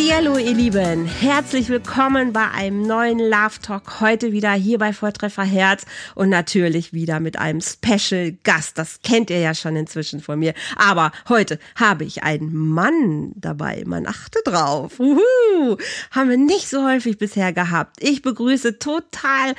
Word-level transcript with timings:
Hallo 0.00 0.36
ihr 0.36 0.54
Lieben, 0.54 1.06
herzlich 1.06 1.68
willkommen 1.68 2.32
bei 2.32 2.48
einem 2.50 2.82
neuen 2.82 3.18
Love 3.18 3.60
Talk. 3.60 4.00
Heute 4.00 4.30
wieder 4.30 4.52
hier 4.52 4.78
bei 4.78 4.92
Vortreffer 4.92 5.42
Herz 5.42 5.86
und 6.14 6.28
natürlich 6.28 6.92
wieder 6.92 7.18
mit 7.18 7.36
einem 7.36 7.60
Special 7.60 8.32
Gast. 8.44 8.78
Das 8.78 9.00
kennt 9.02 9.28
ihr 9.28 9.40
ja 9.40 9.54
schon 9.54 9.74
inzwischen 9.74 10.20
von 10.20 10.38
mir. 10.38 10.54
Aber 10.76 11.10
heute 11.28 11.58
habe 11.74 12.04
ich 12.04 12.22
einen 12.22 12.54
Mann 12.54 13.32
dabei. 13.34 13.82
Man 13.86 14.06
achte 14.06 14.38
drauf. 14.44 15.00
Uhu. 15.00 15.76
Haben 16.12 16.30
wir 16.30 16.36
nicht 16.36 16.68
so 16.68 16.86
häufig 16.86 17.18
bisher 17.18 17.52
gehabt. 17.52 17.96
Ich 18.00 18.22
begrüße 18.22 18.78
total 18.78 19.54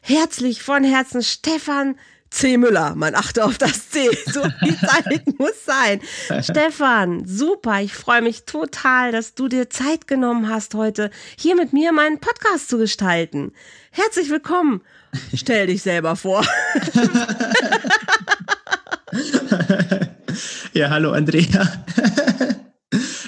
herzlich 0.00 0.62
von 0.62 0.84
Herzen 0.84 1.22
Stefan 1.22 1.96
C. 2.32 2.56
Müller. 2.56 2.94
Man 2.96 3.14
achte 3.14 3.44
auf 3.44 3.58
das 3.58 3.90
C. 3.90 4.08
So 4.32 4.42
viel 4.42 4.76
Zeit 4.78 5.38
muss 5.38 5.64
sein. 5.66 6.00
Stefan, 6.42 7.26
super. 7.26 7.82
Ich 7.82 7.92
freue 7.92 8.22
mich 8.22 8.44
total, 8.44 9.12
dass 9.12 9.34
du 9.34 9.48
dir 9.48 9.68
Zeit 9.68 10.06
genommen 10.06 10.48
hast, 10.48 10.74
heute 10.74 11.10
hier 11.36 11.54
mit 11.54 11.74
mir 11.74 11.92
meinen 11.92 12.18
Podcast 12.18 12.70
zu 12.70 12.78
gestalten. 12.78 13.52
Herzlich 13.90 14.30
willkommen. 14.30 14.80
Stell 15.34 15.66
dich 15.66 15.82
selber 15.82 16.16
vor. 16.16 16.42
ja, 20.72 20.88
hallo 20.88 21.12
Andrea. 21.12 21.84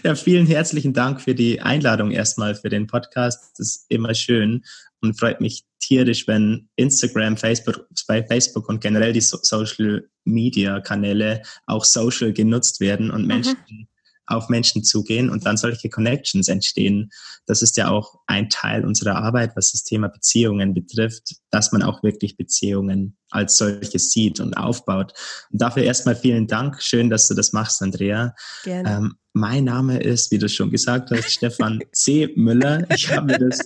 Ja, 0.03 0.15
vielen 0.15 0.47
herzlichen 0.47 0.95
Dank 0.95 1.21
für 1.21 1.35
die 1.35 1.61
Einladung 1.61 2.11
erstmal 2.11 2.55
für 2.55 2.71
den 2.71 2.87
Podcast. 2.87 3.53
Das 3.59 3.69
ist 3.69 3.85
immer 3.91 4.15
schön 4.15 4.65
und 5.05 5.19
freut 5.19 5.41
mich 5.41 5.65
tierisch, 5.81 6.27
wenn 6.27 6.69
Instagram, 6.77 7.37
Facebook, 7.37 7.87
bei 8.09 8.25
Facebook 8.25 8.69
und 8.69 8.81
generell 8.81 9.13
die 9.13 9.21
Social 9.21 10.09
Media 10.25 10.81
Kanäle 10.81 11.43
auch 11.67 11.85
social 11.85 12.33
genutzt 12.33 12.81
werden 12.81 13.11
und 13.11 13.23
mhm. 13.23 13.29
Menschen 13.29 13.57
mhm 13.69 13.87
auf 14.27 14.49
Menschen 14.49 14.85
zugehen 14.85 15.31
und 15.31 15.47
dann 15.47 15.57
solche 15.57 15.89
Connections 15.91 16.49
entstehen. 16.49 17.11
Das 17.47 17.63
ist 17.63 17.77
ja 17.77 17.91
auch 17.91 18.21
ein 18.27 18.49
Teil 18.49 18.85
unserer 18.85 19.17
Arbeit, 19.17 19.53
was 19.57 19.73
das 19.73 19.85
Thema 19.85 20.09
Beziehungen 20.09 20.75
betrifft, 20.75 21.37
dass 21.51 21.73
man 21.73 21.83
auch 21.83 22.03
wirklich 22.03 22.37
Beziehungen 22.37 23.17
als 23.31 23.57
solches 23.57 24.11
sieht 24.13 24.41
und 24.41 24.55
aufbaut. 24.55 25.13
Und 25.51 25.61
dafür 25.61 25.83
erstmal 25.83 26.17
vielen 26.17 26.47
Dank. 26.47 26.83
Schön, 26.83 27.11
dass 27.11 27.29
du 27.29 27.35
das 27.35 27.53
machst, 27.53 27.83
Andrea. 27.83 28.35
Gerne. 28.63 28.91
Ähm, 28.91 29.15
mein 29.35 29.65
Name 29.65 30.01
ist, 30.01 30.31
wie 30.31 30.39
du 30.39 30.49
schon 30.49 30.71
gesagt 30.71 31.11
hast, 31.11 31.31
Stefan 31.31 31.81
C. 31.93 32.33
Müller. 32.37 32.87
Ich 32.95 33.11
habe 33.11 33.37
das 33.39 33.59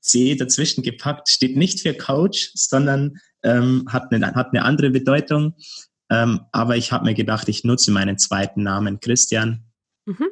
C 0.00 0.34
dazwischen 0.34 0.82
gepackt. 0.82 1.28
Steht 1.28 1.56
nicht 1.56 1.80
für 1.80 1.94
Coach, 1.94 2.52
sondern 2.54 3.18
ähm, 3.42 3.84
hat, 3.88 4.10
eine, 4.10 4.34
hat 4.34 4.48
eine 4.52 4.64
andere 4.64 4.90
Bedeutung. 4.90 5.54
Ähm, 6.10 6.40
aber 6.52 6.76
ich 6.76 6.90
habe 6.90 7.04
mir 7.04 7.14
gedacht, 7.14 7.48
ich 7.48 7.64
nutze 7.64 7.92
meinen 7.92 8.18
zweiten 8.18 8.62
Namen 8.62 8.98
Christian 8.98 9.69
Mhm. 10.18 10.26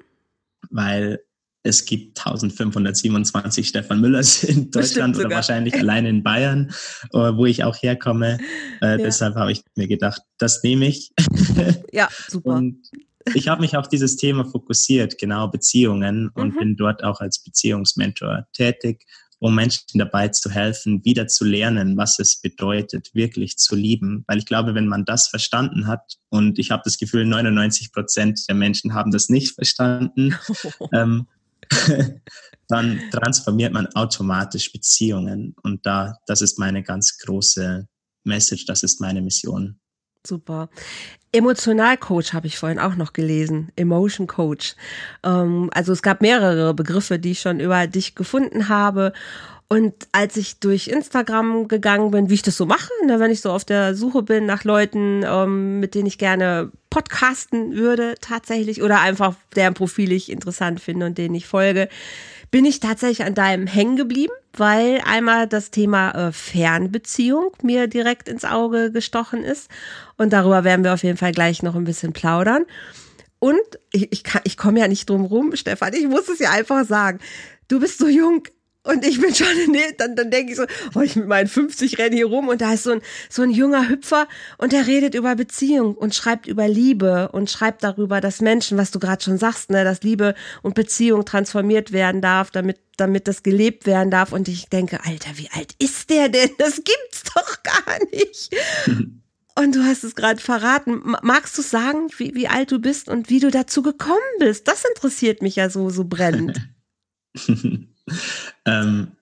Weil 0.71 1.21
es 1.63 1.85
gibt 1.85 2.19
1527 2.19 3.69
Stefan 3.69 4.01
Müllers 4.01 4.45
in 4.45 4.71
Deutschland 4.71 5.17
oder 5.17 5.31
wahrscheinlich 5.31 5.75
allein 5.75 6.07
in 6.07 6.23
Bayern, 6.23 6.73
äh, 7.13 7.19
wo 7.19 7.47
ich 7.47 7.65
auch 7.65 7.77
herkomme. 7.83 8.39
Äh, 8.81 8.91
ja. 8.91 8.97
Deshalb 8.97 9.35
habe 9.35 9.53
ich 9.53 9.63
mir 9.77 9.89
gedacht, 9.89 10.23
das 10.39 10.63
nehme 10.63 10.87
ich. 10.87 11.13
ja, 11.93 12.09
super. 12.29 12.55
Und 12.55 12.89
ich 13.35 13.49
habe 13.49 13.61
mich 13.61 13.77
auf 13.77 13.89
dieses 13.89 14.17
Thema 14.17 14.45
fokussiert, 14.45 15.19
genau 15.19 15.49
Beziehungen, 15.49 16.31
und 16.35 16.55
mhm. 16.55 16.59
bin 16.59 16.77
dort 16.77 17.05
auch 17.05 17.21
als 17.21 17.43
Beziehungsmentor 17.43 18.47
tätig 18.53 19.05
um 19.41 19.55
Menschen 19.55 19.85
dabei 19.95 20.29
zu 20.29 20.51
helfen, 20.51 21.05
wieder 21.05 21.29
zu 21.29 21.45
lernen, 21.45 21.97
was 21.97 22.19
es 22.19 22.41
bedeutet, 22.41 23.11
wirklich 23.15 23.57
zu 23.57 23.77
lieben. 23.77 24.25
Weil 24.27 24.39
ich 24.39 24.47
glaube, 24.47 24.75
wenn 24.75 24.89
man 24.89 25.05
das 25.05 25.29
verstanden 25.29 25.87
hat, 25.87 26.17
und 26.31 26.59
ich 26.59 26.71
habe 26.71 26.83
das 26.85 26.99
Gefühl, 26.99 27.25
99 27.25 27.93
Prozent 27.93 28.41
der 28.49 28.55
Menschen 28.55 28.95
haben 28.95 29.11
das 29.11 29.29
nicht 29.29 29.55
verstanden, 29.55 30.35
ähm, 30.93 31.27
dann 32.69 33.01
transformiert 33.11 33.73
man 33.73 33.87
automatisch 33.89 34.73
Beziehungen. 34.73 35.55
Und 35.63 35.87
da, 35.87 36.17
das 36.27 36.43
ist 36.43 36.59
meine 36.59 36.83
ganz 36.83 37.19
große 37.19 37.87
Message, 38.25 38.67
das 38.67 38.83
ist 38.83 39.01
meine 39.01 39.23
Mission. 39.23 39.81
Super. 40.27 40.69
Emotionalcoach 41.33 42.33
habe 42.33 42.47
ich 42.47 42.59
vorhin 42.59 42.79
auch 42.79 42.97
noch 42.97 43.13
gelesen. 43.13 43.71
Emotion 43.77 44.27
Coach. 44.27 44.75
Ähm, 45.25 45.71
also 45.75 45.93
es 45.93 46.03
gab 46.03 46.21
mehrere 46.21 46.75
Begriffe, 46.75 47.19
die 47.19 47.33
ich 47.33 47.41
schon 47.41 47.61
über 47.61 47.87
dich 47.87 48.15
gefunden 48.15 48.69
habe. 48.69 49.13
Und 49.71 49.95
als 50.13 50.39
ich 50.39 50.61
durch 50.61 50.89
Instagram 50.89 51.69
gegangen 51.69 52.11
bin, 52.11 52.31
wie 52.31 52.35
ich 52.35 52.43
das 52.43 52.57
so 52.57 52.65
mache, 52.65 52.91
ne, 53.05 53.21
wenn 53.21 53.31
ich 53.31 53.43
so 53.43 53.51
auf 53.53 53.67
der 53.67 53.95
Suche 53.95 54.23
bin 54.23 54.47
nach 54.47 54.65
Leuten, 54.65 55.23
ähm, 55.27 55.79
mit 55.79 55.95
denen 55.95 56.07
ich 56.07 56.17
gerne 56.17 56.73
podcasten 56.89 57.77
würde 57.77 58.15
tatsächlich 58.23 58.83
oder 58.83 59.01
einfach 59.01 59.35
deren 59.55 59.75
Profil 59.75 60.13
ich 60.13 60.33
interessant 60.33 60.81
finde 60.81 61.05
und 61.05 61.19
denen 61.19 61.35
ich 61.35 61.47
folge, 61.47 61.91
bin 62.51 62.65
ich 62.65 62.81
tatsächlich 62.81 63.27
an 63.27 63.35
deinem 63.35 63.67
hängen 63.67 63.97
geblieben, 63.97 64.33
weil 64.55 65.01
einmal 65.05 65.47
das 65.47 65.71
Thema 65.71 66.11
äh, 66.11 66.33
Fernbeziehung 66.33 67.53
mir 67.63 67.87
direkt 67.87 68.29
ins 68.29 68.45
Auge 68.45 68.91
gestochen 68.91 69.45
ist. 69.45 69.71
Und 70.17 70.33
darüber 70.33 70.65
werden 70.65 70.85
wir 70.85 70.95
auf 70.95 71.03
jeden 71.03 71.19
Fall 71.19 71.33
gleich 71.33 71.63
noch 71.63 71.75
ein 71.75 71.85
bisschen 71.85 72.13
plaudern. 72.13 72.65
Und 73.39 73.61
ich, 73.93 74.13
ich, 74.13 74.23
ich 74.45 74.57
komme 74.57 74.81
ja 74.81 74.89
nicht 74.89 75.09
drum 75.09 75.25
rum, 75.25 75.55
Stefan, 75.55 75.93
ich 75.95 76.09
muss 76.09 76.29
es 76.29 76.39
ja 76.39 76.51
einfach 76.51 76.85
sagen. 76.85 77.21
Du 77.69 77.79
bist 77.81 77.99
so 77.99 78.09
jung, 78.09 78.43
und 78.89 79.05
ich 79.05 79.21
bin 79.21 79.35
schon, 79.35 79.47
nee, 79.71 79.93
dann, 79.99 80.17
dann 80.17 80.31
denke 80.31 80.53
ich 80.53 80.57
so, 80.57 80.65
oh, 80.95 81.01
ich 81.01 81.15
mit 81.15 81.27
meinen 81.27 81.47
50 81.47 81.99
renne 81.99 82.17
hier 82.17 82.27
rum 82.27 82.49
und 82.49 82.63
da 82.63 82.73
ist 82.73 82.85
so 82.85 82.93
ein, 82.93 83.03
so 83.29 83.43
ein 83.43 83.51
junger 83.51 83.89
Hüpfer 83.89 84.27
und 84.57 84.73
der 84.73 84.87
redet 84.87 85.15
über 85.15 85.35
Beziehung 85.37 85.95
und 85.95 86.15
schreibt 86.15 86.47
über 86.47 86.67
Liebe 86.67 87.29
und 87.33 87.51
schreibt 87.51 87.85
darüber, 87.85 88.23
dass 88.23 88.41
Menschen, 88.41 88.79
was 88.79 88.91
du 88.91 88.99
gerade 88.99 89.23
schon 89.23 89.37
sagst, 89.37 89.69
ne, 89.71 89.85
dass 89.85 90.03
Liebe 90.03 90.35
und 90.63 90.75
Beziehung 90.75 91.27
transformiert 91.27 91.93
werden 91.93 92.23
darf, 92.23 92.51
damit, 92.51 92.79
damit 92.97 93.29
das 93.29 93.43
gelebt 93.43 93.87
werden 93.87 94.11
darf. 94.11 94.33
Und 94.33 94.49
ich 94.49 94.71
denke, 94.71 95.05
Alter, 95.05 95.33
wie 95.35 95.51
alt 95.53 95.75
ist 95.79 96.09
der 96.09 96.31
denn? 96.31 96.51
Das 96.57 96.77
gibt's 96.77 97.25
doch 97.35 97.63
gar 97.63 97.99
nicht. 98.11 98.57
Und 99.55 99.75
du 99.75 99.83
hast 99.83 100.05
es 100.05 100.15
gerade 100.15 100.41
verraten. 100.41 101.03
Magst 101.23 101.59
du 101.59 101.63
sagen, 101.63 102.11
wie, 102.17 102.33
wie 102.37 102.47
alt 102.47 102.71
du 102.71 102.79
bist 102.79 103.09
und 103.09 103.29
wie 103.29 103.41
du 103.41 103.51
dazu 103.51 103.83
gekommen 103.83 104.21
bist? 104.39 104.69
Das 104.69 104.85
interessiert 104.85 105.43
mich 105.43 105.57
ja 105.57 105.69
so, 105.69 105.91
so 105.91 106.05
brennend. 106.05 106.61
ähm, 108.65 109.13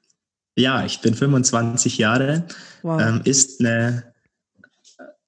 ja, 0.57 0.85
ich 0.85 1.01
bin 1.01 1.15
25 1.15 1.99
Jahre. 1.99 2.47
Wow. 2.83 3.01
Ähm, 3.01 3.21
ist 3.25 3.61
eine 3.61 4.15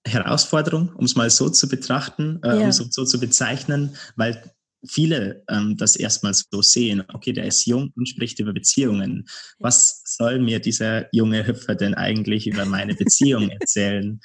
Herausforderung, 0.07 0.91
um 0.95 1.05
es 1.05 1.17
mal 1.17 1.31
so 1.31 1.51
zu 1.51 1.69
betrachten, 1.69 2.41
äh, 2.43 2.49
ja. 2.49 2.63
um 2.63 2.69
es 2.69 2.77
so 2.77 3.05
zu 3.05 3.21
bezeichnen, 3.21 3.97
weil 4.17 4.43
viele 4.87 5.45
ähm, 5.49 5.77
das 5.77 5.97
erstmal 5.97 6.33
so 6.35 6.63
sehen, 6.63 7.03
okay, 7.13 7.33
der 7.33 7.47
ist 7.47 7.67
jung 7.67 7.93
und 7.97 8.09
spricht 8.09 8.39
über 8.39 8.53
Beziehungen. 8.53 9.27
Was 9.59 10.03
soll 10.05 10.39
mir 10.39 10.61
dieser 10.61 11.15
junge 11.15 11.47
Hüpfer 11.47 11.75
denn 11.75 11.95
eigentlich 11.95 12.47
über 12.47 12.65
meine 12.65 12.95
Beziehung 12.95 13.51
erzählen? 13.61 14.21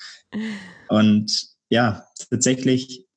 Und 0.89 1.47
ja, 1.69 2.05
tatsächlich, 2.29 3.07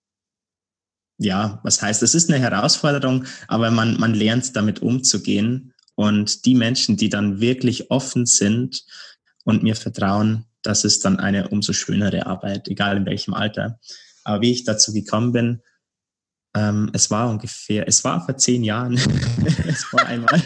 ja, 1.19 1.61
was 1.63 1.83
heißt, 1.83 2.03
es 2.03 2.15
ist 2.15 2.31
eine 2.31 2.41
Herausforderung, 2.41 3.27
aber 3.49 3.71
man, 3.71 3.99
man 4.01 4.15
lernt 4.15 4.57
damit 4.57 4.81
umzugehen 4.81 5.75
und 5.97 6.45
die 6.45 6.55
Menschen, 6.55 6.97
die 6.97 7.09
dann 7.09 7.41
wirklich 7.41 7.91
offen 7.91 8.27
sind 8.27 8.85
und 9.45 9.65
mir 9.65 9.75
vertrauen, 9.75 10.45
das 10.63 10.85
ist 10.85 11.05
dann 11.05 11.19
eine 11.19 11.49
umso 11.49 11.73
schönere 11.73 12.27
Arbeit, 12.27 12.69
egal 12.69 12.99
in 12.99 13.07
welchem 13.07 13.35
Alter. 13.35 13.81
Aber 14.23 14.43
wie 14.43 14.53
ich 14.53 14.65
dazu 14.65 14.93
gekommen 14.93 15.33
bin, 15.33 15.63
ähm, 16.55 16.91
es 16.93 17.11
war 17.11 17.29
ungefähr, 17.29 17.89
es 17.89 18.05
war 18.05 18.25
vor 18.25 18.37
zehn 18.37 18.63
Jahren. 18.63 18.95
es 19.67 19.93
war 19.93 20.07
einmal. 20.07 20.43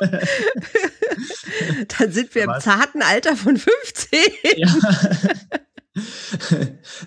dann 1.98 2.12
sind 2.12 2.34
wir 2.34 2.44
im 2.44 2.60
zarten 2.60 3.02
Alter 3.02 3.36
von 3.36 3.56
15. 3.56 4.18
ja. 4.56 4.74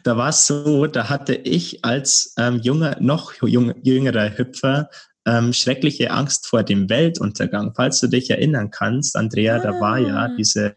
Da 0.04 0.18
war 0.18 0.30
es 0.30 0.46
so, 0.46 0.88
da 0.88 1.10
hatte 1.10 1.34
ich 1.34 1.84
als 1.84 2.34
ähm, 2.38 2.60
junger, 2.62 2.98
noch 3.00 3.34
jung, 3.42 3.74
jüngerer 3.84 4.38
Hüpfer 4.38 4.90
ähm, 5.26 5.54
schreckliche 5.54 6.12
Angst 6.12 6.48
vor 6.48 6.64
dem 6.64 6.90
Weltuntergang. 6.90 7.74
Falls 7.76 8.00
du 8.00 8.08
dich 8.08 8.30
erinnern 8.30 8.72
kannst, 8.72 9.16
Andrea, 9.16 9.58
ah. 9.58 9.60
da 9.60 9.80
war 9.80 10.00
ja 10.00 10.16
ah. 10.26 10.36
diese 10.38 10.74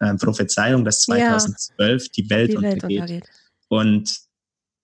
ähm, 0.00 0.18
Prophezeiung, 0.18 0.84
dass 0.84 1.02
2012 1.02 2.02
ja, 2.02 2.08
die 2.16 2.30
Welt, 2.30 2.52
die 2.52 2.62
Welt 2.62 2.74
untergeht. 2.74 3.00
untergeht. 3.00 3.24
Und 3.68 4.28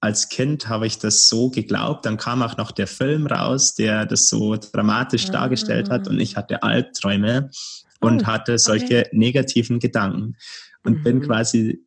als 0.01 0.29
Kind 0.29 0.69
habe 0.69 0.87
ich 0.87 0.99
das 0.99 1.29
so 1.29 1.49
geglaubt. 1.49 2.05
Dann 2.05 2.19
kam 2.19 2.43
auch 2.43 2.59
noch 2.59 2.73
der 2.73 2.87
Film 2.87 3.27
raus, 3.27 3.75
der 3.75 4.05
das 4.05 4.29
so 4.29 4.57
dramatisch 4.57 5.29
ah. 5.29 5.33
dargestellt 5.33 5.91
hat. 5.91 6.09
Und 6.09 6.21
ich 6.21 6.37
hatte 6.37 6.63
Albträume 6.63 7.51
und 8.01 8.23
oh, 8.23 8.27
hatte 8.27 8.59
solche 8.59 9.01
okay. 9.01 9.09
negativen 9.13 9.79
Gedanken. 9.79 10.37
Und 10.85 10.99
mhm. 10.99 11.03
bin 11.03 11.21
quasi 11.23 11.87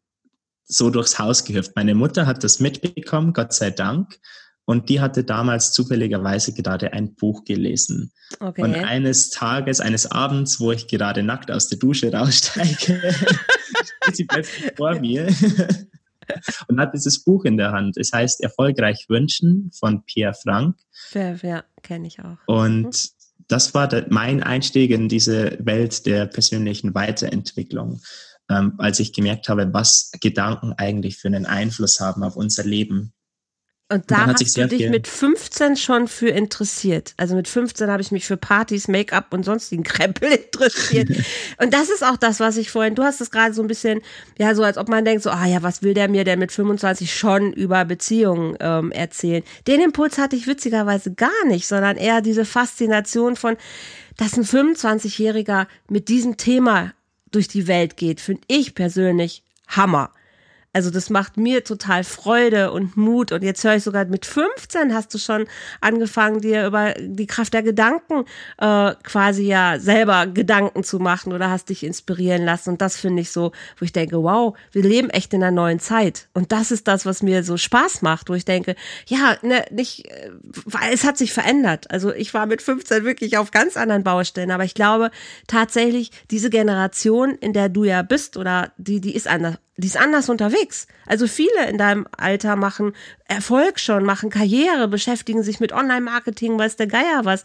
so 0.66 0.90
durchs 0.90 1.20
Haus 1.20 1.46
gehüpft. 1.46 1.76
Meine 1.76 1.96
Mutter 1.96 2.26
hat 2.26 2.44
das 2.44 2.60
mitbekommen, 2.60 3.34
Gott 3.34 3.54
sei 3.54 3.70
Dank 3.70 4.20
und 4.68 4.90
die 4.90 5.00
hatte 5.00 5.24
damals 5.24 5.72
zufälligerweise 5.72 6.54
gerade 6.54 6.92
ein 6.92 7.16
Buch 7.16 7.46
gelesen. 7.46 8.12
Okay. 8.42 8.62
Und 8.62 8.76
eines 8.76 9.30
Tages, 9.30 9.80
eines 9.80 10.12
Abends, 10.12 10.60
wo 10.60 10.74
ich 10.74 10.90
gerade 10.90 11.24
nackt 11.24 11.50
aus 11.50 11.70
der 11.70 11.80
Dusche 11.80 12.12
raussteige, 12.12 13.02
steht 14.04 14.16
sie 14.18 14.26
plötzlich 14.26 14.74
vor 14.76 15.00
mir 15.00 15.28
und 16.68 16.82
hat 16.82 16.94
dieses 16.94 17.24
Buch 17.24 17.46
in 17.46 17.56
der 17.56 17.72
Hand. 17.72 17.96
Es 17.96 18.12
heißt 18.12 18.42
Erfolgreich 18.42 19.06
wünschen 19.08 19.72
von 19.74 20.04
Pierre 20.04 20.34
Frank. 20.34 20.76
Ja, 21.14 21.34
ja 21.36 21.64
kenne 21.82 22.08
ich 22.08 22.20
auch. 22.20 22.38
Und 22.46 22.88
mhm. 22.88 23.44
das 23.48 23.74
war 23.74 23.88
der, 23.88 24.08
mein 24.10 24.44
Einstieg 24.44 24.92
in 24.92 25.08
diese 25.08 25.58
Welt 25.62 26.06
der 26.06 26.26
persönlichen 26.26 26.94
Weiterentwicklung, 26.94 28.02
ähm, 28.50 28.74
als 28.80 29.00
ich 29.00 29.14
gemerkt 29.14 29.48
habe, 29.48 29.74
was 29.74 30.12
Gedanken 30.20 30.74
eigentlich 30.74 31.16
für 31.16 31.30
einen 31.30 31.46
Einfluss 31.46 32.02
haben 32.02 32.24
auf 32.24 32.36
unser 32.36 32.66
Leben. 32.66 33.14
Und 33.90 34.12
da 34.12 34.26
hast 34.26 34.58
du 34.58 34.68
dich 34.68 34.90
mit 34.90 35.08
15 35.08 35.78
schon 35.78 36.10
für 36.10 36.28
interessiert. 36.28 37.14
Also 37.16 37.36
mit 37.36 37.48
15 37.48 37.90
habe 37.90 38.02
ich 38.02 38.12
mich 38.12 38.26
für 38.26 38.36
Partys, 38.36 38.90
Make-up 38.90 39.34
und 39.34 39.44
sonstigen 39.44 39.84
Krempel 39.84 40.30
interessiert. 40.52 41.10
und 41.58 41.74
das 41.74 41.90
ist 41.90 42.04
auch 42.04 42.18
das, 42.18 42.42
was 42.42 42.58
ich 42.58 42.70
vorhin, 42.70 42.96
du 42.96 43.04
hast 43.04 43.22
es 43.22 43.32
gerade 43.32 43.54
so 43.54 43.62
ein 43.62 43.68
bisschen, 43.68 44.02
ja, 44.38 44.54
so 44.56 44.64
als 44.64 44.78
ob 44.78 44.90
man 44.90 45.06
denkt, 45.06 45.24
so, 45.24 45.30
ah 45.30 45.46
ja, 45.46 45.64
was 45.64 45.84
will 45.84 45.94
der 45.94 46.10
mir 46.10 46.26
denn 46.26 46.40
mit 46.40 46.52
25 46.52 47.16
schon 47.16 47.54
über 47.54 47.86
Beziehungen 47.86 48.58
ähm, 48.60 48.92
erzählen? 48.92 49.44
Den 49.68 49.80
Impuls 49.80 50.18
hatte 50.18 50.36
ich 50.36 50.48
witzigerweise 50.48 51.14
gar 51.14 51.46
nicht, 51.46 51.66
sondern 51.66 51.96
eher 51.96 52.20
diese 52.20 52.44
Faszination 52.44 53.38
von, 53.38 53.56
dass 54.18 54.36
ein 54.36 54.44
25-Jähriger 54.44 55.66
mit 55.88 56.10
diesem 56.10 56.36
Thema 56.36 56.94
durch 57.32 57.48
die 57.48 57.68
Welt 57.68 57.96
geht, 57.96 58.20
finde 58.20 58.42
ich 58.48 58.76
persönlich 58.76 59.44
Hammer. 59.68 60.12
Also 60.78 60.92
das 60.92 61.10
macht 61.10 61.38
mir 61.38 61.64
total 61.64 62.04
Freude 62.04 62.72
und 62.72 62.98
Mut. 62.98 63.32
Und 63.32 63.44
jetzt 63.44 63.64
höre 63.64 63.78
ich 63.78 63.84
sogar 63.84 64.06
mit 64.06 64.28
15 64.28 64.94
hast 64.94 65.12
du 65.12 65.18
schon 65.18 65.48
angefangen, 65.82 66.40
dir 66.40 66.68
über 66.68 66.94
die 67.00 67.26
Kraft 67.26 67.56
der 67.56 67.64
Gedanken 67.64 68.26
äh, 68.60 68.94
quasi 69.02 69.48
ja 69.48 69.80
selber 69.80 70.28
Gedanken 70.28 70.84
zu 70.84 71.00
machen 71.00 71.34
oder 71.34 71.50
hast 71.50 71.70
dich 71.70 71.84
inspirieren 71.84 72.46
lassen. 72.46 72.70
Und 72.70 72.82
das 72.84 72.96
finde 72.96 73.24
ich 73.24 73.32
so, 73.32 73.54
wo 73.80 73.86
ich 73.86 73.92
denke, 73.92 74.22
wow, 74.22 74.56
wir 74.72 74.84
leben 74.84 75.10
echt 75.10 75.34
in 75.34 75.42
einer 75.42 75.50
neuen 75.50 75.80
Zeit. 75.80 76.28
Und 76.36 76.52
das 76.52 76.70
ist 76.70 76.88
das, 76.88 77.08
was 77.08 77.24
mir 77.24 77.44
so 77.44 77.58
Spaß 77.58 78.04
macht, 78.04 78.30
wo 78.30 78.36
ich 78.36 78.46
denke, 78.46 78.76
ja, 79.08 79.36
ne, 79.42 79.66
nicht, 79.72 80.08
weil 80.66 80.94
es 80.94 81.04
hat 81.04 81.18
sich 81.18 81.34
verändert. 81.34 81.90
Also 81.90 82.14
ich 82.14 82.36
war 82.36 82.46
mit 82.46 82.62
15 82.62 83.04
wirklich 83.04 83.40
auf 83.40 83.50
ganz 83.50 83.78
anderen 83.78 84.04
Baustellen, 84.04 84.52
aber 84.52 84.64
ich 84.64 84.76
glaube 84.76 85.10
tatsächlich, 85.48 86.12
diese 86.30 86.52
Generation, 86.52 87.32
in 87.32 87.54
der 87.54 87.68
du 87.68 87.84
ja 87.84 88.04
bist 88.04 88.38
oder 88.38 88.74
die, 88.78 89.02
die 89.02 89.16
ist 89.16 89.28
anders, 89.28 89.56
die 89.78 89.88
ist 89.88 89.98
anders 89.98 90.28
unterwegs. 90.28 90.88
Also 91.06 91.28
viele 91.28 91.70
in 91.70 91.78
deinem 91.78 92.08
Alter 92.18 92.56
machen 92.56 92.94
Erfolg 93.26 93.80
schon, 93.80 94.04
machen 94.04 94.32
Karriere, 94.32 94.88
beschäftigen 94.88 95.44
sich 95.44 95.60
mit 95.60 95.72
Online-Marketing, 95.72 96.58
weiß 96.58 96.78
der 96.78 96.88
Geier 96.88 97.22
was. 97.24 97.44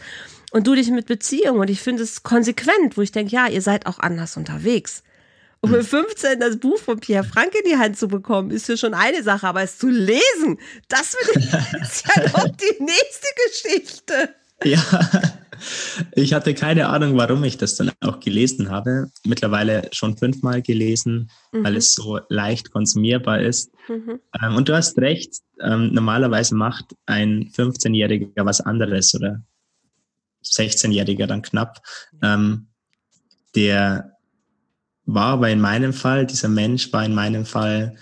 Und 0.51 0.67
du 0.67 0.75
dich 0.75 0.91
mit 0.91 1.07
Beziehungen. 1.07 1.61
Und 1.61 1.71
ich 1.71 1.81
finde 1.81 2.03
es 2.03 2.23
konsequent, 2.23 2.97
wo 2.97 3.03
ich 3.03 3.13
denke, 3.13 3.33
ja, 3.33 3.49
ihr 3.49 3.63
seid 3.63 3.87
auch 3.87 3.99
anders 3.99 4.39
unterwegs. 4.39 5.03
Und 5.61 5.71
mit 5.71 5.87
15 5.87 6.41
das 6.41 6.57
Buch 6.57 6.79
von 6.79 6.99
Pierre 6.99 7.23
Frank 7.23 7.55
in 7.55 7.71
die 7.71 7.77
Hand 7.77 7.97
zu 7.97 8.09
bekommen, 8.09 8.51
ist 8.51 8.69
ja 8.69 8.77
schon 8.77 8.95
eine 8.95 9.23
Sache, 9.23 9.47
aber 9.47 9.63
es 9.63 9.79
zu 9.79 9.89
lesen, 9.89 10.59
das 10.89 11.15
ist 11.35 12.05
ja 12.09 12.23
noch 12.33 12.49
die 12.49 12.83
nächste 12.83 13.29
Geschichte. 13.47 14.35
Ja, 14.65 14.83
ich 16.13 16.33
hatte 16.33 16.55
keine 16.55 16.89
Ahnung, 16.89 17.17
warum 17.17 17.45
ich 17.45 17.59
das 17.59 17.77
dann 17.77 17.91
auch 18.01 18.21
gelesen 18.21 18.71
habe. 18.71 19.11
Mittlerweile 19.25 19.89
schon 19.93 20.17
fünfmal 20.17 20.63
gelesen, 20.63 21.31
mhm. 21.53 21.65
weil 21.65 21.77
es 21.77 21.95
so 21.95 22.21
leicht 22.29 22.71
konsumierbar 22.71 23.41
ist. 23.41 23.71
Mhm. 23.89 24.21
Ähm, 24.43 24.57
und 24.57 24.69
du 24.69 24.75
hast 24.75 24.99
recht, 24.99 25.35
ähm, 25.61 25.93
normalerweise 25.93 26.55
macht 26.55 26.97
ein 27.07 27.51
15-Jähriger 27.51 28.45
was 28.45 28.61
anderes 28.61 29.15
oder 29.15 29.43
16-Jähriger 30.45 31.27
dann 31.27 31.43
knapp. 31.43 31.83
Ähm, 32.23 32.69
der 33.55 34.17
war 35.05 35.35
aber 35.35 35.51
in 35.51 35.61
meinem 35.61 35.93
Fall, 35.93 36.27
dieser 36.27 36.49
Mensch 36.49 36.93
war 36.93 37.05
in 37.05 37.15
meinem 37.15 37.45
Fall 37.45 37.97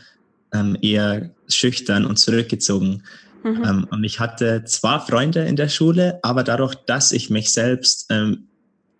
eher 0.82 1.30
schüchtern 1.46 2.04
und 2.04 2.16
zurückgezogen. 2.16 3.04
Mhm. 3.42 3.64
Ähm, 3.64 3.86
und 3.90 4.04
ich 4.04 4.20
hatte 4.20 4.64
zwar 4.64 5.06
Freunde 5.06 5.44
in 5.44 5.56
der 5.56 5.68
Schule, 5.68 6.18
aber 6.22 6.44
dadurch, 6.44 6.74
dass 6.74 7.12
ich 7.12 7.30
mich 7.30 7.52
selbst 7.52 8.06
ähm, 8.10 8.48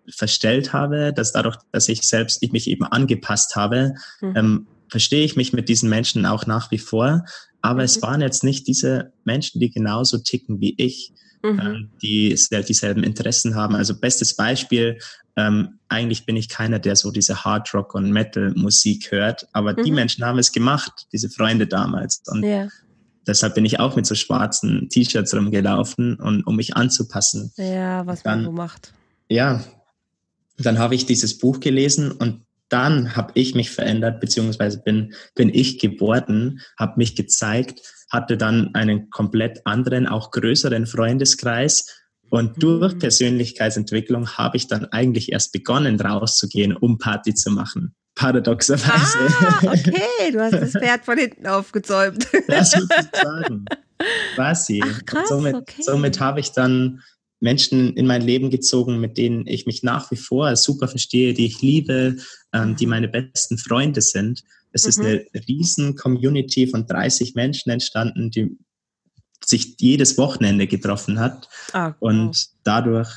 verstellt 0.09 0.73
habe, 0.73 1.13
dass 1.13 1.31
dadurch, 1.31 1.57
dass 1.71 1.89
ich 1.89 2.01
selbst 2.01 2.41
ich 2.41 2.51
mich 2.51 2.67
eben 2.67 2.85
angepasst 2.85 3.55
habe, 3.55 3.93
mhm. 4.21 4.35
ähm, 4.35 4.67
verstehe 4.89 5.23
ich 5.23 5.35
mich 5.35 5.53
mit 5.53 5.69
diesen 5.69 5.89
Menschen 5.89 6.25
auch 6.25 6.45
nach 6.45 6.71
wie 6.71 6.77
vor. 6.77 7.25
Aber 7.61 7.79
mhm. 7.79 7.85
es 7.85 8.01
waren 8.01 8.21
jetzt 8.21 8.43
nicht 8.43 8.67
diese 8.67 9.13
Menschen, 9.23 9.59
die 9.61 9.69
genauso 9.69 10.17
ticken 10.17 10.59
wie 10.59 10.73
ich, 10.77 11.13
mhm. 11.43 11.59
ähm, 11.59 11.89
die 12.01 12.35
dieselben 12.67 13.03
Interessen 13.03 13.55
haben. 13.55 13.75
Also 13.75 13.99
bestes 13.99 14.35
Beispiel, 14.35 14.97
ähm, 15.37 15.79
eigentlich 15.87 16.25
bin 16.25 16.35
ich 16.35 16.49
keiner, 16.49 16.79
der 16.79 16.95
so 16.97 17.11
diese 17.11 17.45
Hard 17.45 17.73
Rock 17.73 17.95
und 17.95 18.11
Metal 18.11 18.51
Musik 18.55 19.11
hört, 19.11 19.47
aber 19.53 19.73
die 19.73 19.91
mhm. 19.91 19.95
Menschen 19.95 20.25
haben 20.25 20.39
es 20.39 20.51
gemacht, 20.51 21.07
diese 21.13 21.29
Freunde 21.29 21.67
damals. 21.67 22.21
Und 22.27 22.43
ja 22.43 22.67
deshalb 23.27 23.55
bin 23.55 23.65
ich 23.65 23.79
auch 23.79 23.95
mit 23.95 24.05
so 24.05 24.15
schwarzen 24.15 24.89
T-Shirts 24.89 25.33
rumgelaufen 25.35 26.15
und 26.15 26.45
um 26.45 26.55
mich 26.55 26.75
anzupassen. 26.75 27.51
Ja, 27.57 28.05
was 28.05 28.23
dann, 28.23 28.39
man 28.39 28.45
so 28.45 28.51
macht. 28.51 28.93
Ja, 29.29 29.63
dann 30.57 30.79
habe 30.79 30.95
ich 30.95 31.05
dieses 31.05 31.37
Buch 31.37 31.59
gelesen 31.59 32.11
und 32.11 32.41
dann 32.69 33.15
habe 33.15 33.31
ich 33.35 33.53
mich 33.53 33.69
verändert, 33.69 34.21
beziehungsweise 34.21 34.81
bin, 34.81 35.13
bin 35.35 35.49
ich 35.53 35.79
geworden, 35.79 36.61
habe 36.77 36.93
mich 36.97 37.15
gezeigt, 37.15 37.81
hatte 38.09 38.37
dann 38.37 38.73
einen 38.75 39.09
komplett 39.09 39.65
anderen, 39.65 40.07
auch 40.07 40.31
größeren 40.31 40.85
Freundeskreis. 40.85 41.87
Und 42.29 42.55
mhm. 42.55 42.59
durch 42.61 42.97
Persönlichkeitsentwicklung 42.97 44.37
habe 44.37 44.55
ich 44.55 44.67
dann 44.67 44.85
eigentlich 44.85 45.33
erst 45.33 45.51
begonnen, 45.51 45.99
rauszugehen, 45.99 46.75
um 46.75 46.97
Party 46.97 47.33
zu 47.33 47.51
machen 47.51 47.93
paradoxerweise. 48.15 49.17
Ah, 49.39 49.59
okay, 49.63 50.31
du 50.31 50.39
hast 50.39 50.53
das 50.53 50.71
Pferd 50.81 51.05
von 51.05 51.17
hinten 51.17 51.47
aufgezäumt. 51.47 52.27
Das 52.47 52.71
sozusagen. 52.71 53.65
Quasi. 54.35 54.81
Ach, 54.83 55.05
krass, 55.05 55.29
somit, 55.29 55.55
okay. 55.55 55.81
somit 55.81 56.19
habe 56.19 56.39
ich 56.39 56.51
dann 56.51 57.01
Menschen 57.39 57.95
in 57.95 58.05
mein 58.05 58.21
Leben 58.21 58.49
gezogen, 58.49 58.99
mit 58.99 59.17
denen 59.17 59.47
ich 59.47 59.65
mich 59.65 59.83
nach 59.83 60.11
wie 60.11 60.15
vor 60.15 60.55
super 60.55 60.87
verstehe, 60.87 61.33
die 61.33 61.47
ich 61.47 61.61
liebe, 61.61 62.17
ähm, 62.53 62.75
die 62.75 62.85
meine 62.85 63.07
besten 63.07 63.57
Freunde 63.57 64.01
sind. 64.01 64.43
Es 64.71 64.83
mhm. 64.83 64.89
ist 64.89 64.99
eine 64.99 65.25
riesen 65.47 65.95
Community 65.95 66.67
von 66.67 66.85
30 66.85 67.35
Menschen 67.35 67.71
entstanden, 67.71 68.29
die 68.31 68.57
sich 69.43 69.75
jedes 69.79 70.17
Wochenende 70.17 70.67
getroffen 70.67 71.19
hat. 71.19 71.49
Ah, 71.73 71.95
cool. 71.99 72.09
Und 72.09 72.47
dadurch 72.63 73.09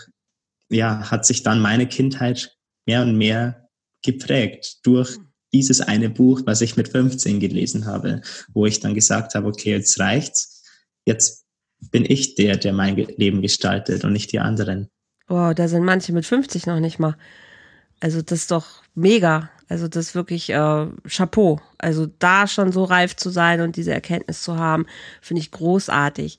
ja, 0.71 1.11
hat 1.11 1.27
sich 1.27 1.43
dann 1.43 1.61
meine 1.61 1.87
Kindheit 1.87 2.57
mehr 2.87 3.03
und 3.03 3.17
mehr 3.17 3.64
geprägt 4.05 4.79
durch 4.85 5.17
hm. 5.17 5.29
dieses 5.53 5.81
eine 5.81 6.11
Buch, 6.11 6.43
was 6.45 6.61
ich 6.61 6.77
mit 6.77 6.89
15 6.89 7.41
gelesen 7.41 7.87
habe, 7.87 8.21
wo 8.53 8.67
ich 8.67 8.81
dann 8.81 8.95
gesagt 8.95 9.35
habe, 9.35 9.49
okay, 9.49 9.73
jetzt 9.73 9.99
reicht's. 9.99 10.63
Jetzt 11.05 11.45
bin 11.91 12.05
ich 12.09 12.35
der, 12.37 12.57
der 12.57 12.73
mein 12.73 12.97
Leben 12.97 13.43
gestaltet 13.43 14.05
und 14.05 14.13
nicht 14.13 14.33
die 14.33 14.39
anderen. 14.39 14.89
Boah, 15.27 15.55
da 15.55 15.69
sind 15.69 15.85
manche 15.85 16.13
mit 16.13 16.27
50 16.27 16.67
noch 16.67 16.81
nicht 16.81 16.99
mal. 16.99 17.17
Also 18.01 18.23
das 18.23 18.41
ist 18.41 18.51
doch 18.51 18.83
mega. 18.95 19.51
Also 19.69 19.89
das 19.89 20.09
ist 20.09 20.15
wirklich 20.15 20.51
äh, 20.51 20.87
Chapeau. 21.09 21.61
Also 21.79 22.07
da 22.19 22.47
schon 22.47 22.73
so 22.73 22.85
reif 22.85 23.17
zu 23.17 23.31
sein 23.31 23.61
und 23.61 23.77
diese 23.77 23.93
Erkenntnis 23.93 24.43
zu 24.43 24.59
haben, 24.59 24.87
finde 25.23 25.41
ich 25.41 25.51
großartig. 25.51 26.39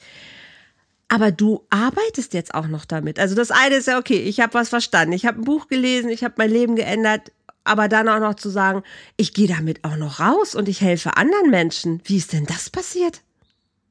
Aber 1.07 1.31
du 1.31 1.65
arbeitest 1.69 2.33
jetzt 2.33 2.53
auch 2.53 2.67
noch 2.67 2.85
damit. 2.85 3.19
Also 3.19 3.35
das 3.35 3.51
eine 3.51 3.75
ist 3.75 3.87
ja 3.87 3.99
okay, 3.99 4.17
ich 4.17 4.39
habe 4.39 4.53
was 4.55 4.69
verstanden, 4.69 5.13
ich 5.13 5.25
habe 5.25 5.39
ein 5.39 5.43
Buch 5.43 5.67
gelesen, 5.67 6.09
ich 6.09 6.23
habe 6.23 6.35
mein 6.37 6.49
Leben 6.49 6.75
geändert 6.75 7.31
aber 7.65 7.87
dann 7.87 8.07
auch 8.07 8.19
noch 8.19 8.35
zu 8.35 8.49
sagen, 8.49 8.83
ich 9.17 9.33
gehe 9.33 9.47
damit 9.47 9.83
auch 9.83 9.97
noch 9.97 10.19
raus 10.19 10.55
und 10.55 10.69
ich 10.69 10.81
helfe 10.81 11.17
anderen 11.17 11.49
Menschen. 11.49 12.01
Wie 12.05 12.17
ist 12.17 12.33
denn 12.33 12.45
das 12.45 12.69
passiert? 12.69 13.21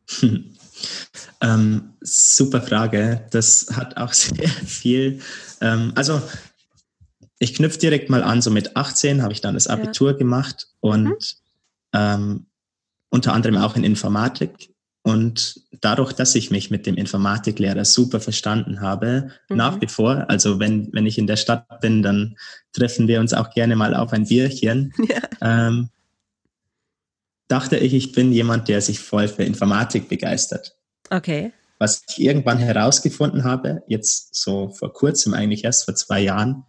ähm, 1.40 1.94
super 2.00 2.62
Frage. 2.62 3.26
Das 3.30 3.66
hat 3.72 3.96
auch 3.96 4.12
sehr 4.14 4.48
viel. 4.48 5.20
Ähm, 5.60 5.92
also 5.94 6.22
ich 7.38 7.54
knüpfe 7.54 7.78
direkt 7.78 8.10
mal 8.10 8.22
an. 8.22 8.42
So 8.42 8.50
mit 8.50 8.76
18 8.76 9.22
habe 9.22 9.32
ich 9.32 9.40
dann 9.40 9.54
das 9.54 9.66
Abitur 9.66 10.12
ja. 10.12 10.16
gemacht 10.16 10.68
und 10.80 11.06
mhm. 11.08 11.18
ähm, 11.92 12.46
unter 13.10 13.32
anderem 13.32 13.56
auch 13.56 13.76
in 13.76 13.84
Informatik. 13.84 14.73
Und 15.06 15.60
dadurch, 15.82 16.14
dass 16.14 16.34
ich 16.34 16.50
mich 16.50 16.70
mit 16.70 16.86
dem 16.86 16.94
Informatiklehrer 16.96 17.84
super 17.84 18.20
verstanden 18.20 18.80
habe, 18.80 19.30
mhm. 19.50 19.56
nach 19.56 19.78
wie 19.82 19.86
vor, 19.86 20.24
also 20.28 20.58
wenn, 20.58 20.90
wenn 20.94 21.04
ich 21.04 21.18
in 21.18 21.26
der 21.26 21.36
Stadt 21.36 21.80
bin, 21.82 22.02
dann 22.02 22.36
treffen 22.72 23.06
wir 23.06 23.20
uns 23.20 23.34
auch 23.34 23.50
gerne 23.50 23.76
mal 23.76 23.94
auf 23.94 24.14
ein 24.14 24.26
Bierchen, 24.26 24.94
ja. 25.08 25.20
ähm, 25.42 25.90
dachte 27.48 27.76
ich, 27.76 27.92
ich 27.92 28.12
bin 28.12 28.32
jemand, 28.32 28.68
der 28.68 28.80
sich 28.80 28.98
voll 28.98 29.28
für 29.28 29.44
Informatik 29.44 30.08
begeistert. 30.08 30.74
Okay. 31.10 31.52
Was 31.78 32.02
ich 32.08 32.22
irgendwann 32.22 32.56
herausgefunden 32.56 33.44
habe, 33.44 33.82
jetzt 33.86 34.34
so 34.34 34.70
vor 34.70 34.90
kurzem 34.94 35.34
eigentlich 35.34 35.64
erst 35.64 35.84
vor 35.84 35.94
zwei 35.94 36.20
Jahren, 36.20 36.64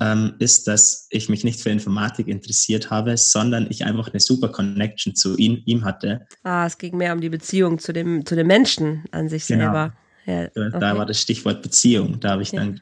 ähm, 0.00 0.34
ist, 0.38 0.68
dass 0.68 1.08
ich 1.10 1.28
mich 1.28 1.44
nicht 1.44 1.60
für 1.60 1.70
Informatik 1.70 2.28
interessiert 2.28 2.90
habe, 2.90 3.16
sondern 3.16 3.66
ich 3.70 3.84
einfach 3.84 4.08
eine 4.08 4.20
super 4.20 4.48
Connection 4.48 5.14
zu 5.14 5.36
ihm, 5.36 5.62
ihm 5.64 5.84
hatte. 5.84 6.26
Ah, 6.44 6.66
es 6.66 6.78
ging 6.78 6.96
mehr 6.96 7.12
um 7.12 7.20
die 7.20 7.28
Beziehung 7.28 7.78
zu 7.78 7.92
dem, 7.92 8.24
zu 8.24 8.36
dem 8.36 8.46
Menschen 8.46 9.04
an 9.10 9.28
sich 9.28 9.46
genau. 9.46 9.64
selber. 9.64 9.94
Ja, 10.26 10.44
okay. 10.44 10.78
Da 10.78 10.96
war 10.96 11.06
das 11.06 11.20
Stichwort 11.20 11.62
Beziehung. 11.62 12.20
Da 12.20 12.30
habe 12.30 12.42
ich 12.42 12.52
ja. 12.52 12.60
dann 12.60 12.80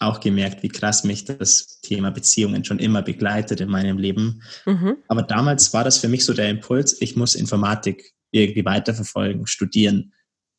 auch 0.00 0.20
gemerkt, 0.20 0.62
wie 0.62 0.68
krass 0.68 1.02
mich 1.02 1.24
das 1.24 1.80
Thema 1.80 2.10
Beziehungen 2.10 2.64
schon 2.64 2.78
immer 2.78 3.02
begleitet 3.02 3.60
in 3.60 3.68
meinem 3.68 3.98
Leben. 3.98 4.42
Mhm. 4.64 4.96
Aber 5.08 5.22
damals 5.22 5.72
war 5.74 5.82
das 5.82 5.98
für 5.98 6.08
mich 6.08 6.24
so 6.24 6.34
der 6.34 6.50
Impuls, 6.50 7.00
ich 7.00 7.16
muss 7.16 7.34
Informatik 7.34 8.14
irgendwie 8.30 8.64
weiterverfolgen, 8.64 9.46
studieren 9.46 10.12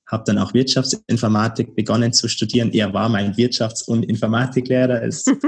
habe 0.10 0.24
dann 0.26 0.40
auch 0.40 0.54
Wirtschaftsinformatik 0.54 1.76
begonnen 1.76 2.14
zu 2.14 2.28
studieren. 2.28 2.72
Er 2.72 2.94
war 2.94 3.10
mein 3.10 3.36
Wirtschafts- 3.36 3.86
und 3.86 4.04
Informatiklehrer. 4.04 5.04
Es 5.04 5.28
ist 5.28 5.46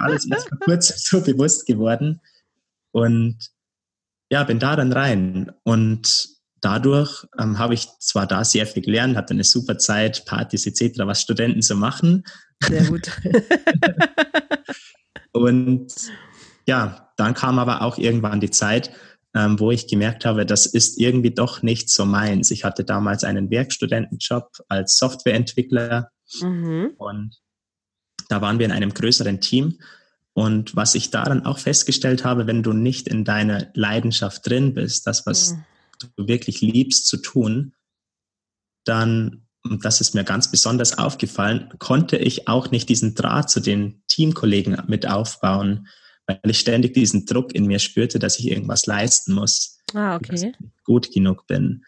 alles 0.00 0.28
erst 0.28 0.48
vor 0.48 0.58
kurzem 0.58 0.96
so 0.98 1.22
bewusst 1.22 1.66
geworden. 1.66 2.20
Und 2.90 3.38
ja, 4.28 4.42
bin 4.42 4.58
da 4.58 4.74
dann 4.74 4.92
rein. 4.92 5.52
Und 5.62 6.28
dadurch 6.60 7.26
ähm, 7.38 7.58
habe 7.58 7.74
ich 7.74 7.88
zwar 8.00 8.26
da 8.26 8.44
sehr 8.44 8.66
viel 8.66 8.82
gelernt, 8.82 9.16
hatte 9.16 9.34
eine 9.34 9.44
super 9.44 9.78
Zeit, 9.78 10.24
Partys 10.26 10.66
etc., 10.66 10.98
was 11.04 11.20
Studenten 11.20 11.62
so 11.62 11.76
machen. 11.76 12.24
Sehr 12.60 12.84
gut. 12.84 13.08
und 15.32 15.92
ja, 16.66 17.12
dann 17.16 17.34
kam 17.34 17.60
aber 17.60 17.82
auch 17.82 17.98
irgendwann 17.98 18.40
die 18.40 18.50
Zeit, 18.50 18.90
ähm, 19.34 19.58
wo 19.58 19.70
ich 19.70 19.86
gemerkt 19.86 20.24
habe, 20.24 20.44
das 20.44 20.66
ist 20.66 20.98
irgendwie 20.98 21.30
doch 21.30 21.62
nicht 21.62 21.88
so 21.90 22.04
meins. 22.04 22.50
Ich 22.50 22.64
hatte 22.64 22.84
damals 22.84 23.24
einen 23.24 23.50
Werkstudentenjob 23.50 24.50
als 24.68 24.98
Softwareentwickler 24.98 26.10
mhm. 26.40 26.92
und 26.98 27.36
da 28.28 28.40
waren 28.40 28.58
wir 28.58 28.66
in 28.66 28.72
einem 28.72 28.92
größeren 28.92 29.40
Team. 29.40 29.78
Und 30.34 30.76
was 30.76 30.94
ich 30.94 31.10
daran 31.10 31.44
auch 31.44 31.58
festgestellt 31.58 32.24
habe, 32.24 32.46
wenn 32.46 32.62
du 32.62 32.72
nicht 32.72 33.08
in 33.08 33.24
deiner 33.24 33.68
Leidenschaft 33.74 34.46
drin 34.48 34.74
bist, 34.74 35.06
das, 35.06 35.26
was 35.26 35.52
mhm. 35.52 35.64
du 36.16 36.28
wirklich 36.28 36.60
liebst 36.60 37.06
zu 37.06 37.18
tun, 37.18 37.74
dann, 38.84 39.46
und 39.62 39.84
das 39.84 40.00
ist 40.00 40.14
mir 40.14 40.24
ganz 40.24 40.50
besonders 40.50 40.98
aufgefallen, 40.98 41.72
konnte 41.78 42.16
ich 42.16 42.48
auch 42.48 42.70
nicht 42.70 42.88
diesen 42.88 43.14
Draht 43.14 43.50
zu 43.50 43.60
den 43.60 44.02
Teamkollegen 44.08 44.82
mit 44.86 45.06
aufbauen 45.06 45.88
weil 46.42 46.50
ich 46.50 46.60
ständig 46.60 46.94
diesen 46.94 47.26
Druck 47.26 47.54
in 47.54 47.66
mir 47.66 47.78
spürte, 47.78 48.18
dass 48.18 48.38
ich 48.38 48.50
irgendwas 48.50 48.86
leisten 48.86 49.34
muss. 49.34 49.78
Ah, 49.94 50.16
okay. 50.16 50.32
Dass 50.32 50.42
ich 50.42 50.54
gut 50.84 51.12
genug 51.12 51.46
bin. 51.46 51.84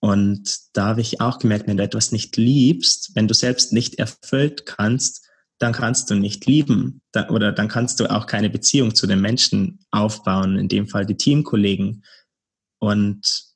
Und 0.00 0.58
da 0.74 0.88
habe 0.88 1.00
ich 1.00 1.20
auch 1.20 1.38
gemerkt, 1.38 1.66
wenn 1.66 1.76
du 1.76 1.82
etwas 1.82 2.12
nicht 2.12 2.36
liebst, 2.36 3.12
wenn 3.14 3.28
du 3.28 3.34
selbst 3.34 3.72
nicht 3.72 3.98
erfüllt 3.98 4.66
kannst, 4.66 5.26
dann 5.58 5.72
kannst 5.72 6.10
du 6.10 6.14
nicht 6.14 6.46
lieben 6.46 7.00
dann, 7.12 7.30
oder 7.30 7.50
dann 7.50 7.68
kannst 7.68 7.98
du 7.98 8.10
auch 8.10 8.26
keine 8.26 8.50
Beziehung 8.50 8.94
zu 8.94 9.06
den 9.06 9.20
Menschen 9.20 9.80
aufbauen, 9.90 10.58
in 10.58 10.68
dem 10.68 10.86
Fall 10.86 11.06
die 11.06 11.16
Teamkollegen. 11.16 12.04
Und 12.78 13.46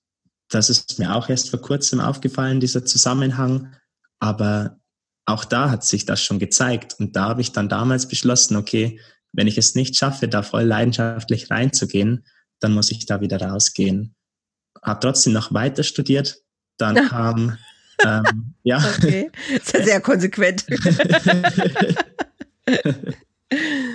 das 0.48 0.70
ist 0.70 0.98
mir 0.98 1.14
auch 1.14 1.28
erst 1.28 1.50
vor 1.50 1.60
kurzem 1.60 2.00
aufgefallen, 2.00 2.58
dieser 2.58 2.84
Zusammenhang. 2.84 3.74
Aber 4.18 4.80
auch 5.26 5.44
da 5.44 5.70
hat 5.70 5.84
sich 5.84 6.06
das 6.06 6.22
schon 6.22 6.38
gezeigt. 6.38 6.96
Und 6.98 7.16
da 7.16 7.28
habe 7.28 7.42
ich 7.42 7.52
dann 7.52 7.68
damals 7.68 8.08
beschlossen, 8.08 8.56
okay, 8.56 8.98
wenn 9.32 9.46
ich 9.46 9.58
es 9.58 9.74
nicht 9.74 9.96
schaffe, 9.96 10.28
da 10.28 10.42
voll 10.42 10.64
leidenschaftlich 10.64 11.50
reinzugehen, 11.50 12.24
dann 12.60 12.72
muss 12.72 12.90
ich 12.90 13.06
da 13.06 13.20
wieder 13.20 13.40
rausgehen. 13.40 14.14
Habe 14.82 15.00
trotzdem 15.00 15.32
noch 15.32 15.52
weiter 15.52 15.82
studiert. 15.82 16.38
Dann 16.76 16.94
kam, 17.08 17.56
ähm, 18.04 18.54
ja. 18.62 18.78
Okay, 18.96 19.30
das 19.52 19.66
ist 19.66 19.74
ja 19.74 19.84
sehr 19.84 20.00
konsequent. 20.00 20.64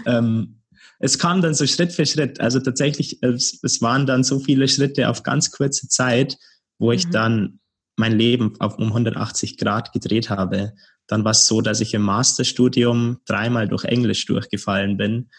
ähm, 0.06 0.62
es 1.00 1.20
kam 1.20 1.42
dann 1.42 1.54
so 1.54 1.68
Schritt 1.68 1.92
für 1.92 2.06
Schritt. 2.06 2.40
Also 2.40 2.60
tatsächlich, 2.60 3.22
es, 3.22 3.60
es 3.62 3.82
waren 3.82 4.06
dann 4.06 4.24
so 4.24 4.40
viele 4.40 4.68
Schritte 4.68 5.10
auf 5.10 5.24
ganz 5.24 5.52
kurze 5.52 5.88
Zeit, 5.88 6.38
wo 6.80 6.92
ich 6.92 7.08
mhm. 7.08 7.12
dann 7.12 7.60
mein 7.98 8.18
Leben 8.18 8.54
auf 8.60 8.78
um 8.78 8.88
180 8.88 9.58
Grad 9.58 9.94
gedreht 9.94 10.30
habe. 10.30 10.74
Dann 11.08 11.24
war 11.24 11.32
es 11.32 11.48
so, 11.48 11.62
dass 11.62 11.82
ich 11.82 11.94
im 11.94 12.02
Masterstudium 12.02 13.20
dreimal 13.26 13.68
durch 13.68 13.84
Englisch 13.86 14.26
durchgefallen 14.26 14.98
bin. 14.98 15.30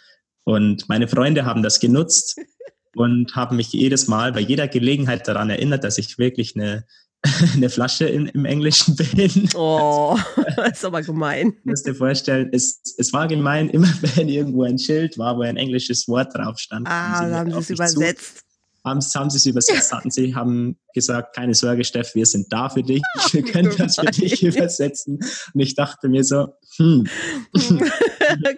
Und 0.45 0.89
meine 0.89 1.09
Freunde 1.09 1.45
haben 1.45 1.63
das 1.63 1.81
genutzt 1.81 2.39
und 2.95 3.35
haben 3.35 3.57
mich 3.57 3.73
jedes 3.73 4.07
Mal 4.09 4.33
bei 4.33 4.41
jeder 4.41 4.69
Gelegenheit 4.69 5.27
daran 5.27 5.51
erinnert, 5.51 5.85
dass 5.85 5.99
ich 5.99 6.19
wirklich 6.19 6.55
eine, 6.55 6.85
eine 7.55 7.69
Flasche 7.69 8.07
in, 8.07 8.27
im 8.27 8.45
Englischen 8.45 8.95
bin. 8.95 9.49
Oh, 9.55 10.17
das 10.57 10.79
ist 10.79 10.85
aber 10.85 11.03
gemein. 11.03 11.57
Du 11.65 11.71
musst 11.71 11.87
dir 11.87 11.95
vorstellen, 11.95 12.49
es, 12.53 12.81
es 12.97 13.13
war 13.13 13.27
gemein, 13.27 13.69
immer 13.71 13.93
wenn 14.15 14.29
irgendwo 14.29 14.63
ein 14.63 14.79
Schild 14.79 15.19
war, 15.19 15.37
wo 15.37 15.43
ein 15.43 15.57
englisches 15.57 16.07
Wort 16.07 16.35
drauf 16.35 16.59
stand. 16.59 16.87
Ah, 16.89 17.27
sie, 17.27 17.35
haben 17.35 17.51
sie 17.51 17.59
es 17.59 17.71
übersetzt. 17.71 18.39
Zu, 18.39 18.46
haben, 18.87 19.01
haben 19.01 19.31
sie 19.31 19.37
es 19.37 19.47
übersetzt, 19.47 19.93
hatten 19.93 20.11
sie, 20.11 20.35
haben 20.35 20.79
gesagt, 20.95 21.35
keine 21.35 21.55
Sorge, 21.55 21.85
Steff, 21.85 22.15
wir 22.15 22.25
sind 22.25 22.47
da 22.53 22.69
für 22.69 22.83
dich, 22.83 23.03
wir 23.33 23.43
können 23.43 23.75
das 23.77 23.97
für 23.97 24.07
dich 24.07 24.43
übersetzen. 24.43 25.19
Und 25.53 25.61
ich 25.61 25.75
dachte 25.75 26.09
mir 26.09 26.23
so, 26.23 26.55
hm, 26.77 27.07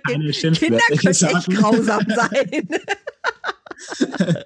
keine 0.07 0.33
Kinder 0.33 0.81
können 0.97 1.35
echt 1.35 1.49
grausam 1.49 2.07
sein. 2.15 2.69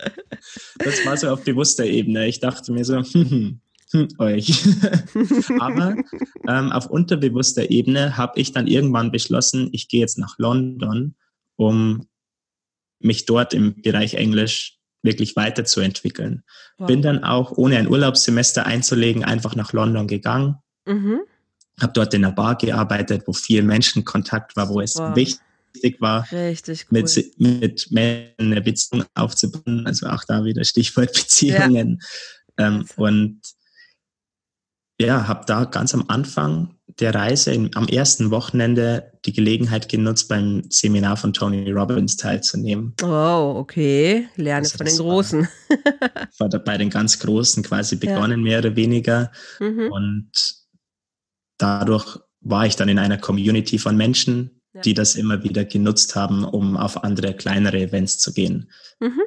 das 0.78 1.04
war 1.04 1.16
so 1.16 1.30
auf 1.30 1.42
bewusster 1.42 1.84
Ebene. 1.84 2.28
Ich 2.28 2.38
dachte 2.38 2.72
mir 2.72 2.84
so, 2.84 2.98
hm, 2.98 3.30
hm, 3.30 3.60
hm 3.90 4.08
euch. 4.18 4.64
Aber 5.58 5.96
ähm, 6.48 6.70
auf 6.70 6.86
unterbewusster 6.86 7.70
Ebene 7.70 8.16
habe 8.16 8.40
ich 8.40 8.52
dann 8.52 8.68
irgendwann 8.68 9.10
beschlossen, 9.10 9.68
ich 9.72 9.88
gehe 9.88 10.00
jetzt 10.00 10.18
nach 10.18 10.38
London, 10.38 11.16
um 11.56 12.06
mich 13.00 13.26
dort 13.26 13.52
im 13.52 13.82
Bereich 13.82 14.14
Englisch 14.14 14.78
wirklich 15.02 15.36
weiterzuentwickeln. 15.36 16.44
Wow. 16.78 16.86
Bin 16.86 17.02
dann 17.02 17.24
auch, 17.24 17.52
ohne 17.52 17.76
ein 17.76 17.88
Urlaubssemester 17.88 18.66
einzulegen, 18.66 19.24
einfach 19.24 19.56
nach 19.56 19.72
London 19.72 20.06
gegangen. 20.06 20.56
Mhm. 20.86 21.20
Habe 21.80 21.92
dort 21.92 22.14
in 22.14 22.24
einer 22.24 22.34
Bar 22.34 22.56
gearbeitet, 22.56 23.24
wo 23.26 23.32
viel 23.32 23.62
Menschenkontakt 23.62 24.56
war, 24.56 24.68
wo 24.68 24.80
es 24.80 24.96
wow. 24.96 25.16
wichtig 25.16 26.00
war, 26.00 26.30
Richtig 26.30 26.86
cool. 26.90 27.02
mit, 27.02 27.34
mit 27.38 27.90
Menschen 27.90 28.34
eine 28.38 28.60
Beziehung 28.60 29.04
aufzubauen. 29.14 29.86
Also 29.86 30.06
auch 30.06 30.24
da 30.24 30.44
wieder 30.44 30.64
Stichwort 30.64 31.12
Beziehungen. 31.12 32.00
Ja. 32.58 32.68
Ähm, 32.68 32.86
und 32.96 33.40
ja, 35.06 35.28
habe 35.28 35.44
da 35.46 35.64
ganz 35.64 35.94
am 35.94 36.04
Anfang 36.08 36.74
der 37.00 37.14
Reise 37.14 37.52
in, 37.52 37.74
am 37.74 37.88
ersten 37.88 38.30
Wochenende 38.30 39.12
die 39.24 39.32
Gelegenheit 39.32 39.88
genutzt, 39.88 40.28
beim 40.28 40.62
Seminar 40.68 41.16
von 41.16 41.32
Tony 41.32 41.70
Robbins 41.70 42.16
teilzunehmen. 42.16 42.94
Oh, 43.02 43.54
okay. 43.56 44.28
Lerne 44.36 44.66
also 44.66 44.78
von 44.78 44.86
den 44.86 44.96
Großen. 44.96 45.48
War, 46.38 46.52
war 46.52 46.58
bei 46.60 46.78
den 46.78 46.90
ganz 46.90 47.18
Großen 47.18 47.62
quasi 47.62 47.96
begonnen, 47.96 48.40
ja. 48.40 48.44
mehr 48.44 48.58
oder 48.58 48.76
weniger. 48.76 49.30
Mhm. 49.60 49.90
Und 49.90 50.30
dadurch 51.58 52.18
war 52.40 52.66
ich 52.66 52.76
dann 52.76 52.88
in 52.88 52.98
einer 52.98 53.18
Community 53.18 53.78
von 53.78 53.96
Menschen, 53.96 54.60
ja. 54.74 54.80
die 54.82 54.94
das 54.94 55.14
immer 55.14 55.42
wieder 55.44 55.64
genutzt 55.64 56.16
haben, 56.16 56.44
um 56.44 56.76
auf 56.76 57.04
andere 57.04 57.34
kleinere 57.34 57.78
Events 57.78 58.18
zu 58.18 58.32
gehen. 58.32 58.70
Mhm. 59.00 59.22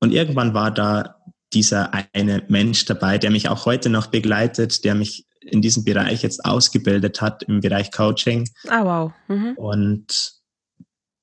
Und 0.00 0.12
irgendwann 0.12 0.54
war 0.54 0.70
da 0.70 1.15
dieser 1.56 1.90
eine 2.12 2.42
Mensch 2.48 2.84
dabei, 2.84 3.16
der 3.16 3.30
mich 3.30 3.48
auch 3.48 3.64
heute 3.64 3.88
noch 3.88 4.08
begleitet, 4.08 4.84
der 4.84 4.94
mich 4.94 5.26
in 5.40 5.62
diesem 5.62 5.84
Bereich 5.84 6.22
jetzt 6.22 6.44
ausgebildet 6.44 7.22
hat, 7.22 7.44
im 7.44 7.62
Bereich 7.62 7.90
Coaching. 7.90 8.46
Ah, 8.68 8.84
wow. 8.84 9.12
Mhm. 9.28 9.54
Und 9.54 10.34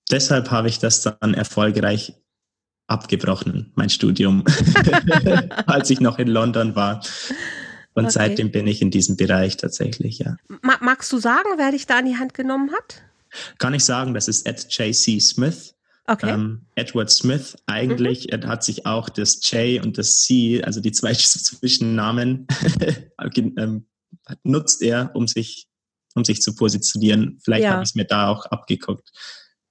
deshalb 0.09 0.49
habe 0.49 0.69
ich 0.69 0.79
das 0.79 1.03
dann 1.03 1.35
erfolgreich 1.35 2.13
abgebrochen, 2.87 3.71
mein 3.75 3.91
Studium, 3.91 4.43
als 5.67 5.91
ich 5.91 5.99
noch 5.99 6.17
in 6.17 6.29
London 6.29 6.75
war. 6.75 7.05
Und 7.93 8.05
okay. 8.05 8.13
seitdem 8.13 8.51
bin 8.51 8.65
ich 8.65 8.81
in 8.81 8.89
diesem 8.89 9.15
Bereich 9.15 9.57
tatsächlich, 9.57 10.17
ja. 10.17 10.37
Magst 10.81 11.13
du 11.13 11.19
sagen, 11.19 11.47
wer 11.57 11.69
dich 11.69 11.85
da 11.85 11.99
in 11.99 12.07
die 12.07 12.17
Hand 12.17 12.33
genommen 12.33 12.71
hat? 12.71 13.03
Kann 13.59 13.75
ich 13.75 13.85
sagen, 13.85 14.15
das 14.15 14.27
ist 14.27 14.47
Ed 14.47 14.65
J.C. 14.71 15.19
Smith. 15.19 15.75
Okay. 16.05 16.31
Ähm, 16.31 16.65
Edward 16.75 17.09
Smith 17.09 17.55
eigentlich, 17.65 18.25
mhm. 18.25 18.41
er 18.41 18.47
hat 18.47 18.63
sich 18.63 18.85
auch 18.85 19.07
das 19.07 19.39
J 19.49 19.83
und 19.83 19.97
das 19.97 20.19
C, 20.19 20.61
also 20.61 20.81
die 20.81 20.91
zwei 20.91 21.13
Zwischennamen, 21.13 22.47
ähm, 23.35 23.87
nutzt 24.43 24.81
er, 24.81 25.11
um 25.15 25.27
sich, 25.27 25.67
um 26.13 26.25
sich 26.25 26.41
zu 26.41 26.55
positionieren. 26.55 27.39
Vielleicht 27.43 27.63
ja. 27.63 27.71
habe 27.71 27.83
ich 27.83 27.89
es 27.89 27.95
mir 27.95 28.05
da 28.05 28.27
auch 28.27 28.45
abgeguckt. 28.47 29.11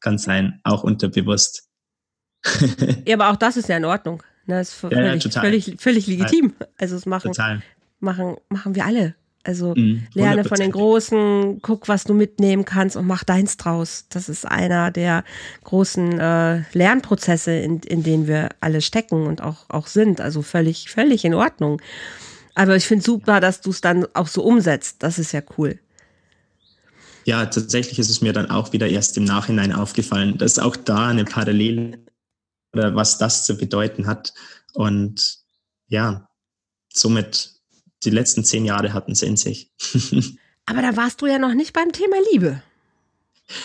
Kann 0.00 0.18
sein, 0.18 0.60
auch 0.64 0.82
unterbewusst. 0.84 1.68
ja, 3.06 3.14
aber 3.14 3.30
auch 3.30 3.36
das 3.36 3.56
ist 3.56 3.68
ja 3.68 3.76
in 3.76 3.84
Ordnung. 3.84 4.22
Das 4.46 4.54
ne? 4.54 4.60
ist 4.60 4.72
völlig, 4.72 5.24
ja, 5.24 5.30
ja, 5.30 5.40
völlig, 5.40 5.74
völlig 5.78 6.06
legitim. 6.06 6.54
Also 6.78 6.96
es 6.96 7.06
machen, 7.06 7.32
machen, 8.00 8.36
machen 8.48 8.74
wir 8.74 8.84
alle. 8.84 9.14
Also 9.44 9.75
mhm, 9.75 10.06
lerne 10.14 10.44
von 10.44 10.58
den 10.58 10.70
Großen, 10.70 11.61
guck, 11.62 11.88
was 11.88 12.04
du 12.04 12.14
mitnehmen 12.14 12.64
kannst 12.64 12.96
und 12.96 13.06
mach 13.06 13.25
deins 13.25 13.56
draus. 13.56 14.06
Das 14.08 14.28
ist 14.28 14.46
einer 14.46 14.90
der 14.92 15.25
großen 15.64 16.20
äh, 16.20 16.62
Lernprozesse, 16.72 17.52
in, 17.52 17.80
in 17.80 18.04
denen 18.04 18.28
wir 18.28 18.50
alle 18.61 18.80
stecken 18.80 19.26
und 19.26 19.42
auch, 19.42 19.68
auch 19.68 19.88
sind. 19.88 20.20
Also 20.20 20.42
völlig, 20.42 20.90
völlig 20.90 21.25
in 21.25 21.34
Ordnung. 21.34 21.82
Aber 22.54 22.76
ich 22.76 22.87
finde 22.87 23.04
super, 23.04 23.40
dass 23.40 23.61
du 23.61 23.70
es 23.70 23.80
dann 23.80 24.06
auch 24.14 24.28
so 24.28 24.44
umsetzt. 24.44 25.02
Das 25.02 25.18
ist 25.18 25.32
ja 25.32 25.42
cool. 25.58 25.78
Ja, 27.25 27.46
tatsächlich 27.46 27.99
ist 27.99 28.11
es 28.11 28.20
mir 28.20 28.32
dann 28.32 28.50
auch 28.50 28.72
wieder 28.72 28.88
erst 28.88 29.16
im 29.16 29.25
Nachhinein 29.25 29.72
aufgefallen, 29.72 30.38
dass 30.38 30.58
auch 30.58 30.76
da 30.76 31.08
eine 31.08 31.25
Parallele 31.25 31.99
oder 32.72 32.94
was 32.94 33.18
das 33.18 33.44
zu 33.44 33.56
bedeuten 33.56 34.06
hat. 34.06 34.34
Und 34.75 35.38
ja, 35.88 36.28
somit 36.92 37.52
die 38.04 38.11
letzten 38.11 38.44
zehn 38.44 38.64
Jahre 38.64 38.92
hatten 38.92 39.12
es 39.12 39.23
in 39.23 39.37
sich. 39.37 39.71
Aber 40.66 40.82
da 40.82 40.97
warst 40.97 41.21
du 41.23 41.26
ja 41.26 41.38
noch 41.38 41.54
nicht 41.54 41.73
beim 41.73 41.92
Thema 41.92 42.16
Liebe. 42.32 42.62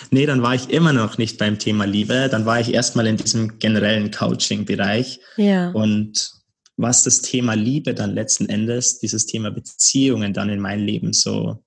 Nee, 0.09 0.25
dann 0.25 0.41
war 0.41 0.55
ich 0.55 0.69
immer 0.69 0.93
noch 0.93 1.17
nicht 1.17 1.37
beim 1.37 1.59
Thema 1.59 1.85
Liebe. 1.85 2.27
Dann 2.29 2.45
war 2.45 2.59
ich 2.59 2.73
erstmal 2.73 3.07
in 3.07 3.17
diesem 3.17 3.59
generellen 3.59 4.11
Coaching-Bereich. 4.11 5.19
Ja. 5.37 5.69
Und 5.71 6.31
was 6.75 7.03
das 7.03 7.21
Thema 7.21 7.53
Liebe 7.53 7.93
dann 7.93 8.13
letzten 8.13 8.49
Endes, 8.49 8.99
dieses 8.99 9.25
Thema 9.25 9.51
Beziehungen 9.51 10.33
dann 10.33 10.49
in 10.49 10.59
mein 10.59 10.79
Leben 10.79 11.13
so 11.13 11.63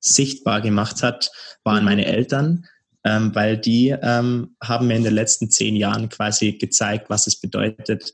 sichtbar 0.00 0.60
gemacht 0.60 1.02
hat, 1.02 1.30
waren 1.64 1.80
mhm. 1.80 1.84
meine 1.84 2.06
Eltern, 2.06 2.66
ähm, 3.04 3.34
weil 3.34 3.58
die 3.58 3.88
ähm, 4.02 4.56
haben 4.62 4.86
mir 4.86 4.96
in 4.96 5.04
den 5.04 5.14
letzten 5.14 5.50
zehn 5.50 5.76
Jahren 5.76 6.08
quasi 6.08 6.52
gezeigt, 6.52 7.08
was 7.08 7.26
es 7.26 7.40
bedeutet, 7.40 8.12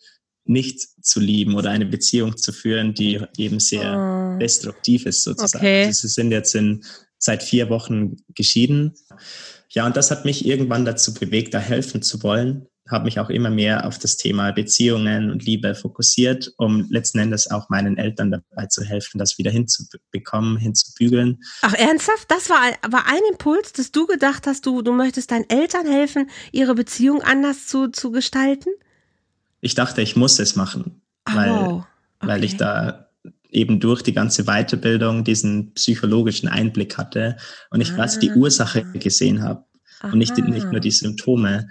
nicht 0.49 0.81
zu 1.03 1.21
lieben 1.21 1.55
oder 1.55 1.71
eine 1.71 1.87
Beziehung 1.87 2.37
zu 2.37 2.53
führen, 2.53 2.95
die 2.95 3.21
eben 3.37 3.61
sehr 3.61 4.35
oh. 4.35 4.39
destruktiv 4.39 5.07
ist 5.07 5.23
sozusagen. 5.23 5.65
Okay. 5.65 5.85
Also 5.87 6.03
sie 6.03 6.15
sind 6.15 6.31
jetzt 6.31 6.55
in, 6.55 6.85
seit 7.19 7.43
vier 7.43 7.69
Wochen 7.71 8.17
geschieden. 8.35 8.95
Ja, 9.71 9.87
und 9.87 9.97
das 9.97 10.11
hat 10.11 10.25
mich 10.25 10.47
irgendwann 10.47 10.85
dazu 10.85 11.15
bewegt, 11.15 11.55
da 11.55 11.59
helfen 11.59 12.03
zu 12.03 12.23
wollen 12.23 12.69
habe 12.89 13.05
mich 13.05 13.19
auch 13.19 13.31
immer 13.31 13.51
mehr 13.51 13.87
auf 13.87 13.99
das 13.99 14.17
Thema 14.17 14.53
Beziehungen 14.53 15.31
und 15.31 15.45
Liebe 15.45 15.75
fokussiert, 15.75 16.53
um 16.57 16.87
letzten 16.91 17.19
Endes 17.19 17.51
auch 17.51 17.69
meinen 17.69 17.99
Eltern 17.99 18.31
dabei 18.31 18.67
zu 18.67 18.85
helfen, 18.85 19.19
das 19.19 19.39
wieder 19.39 19.51
hinzubekommen, 19.51 20.57
hinzubügeln. 20.57 21.43
Ach, 21.63 21.75
ernsthaft? 21.75 22.31
Das 22.31 22.49
war, 22.49 22.61
war 22.89 23.07
ein 23.07 23.21
Impuls, 23.31 23.73
dass 23.73 23.93
du 23.93 24.07
gedacht 24.07 24.47
hast, 24.47 24.67
du, 24.67 24.83
du 24.83 24.93
möchtest 24.93 25.31
deinen 25.31 25.49
Eltern 25.51 25.87
helfen, 25.87 26.31
ihre 26.53 26.75
Beziehung 26.75 27.23
anders 27.23 27.67
zu, 27.67 27.89
zu 27.89 28.11
gestalten? 28.11 28.71
Ich 29.61 29.75
dachte, 29.75 30.03
ich 30.03 30.17
muss 30.17 30.39
es 30.39 30.57
machen, 30.57 31.03
oh, 31.29 31.35
weil, 31.35 31.51
okay. 31.51 31.85
weil 32.21 32.45
ich 32.45 32.57
da 32.57 33.09
eben 33.51 33.81
durch 33.81 34.03
die 34.03 34.13
ganze 34.13 34.45
Weiterbildung 34.45 35.25
diesen 35.25 35.73
psychologischen 35.75 36.49
Einblick 36.49 36.99
hatte 36.99 37.37
und 37.71 37.81
ich 37.81 37.93
ah. 37.93 37.97
quasi 37.97 38.19
die 38.21 38.33
Ursache 38.33 38.85
gesehen 38.93 39.43
habe 39.43 39.65
und 40.03 40.19
nicht, 40.19 40.37
nicht 40.37 40.71
nur 40.71 40.81
die 40.81 40.91
Symptome 40.91 41.69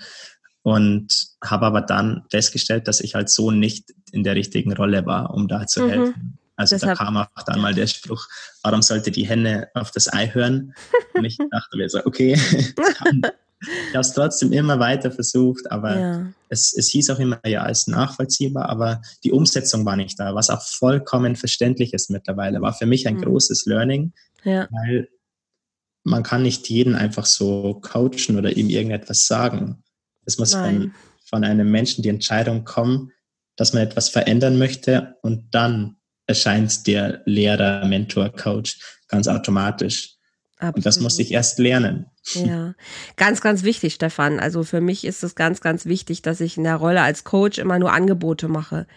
und 0.63 1.27
habe 1.43 1.67
aber 1.67 1.81
dann 1.81 2.23
festgestellt, 2.31 2.87
dass 2.87 3.01
ich 3.01 3.13
halt 3.13 3.29
so 3.29 3.51
nicht 3.51 3.93
in 4.11 4.23
der 4.23 4.35
richtigen 4.35 4.73
Rolle 4.73 5.05
war, 5.05 5.33
um 5.33 5.47
da 5.47 5.67
zu 5.67 5.83
mhm. 5.83 5.89
helfen. 5.89 6.37
Also 6.55 6.75
Deshalb, 6.75 6.97
da 6.97 7.05
kam 7.05 7.17
auch 7.17 7.43
dann 7.45 7.61
mal 7.61 7.73
der 7.73 7.85
Spruch, 7.85 8.27
warum 8.63 8.81
sollte 8.81 9.11
die 9.11 9.27
Henne 9.27 9.67
auf 9.73 9.91
das 9.91 10.11
Ei 10.11 10.29
hören? 10.33 10.73
Und 11.13 11.25
ich 11.25 11.37
dachte 11.51 11.77
mir 11.77 11.89
so, 11.89 12.03
okay, 12.05 12.39
ich 13.61 13.93
habe 13.93 14.01
es 14.01 14.13
trotzdem 14.13 14.51
immer 14.51 14.79
weiter 14.79 15.11
versucht, 15.11 15.71
aber 15.71 15.99
ja. 15.99 16.33
es, 16.49 16.73
es 16.77 16.89
hieß 16.89 17.09
auch 17.09 17.19
immer, 17.19 17.39
ja, 17.45 17.65
ist 17.67 17.87
nachvollziehbar, 17.87 18.69
aber 18.69 19.01
die 19.23 19.31
Umsetzung 19.31 19.85
war 19.85 19.95
nicht 19.95 20.19
da, 20.19 20.35
was 20.35 20.49
auch 20.49 20.61
vollkommen 20.61 21.35
verständlich 21.35 21.93
ist 21.93 22.09
mittlerweile. 22.09 22.61
War 22.61 22.73
für 22.73 22.85
mich 22.85 23.07
ein 23.07 23.15
mhm. 23.15 23.21
großes 23.21 23.65
Learning, 23.65 24.13
ja. 24.43 24.67
weil 24.71 25.09
man 26.03 26.23
kann 26.23 26.43
nicht 26.43 26.69
jeden 26.69 26.95
einfach 26.95 27.25
so 27.25 27.79
coachen 27.81 28.37
oder 28.37 28.55
ihm 28.55 28.69
irgendetwas 28.69 29.25
sagen. 29.25 29.83
Es 30.25 30.37
muss 30.37 30.53
von, 30.53 30.93
von 31.25 31.43
einem 31.43 31.71
Menschen 31.71 32.03
die 32.03 32.09
Entscheidung 32.09 32.63
kommen, 32.63 33.11
dass 33.55 33.73
man 33.73 33.83
etwas 33.83 34.09
verändern 34.09 34.57
möchte 34.57 35.15
und 35.21 35.53
dann 35.55 35.97
erscheint 36.27 36.87
der 36.87 37.21
Lehrer, 37.25 37.85
Mentor, 37.85 38.29
Coach 38.29 38.79
ganz 39.07 39.27
automatisch. 39.27 40.14
Absolut. 40.65 40.77
Und 40.77 40.85
das 40.85 40.99
musste 40.99 41.21
ich 41.21 41.31
erst 41.31 41.59
lernen. 41.59 42.07
Ja, 42.33 42.73
ganz, 43.17 43.41
ganz 43.41 43.63
wichtig, 43.63 43.93
Stefan. 43.93 44.39
Also 44.39 44.63
für 44.63 44.81
mich 44.81 45.05
ist 45.05 45.23
es 45.23 45.35
ganz, 45.35 45.61
ganz 45.61 45.85
wichtig, 45.85 46.21
dass 46.21 46.41
ich 46.41 46.57
in 46.57 46.63
der 46.63 46.75
Rolle 46.75 47.01
als 47.01 47.23
Coach 47.23 47.59
immer 47.59 47.79
nur 47.79 47.93
Angebote 47.93 48.47
mache. 48.47 48.87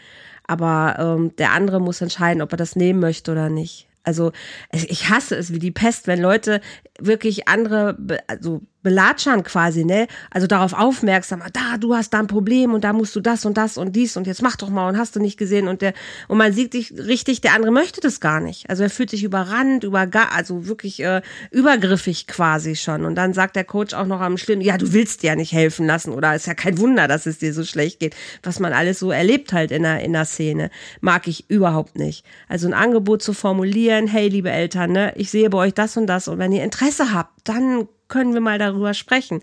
Aber 0.46 0.96
ähm, 0.98 1.36
der 1.36 1.52
andere 1.52 1.80
muss 1.80 2.00
entscheiden, 2.00 2.42
ob 2.42 2.52
er 2.52 2.56
das 2.56 2.74
nehmen 2.74 3.00
möchte 3.00 3.32
oder 3.32 3.50
nicht. 3.50 3.86
Also 4.02 4.32
ich 4.72 5.10
hasse 5.10 5.36
es 5.36 5.52
wie 5.52 5.58
die 5.58 5.70
Pest, 5.70 6.06
wenn 6.06 6.20
Leute 6.20 6.62
wirklich 6.98 7.46
andere, 7.46 7.98
also 8.26 8.62
belatschern 8.82 9.42
quasi, 9.42 9.84
ne? 9.84 10.06
Also 10.30 10.46
darauf 10.46 10.72
aufmerksam, 10.72 11.42
da, 11.52 11.78
du 11.78 11.94
hast 11.94 12.14
da 12.14 12.20
ein 12.20 12.26
Problem 12.26 12.74
und 12.74 12.84
da 12.84 12.92
musst 12.92 13.14
du 13.16 13.20
das 13.20 13.44
und 13.44 13.56
das 13.56 13.76
und 13.76 13.96
dies 13.96 14.16
und 14.16 14.26
jetzt 14.26 14.42
mach 14.42 14.56
doch 14.56 14.70
mal 14.70 14.88
und 14.88 14.96
hast 14.96 15.16
du 15.16 15.20
nicht 15.20 15.36
gesehen 15.36 15.66
und 15.68 15.82
der, 15.82 15.94
und 16.28 16.38
man 16.38 16.52
sieht 16.52 16.72
sich 16.72 16.92
richtig, 16.92 17.40
der 17.40 17.54
andere 17.54 17.72
möchte 17.72 18.00
das 18.00 18.20
gar 18.20 18.40
nicht. 18.40 18.70
Also 18.70 18.84
er 18.84 18.90
fühlt 18.90 19.10
sich 19.10 19.24
überrannt, 19.24 19.84
über, 19.84 20.08
also 20.32 20.68
wirklich 20.68 21.00
äh, 21.00 21.22
übergriffig 21.50 22.26
quasi 22.28 22.76
schon. 22.76 23.04
Und 23.04 23.16
dann 23.16 23.34
sagt 23.34 23.56
der 23.56 23.64
Coach 23.64 23.94
auch 23.94 24.06
noch 24.06 24.20
am 24.20 24.38
Schlimm, 24.38 24.60
ja, 24.60 24.78
du 24.78 24.92
willst 24.92 25.22
dir 25.22 25.28
ja 25.28 25.36
nicht 25.36 25.52
helfen 25.52 25.86
lassen 25.86 26.12
oder 26.12 26.34
ist 26.34 26.46
ja 26.46 26.54
kein 26.54 26.78
Wunder, 26.78 27.08
dass 27.08 27.26
es 27.26 27.38
dir 27.38 27.52
so 27.52 27.64
schlecht 27.64 27.98
geht. 27.98 28.14
Was 28.42 28.60
man 28.60 28.72
alles 28.72 29.00
so 29.00 29.10
erlebt 29.10 29.52
halt 29.52 29.72
in 29.72 29.82
der, 29.82 30.00
in 30.00 30.12
der 30.12 30.24
Szene, 30.24 30.70
mag 31.00 31.26
ich 31.26 31.50
überhaupt 31.50 31.98
nicht. 31.98 32.24
Also 32.48 32.68
ein 32.68 32.74
Angebot 32.74 33.22
zu 33.22 33.32
formulieren, 33.32 34.06
hey, 34.06 34.28
liebe 34.28 34.50
Eltern, 34.50 34.92
ne, 34.92 35.12
ich 35.16 35.30
sehe 35.30 35.50
bei 35.50 35.58
euch 35.58 35.74
das 35.74 35.96
und 35.96 36.06
das 36.06 36.28
und 36.28 36.38
wenn 36.38 36.52
ihr 36.52 36.62
Interesse 36.62 37.12
habt, 37.12 37.32
dann 37.44 37.88
können 38.08 38.34
wir 38.34 38.40
mal 38.40 38.58
darüber 38.58 38.94
sprechen. 38.94 39.42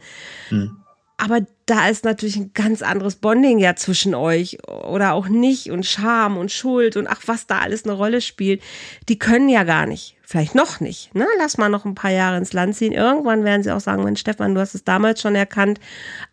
Hm. 0.49 0.77
Aber 1.17 1.45
da 1.65 1.87
ist 1.87 2.03
natürlich 2.03 2.35
ein 2.35 2.51
ganz 2.53 2.81
anderes 2.81 3.15
Bonding 3.15 3.59
ja 3.59 3.75
zwischen 3.75 4.13
euch 4.13 4.57
oder 4.67 5.13
auch 5.13 5.29
nicht 5.29 5.71
und 5.71 5.85
Scham 5.85 6.37
und 6.37 6.51
Schuld 6.51 6.97
und 6.97 7.07
ach, 7.07 7.21
was 7.25 7.47
da 7.47 7.59
alles 7.59 7.85
eine 7.85 7.93
Rolle 7.93 8.19
spielt. 8.19 8.61
Die 9.07 9.17
können 9.17 9.47
ja 9.47 9.63
gar 9.63 9.85
nicht. 9.85 10.17
Vielleicht 10.23 10.55
noch 10.55 10.81
nicht. 10.81 11.15
Ne? 11.15 11.25
Lass 11.37 11.57
mal 11.57 11.69
noch 11.69 11.85
ein 11.85 11.95
paar 11.95 12.11
Jahre 12.11 12.37
ins 12.37 12.51
Land 12.51 12.75
ziehen. 12.75 12.91
Irgendwann 12.91 13.45
werden 13.45 13.63
sie 13.63 13.71
auch 13.71 13.79
sagen, 13.79 14.03
Mensch, 14.03 14.19
Stefan, 14.19 14.55
du 14.55 14.61
hast 14.61 14.75
es 14.75 14.83
damals 14.83 15.21
schon 15.21 15.35
erkannt. 15.35 15.79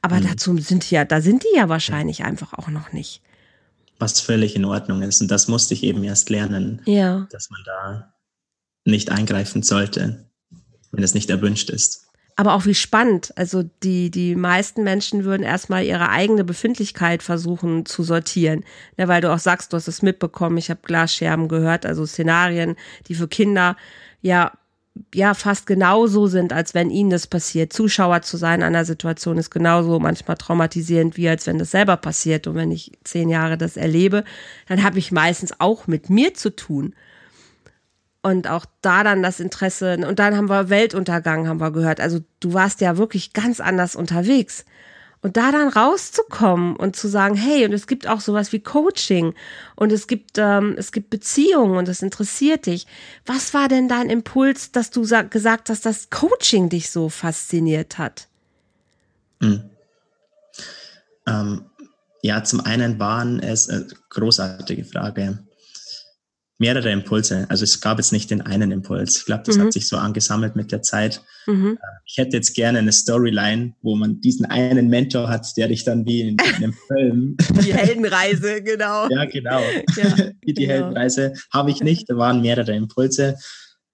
Aber 0.01 0.17
mhm. 0.17 0.29
dazu 0.29 0.59
sind 0.59 0.91
die 0.91 0.97
ja, 0.97 1.05
da 1.05 1.21
sind 1.21 1.45
die 1.45 1.57
ja 1.57 1.69
wahrscheinlich 1.69 2.25
einfach 2.25 2.53
auch 2.55 2.69
noch 2.69 2.93
nicht. 2.93 3.23
Was 4.01 4.21
völlig 4.21 4.57
in 4.57 4.65
Ordnung 4.65 5.03
ist. 5.03 5.21
Und 5.21 5.31
das 5.31 5.47
musste 5.47 5.75
ich 5.75 5.85
eben 5.85 6.03
erst 6.03 6.29
lernen. 6.29 6.83
Ja. 6.87 7.29
Dass 7.31 7.51
man 7.51 7.61
da 7.65 8.15
nicht 8.85 9.11
eingreifen 9.11 9.63
sollte, 9.63 10.29
wenn 10.91 11.05
es 11.05 11.15
nicht 11.15 11.31
erwünscht 11.31 11.71
ist 11.71 12.12
aber 12.37 12.55
auch 12.55 12.67
wie 12.67 12.75
spannend. 12.75 13.33
Also 13.37 13.63
die, 13.83 14.11
die 14.11 14.35
meisten 14.35 14.83
Menschen 14.83 15.25
würden 15.25 15.43
erstmal 15.43 15.85
ihre 15.85 16.09
eigene 16.09 16.45
Befindlichkeit 16.45 17.23
versuchen 17.23 17.87
zu 17.87 18.03
sortieren. 18.03 18.65
Ja, 18.97 19.09
weil 19.09 19.21
du 19.21 19.33
auch 19.33 19.39
sagst, 19.39 19.73
du 19.73 19.77
hast 19.77 19.89
es 19.89 20.03
mitbekommen, 20.03 20.59
ich 20.59 20.71
habe 20.71 20.81
Glasscherben 20.83 21.49
gehört, 21.49 21.87
also 21.87 22.07
Szenarien, 22.07 22.77
die 23.09 23.15
für 23.15 23.29
Kinder 23.29 23.77
ja 24.21 24.53
ja 25.15 25.35
fast 25.35 25.67
genauso 25.67 26.27
sind, 26.27 26.53
als 26.53 26.75
wenn 26.75 26.91
ihnen 26.91 27.11
das 27.11 27.27
passiert. 27.27 27.73
Zuschauer 27.73 28.23
zu 28.23 28.37
sein 28.37 28.63
einer 28.63 28.85
Situation 28.85 29.39
ist 29.39 29.51
genauso 29.51 29.99
manchmal 29.99 30.37
traumatisierend, 30.37 31.17
wie 31.17 31.29
als 31.29 31.47
wenn 31.47 31.59
das 31.59 31.71
selber 31.71 31.97
passiert. 31.97 32.47
Und 32.47 32.57
wenn 32.57 32.71
ich 32.71 32.93
zehn 33.05 33.29
Jahre 33.29 33.57
das 33.57 33.77
erlebe, 33.77 34.25
dann 34.69 34.83
habe 34.83 34.99
ich 34.99 35.13
meistens 35.13 35.59
auch 35.61 35.87
mit 35.87 36.11
mir 36.11 36.35
zu 36.35 36.55
tun 36.55 36.95
und 38.23 38.49
auch 38.49 38.65
da 38.81 39.03
dann 39.03 39.23
das 39.23 39.41
Interesse 39.41 39.99
und 40.07 40.19
dann 40.19 40.37
haben 40.37 40.49
wir 40.49 40.71
Weltuntergang 40.71 41.49
haben 41.49 41.61
wir 41.61 41.73
gehört. 41.73 42.01
Also 42.01 42.21
du 42.41 42.55
warst 42.55 42.81
ja 42.81 42.97
wirklich 42.97 43.33
ganz 43.33 43.61
anders 43.61 43.97
unterwegs. 43.97 44.65
Und 45.25 45.37
da 45.37 45.53
dann 45.53 45.69
rauszukommen 45.69 46.75
und 46.75 46.97
zu 46.97 47.07
sagen, 47.07 47.37
hey, 47.37 47.65
und 47.65 47.73
es 47.73 47.87
gibt 47.87 48.09
auch 48.09 48.21
sowas 48.21 48.53
wie 48.53 48.59
Coaching 48.59 49.35
und 49.77 49.93
es 49.93 50.09
gibt 50.09 50.33
ähm, 50.37 50.75
es 50.77 50.91
gibt 50.91 51.11
Beziehungen 51.11 51.77
und 51.77 51.89
es 51.89 52.03
interessiert 52.03 52.67
dich. 52.67 52.89
Was 53.25 53.55
war 53.55 53.69
denn 53.69 53.89
dein 53.89 54.11
Impuls, 54.11 54.73
dass 54.73 54.91
du 54.91 55.03
gesagt 55.03 55.69
hast, 55.69 55.87
dass 55.87 56.11
Coaching 56.11 56.71
dich 56.71 56.91
so 56.91 57.09
fasziniert 57.09 57.99
hat? 57.99 58.27
Hm. 59.41 59.71
Ähm, 61.29 61.67
ja, 62.23 62.43
zum 62.43 62.61
einen 62.61 62.99
waren 62.99 63.39
es 63.39 63.69
äh, 63.69 63.85
großartige 64.11 64.85
Frage 64.85 65.39
mehrere 66.63 66.93
Impulse. 66.93 67.45
Also 67.49 67.65
es 67.65 67.81
gab 67.81 67.99
jetzt 67.99 68.13
nicht 68.13 68.31
den 68.31 68.41
einen 68.41 68.71
Impuls. 68.71 69.19
Ich 69.19 69.25
glaube, 69.25 69.43
das 69.45 69.57
mhm. 69.57 69.63
hat 69.63 69.73
sich 69.73 69.89
so 69.89 69.97
angesammelt 69.97 70.55
mit 70.55 70.71
der 70.71 70.81
Zeit. 70.81 71.21
Mhm. 71.47 71.77
Äh, 71.83 71.87
ich 72.07 72.19
hätte 72.19 72.37
jetzt 72.37 72.55
gerne 72.55 72.79
eine 72.79 72.93
Storyline, 72.93 73.75
wo 73.83 73.97
man 73.97 74.21
diesen 74.21 74.47
einen 74.47 74.89
Mentor 74.89 75.29
hat, 75.29 75.57
der 75.57 75.67
dich 75.67 75.83
dann 75.83 76.07
wie 76.07 76.21
in, 76.21 76.39
einem 76.39 76.73
Film. 76.87 77.37
Die 77.65 77.75
Heldenreise, 77.75 78.63
genau. 78.63 79.09
ja, 79.09 79.25
genau. 79.25 79.61
Ja, 79.97 80.15
die 80.47 80.55
genau. 80.55 80.73
Heldenreise 80.73 81.35
habe 81.53 81.73
ich 81.73 81.83
nicht. 81.83 82.09
Da 82.09 82.17
waren 82.17 82.43
mehrere 82.43 82.77
Impulse. 82.77 83.37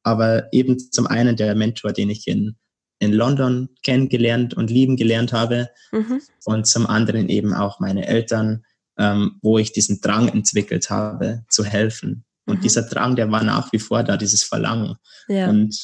Aber 0.03 0.53
eben 0.53 0.79
zum 0.79 1.07
einen 1.07 1.37
der 1.37 1.55
Mentor, 1.55 1.95
den 1.95 2.11
ich 2.11 2.27
in, 2.29 2.57
in 2.99 3.15
London 3.15 3.71
kennengelernt 3.83 4.53
und 4.53 4.71
lieben 4.71 4.97
gelernt 4.97 5.33
habe. 5.33 5.71
Mhm. 5.91 6.21
Und 6.45 6.67
zum 6.67 6.87
anderen 6.87 7.31
eben 7.31 7.55
auch 7.55 7.81
meine 7.81 8.07
Eltern, 8.07 8.63
ähm, 8.99 9.39
wo 9.41 9.57
ich 9.57 9.73
diesen 9.73 10.03
Drang 10.03 10.29
entwickelt 10.29 10.91
habe, 10.91 11.45
zu 11.49 11.65
helfen 11.65 12.27
und 12.49 12.59
mhm. 12.59 12.63
dieser 12.63 12.83
Drang, 12.83 13.15
der 13.15 13.31
war 13.31 13.45
nach 13.45 13.73
wie 13.73 13.79
vor 13.79 14.03
da, 14.03 14.17
dieses 14.17 14.43
Verlangen. 14.43 14.97
Ja. 15.29 15.49
Und 15.49 15.79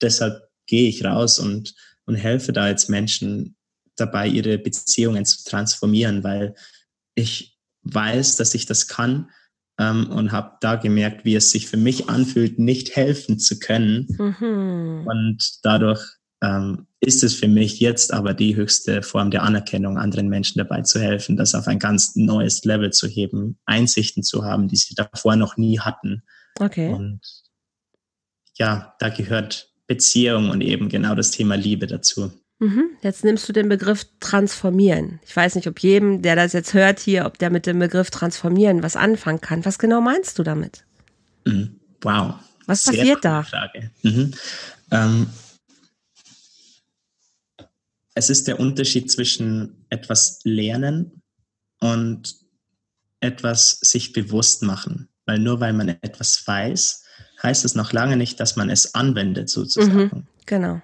deshalb 0.00 0.42
gehe 0.66 0.88
ich 0.88 1.04
raus 1.04 1.38
und, 1.38 1.74
und 2.06 2.14
helfe 2.14 2.52
da 2.52 2.68
jetzt 2.68 2.88
Menschen 2.88 3.56
dabei, 3.96 4.28
ihre 4.28 4.58
Beziehungen 4.58 5.24
zu 5.24 5.44
transformieren, 5.44 6.22
weil 6.22 6.54
ich 7.14 7.58
weiß, 7.82 8.36
dass 8.36 8.54
ich 8.54 8.66
das 8.66 8.88
kann 8.88 9.30
ähm, 9.78 10.10
und 10.10 10.32
habe 10.32 10.56
da 10.60 10.76
gemerkt, 10.76 11.24
wie 11.24 11.34
es 11.34 11.50
sich 11.50 11.68
für 11.68 11.76
mich 11.76 12.08
anfühlt, 12.08 12.58
nicht 12.58 12.96
helfen 12.96 13.38
zu 13.38 13.58
können. 13.58 14.06
Mhm. 14.18 15.06
Und 15.06 15.58
dadurch 15.62 16.02
ähm, 16.42 16.86
ist 17.00 17.22
es 17.22 17.34
für 17.34 17.48
mich 17.48 17.80
jetzt 17.80 18.12
aber 18.12 18.34
die 18.34 18.56
höchste 18.56 19.02
Form 19.02 19.30
der 19.30 19.42
Anerkennung, 19.42 19.98
anderen 19.98 20.28
Menschen 20.28 20.58
dabei 20.58 20.82
zu 20.82 21.00
helfen, 21.00 21.36
das 21.36 21.54
auf 21.54 21.66
ein 21.66 21.78
ganz 21.78 22.16
neues 22.16 22.64
Level 22.64 22.92
zu 22.92 23.06
heben, 23.06 23.58
Einsichten 23.66 24.22
zu 24.22 24.44
haben, 24.44 24.68
die 24.68 24.76
sie 24.76 24.94
davor 24.94 25.36
noch 25.36 25.56
nie 25.56 25.78
hatten. 25.78 26.22
Okay. 26.58 26.88
Und 26.92 27.20
ja, 28.56 28.94
da 28.98 29.08
gehört 29.08 29.70
Beziehung 29.86 30.50
und 30.50 30.60
eben 30.60 30.88
genau 30.88 31.14
das 31.14 31.30
Thema 31.30 31.56
Liebe 31.56 31.86
dazu. 31.86 32.32
Mhm. 32.60 32.84
Jetzt 33.02 33.24
nimmst 33.24 33.48
du 33.48 33.52
den 33.52 33.68
Begriff 33.68 34.06
transformieren. 34.20 35.20
Ich 35.26 35.36
weiß 35.36 35.56
nicht, 35.56 35.66
ob 35.66 35.80
jedem, 35.80 36.22
der 36.22 36.36
das 36.36 36.52
jetzt 36.52 36.72
hört 36.72 37.00
hier, 37.00 37.26
ob 37.26 37.38
der 37.38 37.50
mit 37.50 37.66
dem 37.66 37.78
Begriff 37.78 38.10
transformieren 38.10 38.82
was 38.82 38.96
anfangen 38.96 39.40
kann. 39.40 39.64
Was 39.64 39.78
genau 39.78 40.00
meinst 40.00 40.38
du 40.38 40.42
damit? 40.42 40.84
Mhm. 41.44 41.80
Wow. 42.02 42.34
Was 42.66 42.84
Sehr 42.84 42.94
passiert 42.94 43.24
da? 43.24 43.42
Frage. 43.42 43.90
Mhm. 44.02 44.32
Ähm, 44.90 45.26
es 48.14 48.30
ist 48.30 48.46
der 48.46 48.60
Unterschied 48.60 49.10
zwischen 49.10 49.84
etwas 49.90 50.40
lernen 50.44 51.22
und 51.80 52.36
etwas 53.20 53.78
sich 53.80 54.12
bewusst 54.12 54.62
machen. 54.62 55.08
Weil 55.26 55.38
nur 55.38 55.60
weil 55.60 55.72
man 55.72 55.88
etwas 55.88 56.46
weiß, 56.46 57.02
heißt 57.42 57.64
es 57.64 57.74
noch 57.74 57.92
lange 57.92 58.16
nicht, 58.16 58.38
dass 58.40 58.56
man 58.56 58.70
es 58.70 58.94
anwendet, 58.94 59.48
sozusagen. 59.48 59.96
Mhm, 59.96 60.26
genau. 60.46 60.80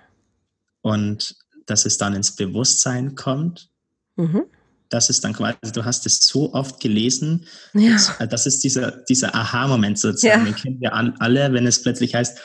Und 0.82 1.36
dass 1.66 1.86
es 1.86 1.98
dann 1.98 2.14
ins 2.14 2.34
Bewusstsein 2.34 3.14
kommt. 3.14 3.70
Mhm. 4.16 4.44
Das 4.88 5.08
ist 5.08 5.22
dann 5.22 5.34
quasi, 5.34 5.56
du 5.72 5.84
hast 5.84 6.04
es 6.06 6.18
so 6.18 6.52
oft 6.52 6.80
gelesen. 6.80 7.46
Ja. 7.74 7.92
Das, 7.92 8.18
das 8.28 8.46
ist 8.46 8.64
dieser, 8.64 8.90
dieser 8.90 9.34
Aha-Moment 9.34 9.98
sozusagen. 9.98 10.46
Ja. 10.46 10.52
Den 10.52 10.56
kennen 10.56 10.80
wir 10.80 10.94
alle, 10.94 11.52
wenn 11.52 11.66
es 11.66 11.82
plötzlich 11.82 12.14
heißt, 12.14 12.38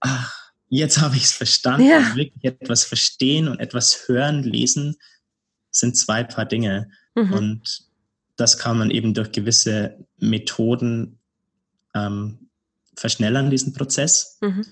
ach, 0.00 0.37
jetzt 0.68 1.00
habe 1.00 1.16
ich 1.16 1.24
es 1.24 1.32
verstanden. 1.32 1.88
Ja. 1.88 1.98
Also 1.98 2.16
wirklich 2.16 2.44
etwas 2.44 2.84
verstehen 2.84 3.48
und 3.48 3.60
etwas 3.60 4.08
hören, 4.08 4.42
lesen 4.42 4.96
sind 5.70 5.96
zwei 5.96 6.24
Paar 6.24 6.46
Dinge. 6.46 6.90
Mhm. 7.14 7.32
Und 7.32 7.88
das 8.36 8.58
kann 8.58 8.78
man 8.78 8.90
eben 8.90 9.14
durch 9.14 9.32
gewisse 9.32 10.06
Methoden 10.18 11.18
ähm, 11.94 12.50
verschnellern, 12.96 13.50
diesen 13.50 13.72
Prozess. 13.72 14.38
Mhm. 14.40 14.64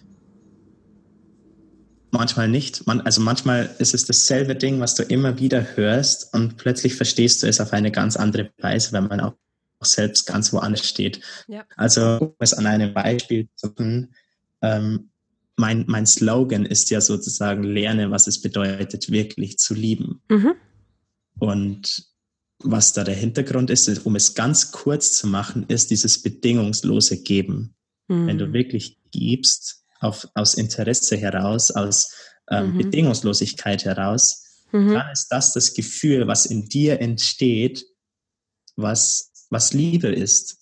Manchmal 2.11 2.49
nicht. 2.49 2.87
Man, 2.87 3.01
also 3.03 3.21
manchmal 3.21 3.75
ist 3.79 3.95
es 3.95 4.05
dasselbe 4.05 4.55
Ding, 4.55 4.81
was 4.81 4.95
du 4.95 5.03
immer 5.03 5.39
wieder 5.39 5.77
hörst 5.77 6.33
und 6.33 6.57
plötzlich 6.57 6.95
verstehst 6.95 7.43
du 7.43 7.47
es 7.47 7.61
auf 7.61 7.73
eine 7.73 7.91
ganz 7.91 8.17
andere 8.17 8.51
Weise, 8.59 8.93
wenn 8.93 9.09
man 9.09 9.21
auch 9.21 9.35
selbst 9.83 10.27
ganz 10.27 10.53
woanders 10.53 10.89
steht. 10.89 11.21
Ja. 11.49 11.65
Also 11.77 12.19
um 12.19 12.35
es 12.39 12.55
an 12.55 12.67
einem 12.67 12.95
Beispiel 12.95 13.49
zu 13.57 13.69
tun, 13.69 14.15
ähm, 14.63 15.11
mein, 15.57 15.85
mein 15.89 16.07
Slogan 16.07 16.67
ist 16.67 16.91
ja 16.91 17.01
sozusagen, 17.01 17.65
lerne, 17.65 18.11
was 18.11 18.27
es 18.27 18.41
bedeutet, 18.41 19.11
wirklich 19.11 19.59
zu 19.59 19.75
lieben. 19.75 20.23
Mhm. 20.29 20.55
Und 21.39 22.07
was 22.63 22.93
da 22.93 23.05
der 23.05 23.15
Hintergrund 23.15 23.71
ist, 23.71 24.07
um 24.07 24.17
es 24.17 24.35
ganz 24.35 24.71
kurz 24.71 25.13
zu 25.13 25.27
machen, 25.27 25.65
ist 25.69 25.91
dieses 25.91 26.23
bedingungslose 26.23 27.23
Geben. 27.23 27.75
Mhm. 28.09 28.27
Wenn 28.27 28.39
du 28.39 28.53
wirklich 28.53 28.99
gibst, 29.11 29.85
auf, 30.01 30.29
aus 30.35 30.55
Interesse 30.55 31.17
heraus, 31.17 31.71
aus 31.71 32.15
ähm, 32.51 32.73
mhm. 32.73 32.79
Bedingungslosigkeit 32.79 33.85
heraus, 33.85 34.65
mhm. 34.73 34.93
dann 34.93 35.11
ist 35.11 35.29
das 35.29 35.53
das 35.53 35.75
Gefühl, 35.75 36.27
was 36.27 36.47
in 36.47 36.69
dir 36.69 37.01
entsteht, 37.01 37.87
was, 38.77 39.33
was 39.51 39.73
Liebe 39.73 40.09
ist. 40.09 40.59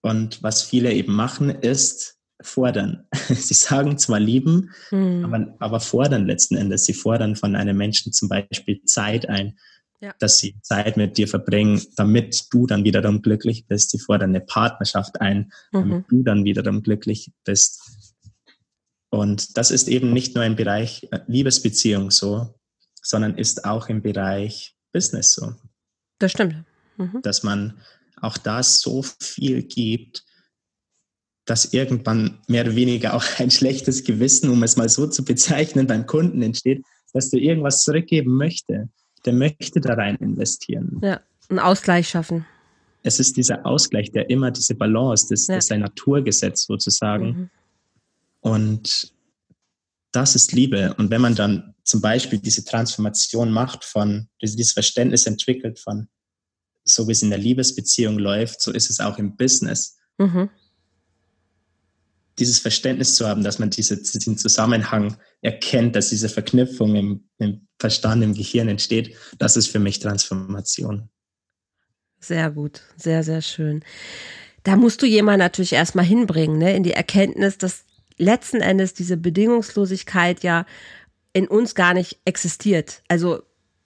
Und 0.00 0.42
was 0.42 0.62
viele 0.62 0.92
eben 0.92 1.12
machen, 1.12 1.50
ist, 1.50 2.17
fordern. 2.40 3.06
Sie 3.28 3.54
sagen 3.54 3.98
zwar 3.98 4.20
lieben, 4.20 4.70
mhm. 4.90 5.24
aber, 5.24 5.54
aber 5.58 5.80
fordern 5.80 6.26
letzten 6.26 6.56
Endes. 6.56 6.84
Sie 6.84 6.94
fordern 6.94 7.36
von 7.36 7.56
einem 7.56 7.76
Menschen 7.76 8.12
zum 8.12 8.28
Beispiel 8.28 8.82
Zeit 8.84 9.28
ein, 9.28 9.58
ja. 10.00 10.14
dass 10.18 10.38
sie 10.38 10.56
Zeit 10.62 10.96
mit 10.96 11.18
dir 11.18 11.28
verbringen, 11.28 11.82
damit 11.96 12.46
du 12.50 12.66
dann 12.66 12.84
wiederum 12.84 13.22
glücklich 13.22 13.66
bist. 13.66 13.90
Sie 13.90 13.98
fordern 13.98 14.30
eine 14.30 14.40
Partnerschaft 14.40 15.20
ein, 15.20 15.52
damit 15.72 15.98
mhm. 15.98 16.04
du 16.08 16.22
dann 16.22 16.44
wiederum 16.44 16.82
glücklich 16.82 17.32
bist. 17.44 17.80
Und 19.10 19.56
das 19.56 19.70
ist 19.70 19.88
eben 19.88 20.12
nicht 20.12 20.34
nur 20.34 20.44
im 20.44 20.56
Bereich 20.56 21.08
äh, 21.10 21.20
Liebesbeziehung 21.26 22.10
so, 22.10 22.54
sondern 23.02 23.36
ist 23.36 23.64
auch 23.64 23.88
im 23.88 24.02
Bereich 24.02 24.76
Business 24.92 25.32
so. 25.32 25.54
Das 26.18 26.32
stimmt. 26.32 26.64
Mhm. 26.96 27.20
Dass 27.22 27.42
man 27.42 27.80
auch 28.20 28.36
da 28.36 28.62
so 28.62 29.02
viel 29.02 29.62
gibt, 29.62 30.24
dass 31.48 31.72
irgendwann 31.72 32.38
mehr 32.46 32.62
oder 32.62 32.76
weniger 32.76 33.14
auch 33.14 33.24
ein 33.38 33.50
schlechtes 33.50 34.04
Gewissen, 34.04 34.50
um 34.50 34.62
es 34.62 34.76
mal 34.76 34.88
so 34.90 35.06
zu 35.06 35.24
bezeichnen, 35.24 35.86
beim 35.86 36.04
Kunden 36.06 36.42
entsteht, 36.42 36.84
dass 37.14 37.30
du 37.30 37.38
irgendwas 37.38 37.84
zurückgeben 37.84 38.36
möchte. 38.36 38.90
Der 39.24 39.32
möchte 39.32 39.80
da 39.80 39.94
rein 39.94 40.16
investieren. 40.16 41.00
Ja, 41.02 41.20
einen 41.48 41.58
Ausgleich 41.58 42.10
schaffen. 42.10 42.44
Es 43.02 43.18
ist 43.18 43.38
dieser 43.38 43.64
Ausgleich, 43.64 44.12
der 44.12 44.28
immer 44.28 44.50
diese 44.50 44.74
Balance, 44.74 45.26
das, 45.30 45.46
ja. 45.46 45.54
das 45.54 45.64
ist 45.64 45.72
ein 45.72 45.80
Naturgesetz 45.80 46.66
sozusagen. 46.66 47.26
Mhm. 47.26 47.50
Und 48.40 49.14
das 50.12 50.34
ist 50.34 50.52
Liebe. 50.52 50.94
Und 50.98 51.10
wenn 51.10 51.22
man 51.22 51.34
dann 51.34 51.74
zum 51.82 52.02
Beispiel 52.02 52.40
diese 52.40 52.62
Transformation 52.62 53.50
macht 53.50 53.86
von, 53.86 54.28
dieses 54.42 54.72
Verständnis 54.72 55.26
entwickelt 55.26 55.78
von, 55.78 56.08
so 56.84 57.08
wie 57.08 57.12
es 57.12 57.22
in 57.22 57.30
der 57.30 57.38
Liebesbeziehung 57.38 58.18
läuft, 58.18 58.60
so 58.60 58.70
ist 58.70 58.90
es 58.90 59.00
auch 59.00 59.16
im 59.16 59.34
Business. 59.34 59.96
Mhm 60.18 60.50
dieses 62.38 62.58
Verständnis 62.58 63.14
zu 63.14 63.26
haben, 63.26 63.42
dass 63.42 63.58
man 63.58 63.70
diese, 63.70 63.96
diesen 63.96 64.38
Zusammenhang 64.38 65.16
erkennt, 65.42 65.96
dass 65.96 66.10
diese 66.10 66.28
Verknüpfung 66.28 66.94
im, 66.94 67.28
im 67.38 67.66
Verstand, 67.78 68.22
im 68.22 68.34
Gehirn 68.34 68.68
entsteht, 68.68 69.16
das 69.38 69.56
ist 69.56 69.68
für 69.68 69.78
mich 69.78 69.98
Transformation. 69.98 71.08
Sehr 72.20 72.50
gut, 72.50 72.82
sehr, 72.96 73.22
sehr 73.22 73.42
schön. 73.42 73.84
Da 74.64 74.76
musst 74.76 75.02
du 75.02 75.06
jemand 75.06 75.38
natürlich 75.38 75.72
erstmal 75.72 76.04
hinbringen, 76.04 76.58
ne, 76.58 76.74
in 76.74 76.82
die 76.82 76.92
Erkenntnis, 76.92 77.58
dass 77.58 77.84
letzten 78.16 78.60
Endes 78.60 78.94
diese 78.94 79.16
Bedingungslosigkeit 79.16 80.42
ja 80.42 80.66
in 81.32 81.46
uns 81.46 81.74
gar 81.74 81.94
nicht 81.94 82.18
existiert. 82.24 83.02
Also 83.06 83.42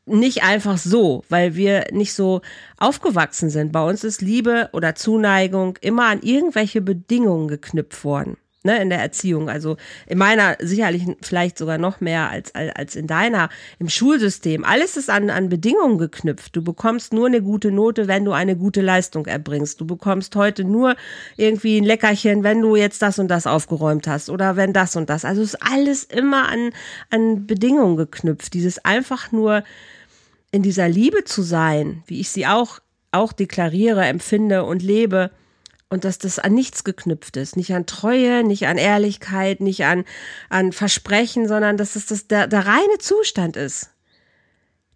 nicht 0.07 0.43
einfach 0.43 0.79
so, 0.79 1.23
weil 1.29 1.55
wir 1.55 1.87
nicht 1.93 2.15
so 2.15 2.41
aufgewachsen 2.79 3.51
sind. 3.51 3.73
Bei 3.73 3.87
uns 3.87 4.03
ist 4.03 4.23
Liebe 4.23 4.71
oder 4.73 4.95
Zuneigung 4.95 5.79
immer 5.81 6.07
an 6.07 6.23
irgendwelche 6.23 6.81
Bedingungen 6.81 7.49
geknüpft 7.49 8.03
worden 8.05 8.37
ne, 8.65 8.81
in 8.81 8.91
der 8.91 9.01
Erziehung. 9.01 9.49
Also 9.49 9.77
in 10.07 10.19
meiner 10.19 10.57
sicherlich 10.61 11.05
vielleicht 11.23 11.59
sogar 11.59 11.79
noch 11.79 12.01
mehr 12.01 12.31
als, 12.31 12.55
als, 12.55 12.97
in 12.97 13.07
deiner, 13.07 13.49
im 13.79 13.89
Schulsystem. 13.89 14.65
Alles 14.65 14.97
ist 14.97 15.11
an, 15.11 15.31
an 15.31 15.49
Bedingungen 15.49 15.99
geknüpft. 15.99 16.57
Du 16.57 16.63
bekommst 16.63 17.13
nur 17.13 17.27
eine 17.27 17.43
gute 17.43 17.71
Note, 17.71 18.09
wenn 18.09 18.25
du 18.25 18.33
eine 18.33 18.57
gute 18.57 18.81
Leistung 18.81 19.27
erbringst. 19.27 19.81
Du 19.81 19.87
bekommst 19.87 20.37
heute 20.37 20.65
nur 20.65 20.97
irgendwie 21.37 21.79
ein 21.79 21.85
Leckerchen, 21.85 22.43
wenn 22.43 22.61
du 22.61 22.77
jetzt 22.77 23.03
das 23.03 23.19
und 23.19 23.29
das 23.29 23.47
aufgeräumt 23.47 24.07
hast 24.07 24.31
oder 24.31 24.57
wenn 24.57 24.73
das 24.73 24.97
und 24.97 25.11
das. 25.11 25.25
Also 25.25 25.43
ist 25.43 25.63
alles 25.63 26.05
immer 26.05 26.49
an, 26.49 26.71
an 27.11 27.47
Bedingungen 27.47 27.97
geknüpft. 27.97 28.55
Dieses 28.55 28.85
einfach 28.85 29.33
nur 29.33 29.65
in 30.51 30.63
dieser 30.63 30.89
Liebe 30.89 31.25
zu 31.25 31.43
sein, 31.43 32.03
wie 32.07 32.21
ich 32.21 32.31
sie 32.31 32.47
auch, 32.47 32.79
auch 33.11 33.33
deklariere, 33.33 34.05
empfinde 34.05 34.65
und 34.65 34.83
lebe 34.83 35.31
und 35.93 36.07
dass 36.07 36.17
das 36.17 36.39
an 36.39 36.55
nichts 36.55 36.85
geknüpft 36.85 37.37
ist. 37.37 37.55
Nicht 37.55 37.75
an 37.75 37.85
Treue, 37.85 38.45
nicht 38.45 38.67
an 38.67 38.79
Ehrlichkeit, 38.79 39.61
nicht 39.61 39.85
an, 39.85 40.05
an 40.49 40.73
Versprechen, 40.73 41.47
sondern 41.47 41.77
dass 41.77 41.97
es 41.97 42.07
das 42.07 42.27
der, 42.29 42.47
der 42.47 42.67
reine 42.67 42.97
Zustand 42.99 43.59
ist. 43.59 43.91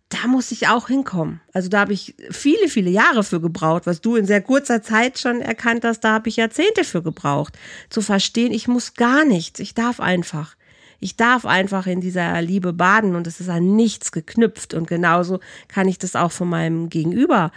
Da 0.08 0.26
muss 0.26 0.52
ich 0.52 0.68
auch 0.68 0.88
hinkommen. 0.88 1.42
Also 1.52 1.68
da 1.68 1.80
habe 1.80 1.92
ich 1.92 2.14
viele, 2.30 2.68
viele 2.68 2.88
Jahre 2.88 3.24
für 3.24 3.42
gebraucht, 3.42 3.84
was 3.84 4.00
du 4.00 4.16
in 4.16 4.24
sehr 4.24 4.40
kurzer 4.40 4.82
Zeit 4.82 5.18
schon 5.18 5.42
erkannt 5.42 5.84
hast, 5.84 6.00
da 6.00 6.14
habe 6.14 6.30
ich 6.30 6.36
Jahrzehnte 6.36 6.82
für 6.82 7.02
gebraucht, 7.02 7.58
zu 7.90 8.00
verstehen, 8.00 8.52
ich 8.52 8.66
muss 8.66 8.94
gar 8.94 9.26
nichts, 9.26 9.60
ich 9.60 9.74
darf 9.74 10.00
einfach. 10.00 10.56
Ich 10.98 11.16
darf 11.16 11.44
einfach 11.44 11.86
in 11.86 12.00
dieser 12.00 12.40
Liebe 12.40 12.72
baden 12.72 13.16
und 13.16 13.26
es 13.26 13.38
ist 13.38 13.50
an 13.50 13.76
nichts 13.76 14.12
geknüpft. 14.12 14.72
Und 14.72 14.88
genauso 14.88 15.40
kann 15.68 15.88
ich 15.88 15.98
das 15.98 16.16
auch 16.16 16.32
von 16.32 16.48
meinem 16.48 16.88
Gegenüber 16.88 17.52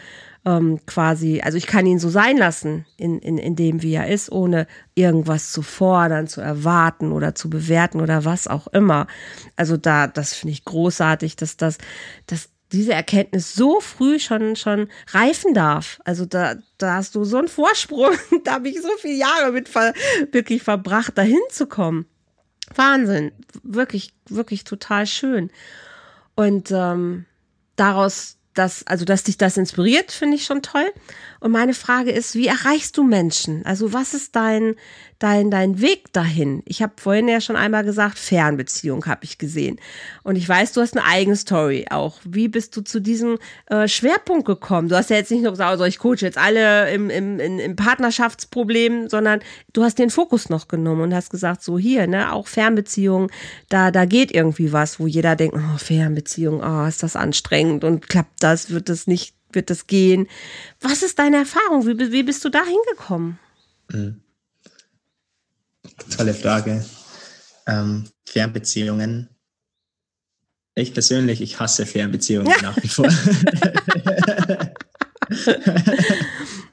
ähm, 0.46 0.80
quasi, 0.86 1.42
also 1.42 1.58
ich 1.58 1.68
kann 1.68 1.86
ihn 1.86 2.00
so 2.00 2.10
sein 2.10 2.38
lassen, 2.38 2.86
in, 2.98 3.20
in, 3.20 3.38
in 3.38 3.56
dem, 3.56 3.82
wie 3.82 3.94
er 3.94 4.08
ist, 4.08 4.32
ohne 4.32 4.68
irgendwas 4.96 5.52
zu 5.52 5.62
fordern, 5.62 6.28
zu 6.28 6.42
erwarten 6.42 7.12
oder 7.12 7.36
zu 7.36 7.50
bewerten 7.50 8.00
oder 8.02 8.26
was 8.26 8.48
auch 8.48 8.68
immer. 8.68 9.08
Also 9.56 9.78
da, 9.78 10.08
das 10.08 10.34
finde 10.34 10.54
ich 10.54 10.66
großartig, 10.66 11.36
dass 11.36 11.58
das, 11.58 11.78
dass 12.28 12.50
diese 12.72 12.94
Erkenntnis 12.94 13.56
so 13.56 13.80
früh 13.82 14.20
schon, 14.20 14.56
schon 14.56 14.90
reifen 15.08 15.54
darf. 15.54 16.00
Also 16.06 16.26
da, 16.26 16.56
da 16.78 16.96
hast 16.96 17.16
du 17.16 17.24
so 17.24 17.38
einen 17.38 17.48
Vorsprung. 17.48 18.12
da 18.44 18.54
habe 18.54 18.70
ich 18.70 18.82
so 18.82 18.90
viele 19.00 19.16
Jahre 19.16 19.52
mit 19.52 19.68
ver, 19.68 19.94
wirklich 20.32 20.64
verbracht, 20.64 21.18
dahin 21.18 21.40
zu 21.50 21.68
kommen. 21.68 22.06
Wahnsinn. 22.76 23.32
Wirklich, 23.64 24.14
wirklich 24.28 24.64
total 24.64 25.08
schön. 25.08 25.50
Und 26.36 26.72
ähm, 26.72 27.26
daraus 27.76 28.39
das, 28.60 28.86
also 28.86 29.06
dass 29.06 29.24
dich 29.24 29.38
das 29.38 29.58
inspiriert, 29.58 30.12
finde 30.12 30.36
ich 30.36 30.44
schon 30.44 30.62
toll. 30.62 30.92
Und 31.40 31.52
meine 31.52 31.74
Frage 31.74 32.12
ist, 32.12 32.36
wie 32.36 32.48
erreichst 32.48 32.98
du 32.98 33.04
Menschen? 33.04 33.66
Also 33.66 33.94
was 33.94 34.14
ist 34.14 34.36
dein, 34.36 34.76
dein, 35.20 35.52
dein 35.52 35.82
Weg 35.82 36.12
dahin? 36.14 36.64
Ich 36.66 36.82
habe 36.82 36.94
vorhin 36.98 37.28
ja 37.28 37.42
schon 37.42 37.56
einmal 37.56 37.84
gesagt, 37.84 38.18
Fernbeziehung 38.18 39.06
habe 39.06 39.24
ich 39.24 39.38
gesehen. 39.38 39.80
Und 40.24 40.36
ich 40.36 40.48
weiß, 40.48 40.74
du 40.74 40.82
hast 40.82 40.98
eine 40.98 41.06
eigene 41.06 41.36
Story 41.36 41.86
auch. 41.90 42.20
Wie 42.24 42.48
bist 42.48 42.76
du 42.76 42.82
zu 42.82 43.00
diesem 43.00 43.38
äh, 43.68 43.88
Schwerpunkt 43.88 44.46
gekommen? 44.46 44.90
Du 44.90 44.96
hast 44.96 45.10
ja 45.10 45.18
jetzt 45.18 45.32
nicht 45.32 45.44
nur 45.44 45.52
gesagt, 45.52 45.70
also 45.70 45.84
ich 45.84 46.00
coache 46.00 46.22
jetzt 46.22 46.38
alle 46.38 46.92
im, 46.92 47.10
im, 47.10 47.40
im, 47.40 47.76
Partnerschaftsproblem, 47.76 49.10
sondern 49.10 49.42
du 49.74 49.84
hast 49.84 50.00
den 50.00 50.10
Fokus 50.10 50.50
noch 50.50 50.68
genommen 50.68 51.02
und 51.02 51.14
hast 51.14 51.30
gesagt, 51.30 51.64
so 51.64 51.78
hier, 51.78 52.08
ne, 52.08 52.34
auch 52.34 52.48
Fernbeziehung, 52.48 53.30
da, 53.68 53.92
da 53.92 54.06
geht 54.06 54.34
irgendwie 54.34 54.72
was, 54.74 55.00
wo 55.00 55.08
jeder 55.08 55.36
denkt, 55.36 55.56
oh, 55.58 55.78
Fernbeziehung, 55.78 56.62
oh, 56.64 56.86
ist 56.88 57.04
das 57.04 57.16
anstrengend 57.16 57.84
und 57.84 58.10
klappt 58.10 58.42
das, 58.42 58.70
wird 58.72 58.90
das 58.90 59.08
nicht, 59.08 59.36
wird 59.52 59.70
das 59.70 59.88
gehen? 59.88 60.28
Was 60.82 61.04
ist 61.04 61.20
deine 61.20 61.38
Erfahrung? 61.38 61.86
Wie, 61.86 62.12
wie 62.12 62.24
bist 62.24 62.44
du 62.46 62.50
da 62.50 62.62
hingekommen? 62.64 63.40
Mhm. 63.92 64.22
Tolle 66.16 66.34
Frage. 66.34 66.86
Ähm, 67.68 68.10
Fernbeziehungen. 68.26 69.30
Ich 70.76 70.94
persönlich, 70.94 71.42
ich 71.42 71.60
hasse 71.60 71.86
Fernbeziehungen 71.86 72.54
nach 72.62 72.82
wie 72.82 72.88
vor. 72.88 73.10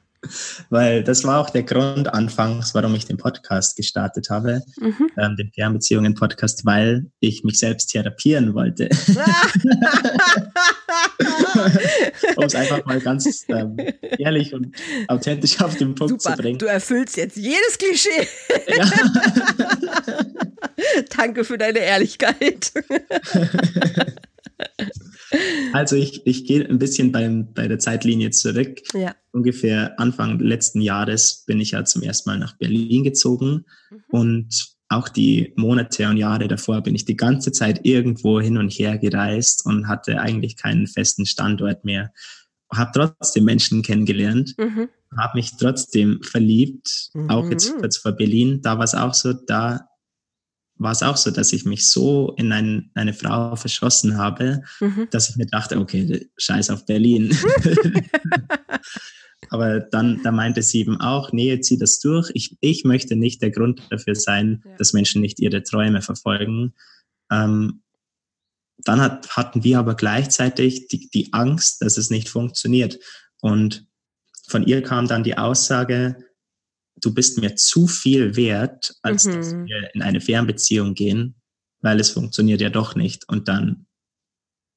Weil 0.69 1.03
das 1.03 1.23
war 1.23 1.39
auch 1.39 1.49
der 1.49 1.63
Grund 1.63 2.13
anfangs, 2.13 2.73
warum 2.73 2.95
ich 2.95 3.05
den 3.05 3.17
Podcast 3.17 3.75
gestartet 3.75 4.29
habe, 4.29 4.61
mhm. 4.79 5.09
ähm, 5.17 5.35
den 5.35 5.51
Fernbeziehungen-Podcast, 5.53 6.65
weil 6.65 7.07
ich 7.19 7.43
mich 7.43 7.59
selbst 7.59 7.87
therapieren 7.87 8.53
wollte. 8.53 8.89
um 12.35 12.43
es 12.43 12.55
einfach 12.55 12.85
mal 12.85 12.99
ganz 12.99 13.45
ähm, 13.47 13.77
ehrlich 14.17 14.53
und 14.53 14.75
authentisch 15.07 15.59
auf 15.61 15.75
den 15.75 15.95
Punkt 15.95 16.21
Super. 16.21 16.35
zu 16.35 16.41
bringen. 16.41 16.59
Du 16.59 16.65
erfüllst 16.65 17.17
jetzt 17.17 17.37
jedes 17.37 17.77
Klischee. 17.77 18.27
Ja. 18.67 18.91
Danke 21.15 21.43
für 21.43 21.57
deine 21.57 21.79
Ehrlichkeit. 21.79 22.71
Also 25.73 25.95
ich, 25.95 26.25
ich 26.25 26.45
gehe 26.45 26.67
ein 26.67 26.79
bisschen 26.79 27.11
beim, 27.11 27.53
bei 27.53 27.67
der 27.67 27.79
Zeitlinie 27.79 28.31
zurück. 28.31 28.81
Ja. 28.93 29.15
Ungefähr 29.31 29.99
Anfang 29.99 30.39
letzten 30.39 30.81
Jahres 30.81 31.43
bin 31.45 31.59
ich 31.59 31.71
ja 31.71 31.83
zum 31.85 32.01
ersten 32.01 32.29
Mal 32.29 32.39
nach 32.39 32.57
Berlin 32.57 33.03
gezogen 33.03 33.65
mhm. 33.89 34.03
und 34.09 34.77
auch 34.89 35.09
die 35.09 35.53
Monate 35.57 36.07
und 36.07 36.17
Jahre 36.17 36.47
davor 36.47 36.81
bin 36.81 36.95
ich 36.95 37.05
die 37.05 37.17
ganze 37.17 37.51
Zeit 37.51 37.81
irgendwo 37.83 38.39
hin 38.39 38.57
und 38.57 38.69
her 38.69 38.97
gereist 38.97 39.65
und 39.65 39.87
hatte 39.87 40.21
eigentlich 40.21 40.55
keinen 40.55 40.87
festen 40.87 41.25
Standort 41.25 41.83
mehr. 41.83 42.13
Habe 42.73 42.91
trotzdem 42.93 43.45
Menschen 43.45 43.81
kennengelernt, 43.81 44.55
mhm. 44.57 44.87
habe 45.17 45.37
mich 45.37 45.51
trotzdem 45.57 46.21
verliebt, 46.23 47.09
mhm. 47.13 47.29
auch 47.29 47.49
jetzt 47.49 47.73
mhm. 47.73 47.79
kurz 47.79 47.97
vor 47.97 48.13
Berlin. 48.13 48.61
Da 48.61 48.77
war 48.77 48.85
es 48.85 48.95
auch 48.95 49.13
so, 49.13 49.33
da 49.33 49.87
war 50.79 50.91
es 50.91 51.03
auch 51.03 51.17
so, 51.17 51.31
dass 51.31 51.53
ich 51.53 51.65
mich 51.65 51.89
so 51.89 52.33
in 52.37 52.51
ein, 52.51 52.91
eine 52.93 53.13
Frau 53.13 53.55
verschossen 53.55 54.17
habe, 54.17 54.63
mhm. 54.79 55.07
dass 55.11 55.29
ich 55.29 55.35
mir 55.35 55.47
dachte, 55.47 55.79
okay, 55.79 56.29
scheiß 56.37 56.69
auf 56.69 56.85
Berlin. 56.85 57.35
Aber 59.49 59.79
dann, 59.79 60.21
da 60.23 60.31
meinte 60.31 60.61
sie 60.61 60.79
eben 60.79 60.99
auch, 60.99 61.31
nee, 61.31 61.59
zieh 61.61 61.77
das 61.77 61.99
durch. 61.99 62.29
Ich, 62.33 62.57
ich 62.59 62.83
möchte 62.83 63.15
nicht 63.15 63.41
der 63.41 63.51
Grund 63.51 63.81
dafür 63.89 64.15
sein, 64.15 64.61
ja. 64.65 64.75
dass 64.77 64.93
Menschen 64.93 65.21
nicht 65.21 65.39
ihre 65.39 65.63
Träume 65.63 66.01
verfolgen. 66.01 66.73
Ähm, 67.31 67.81
dann 68.79 69.01
hat, 69.01 69.35
hatten 69.35 69.63
wir 69.63 69.79
aber 69.79 69.95
gleichzeitig 69.95 70.87
die, 70.87 71.09
die 71.09 71.33
Angst, 71.33 71.81
dass 71.81 71.97
es 71.97 72.09
nicht 72.09 72.29
funktioniert. 72.29 72.99
Und 73.41 73.87
von 74.47 74.63
ihr 74.63 74.83
kam 74.83 75.07
dann 75.07 75.23
die 75.23 75.37
Aussage, 75.37 76.17
du 77.01 77.13
bist 77.13 77.39
mir 77.39 77.55
zu 77.55 77.87
viel 77.87 78.35
wert, 78.35 78.95
als 79.01 79.25
mhm. 79.25 79.31
dass 79.33 79.53
wir 79.53 79.89
in 79.93 80.01
eine 80.01 80.21
Fernbeziehung 80.21 80.93
gehen, 80.93 81.35
weil 81.81 81.99
es 81.99 82.11
funktioniert 82.11 82.61
ja 82.61 82.69
doch 82.69 82.95
nicht. 82.95 83.27
Und 83.29 83.47
dann 83.47 83.85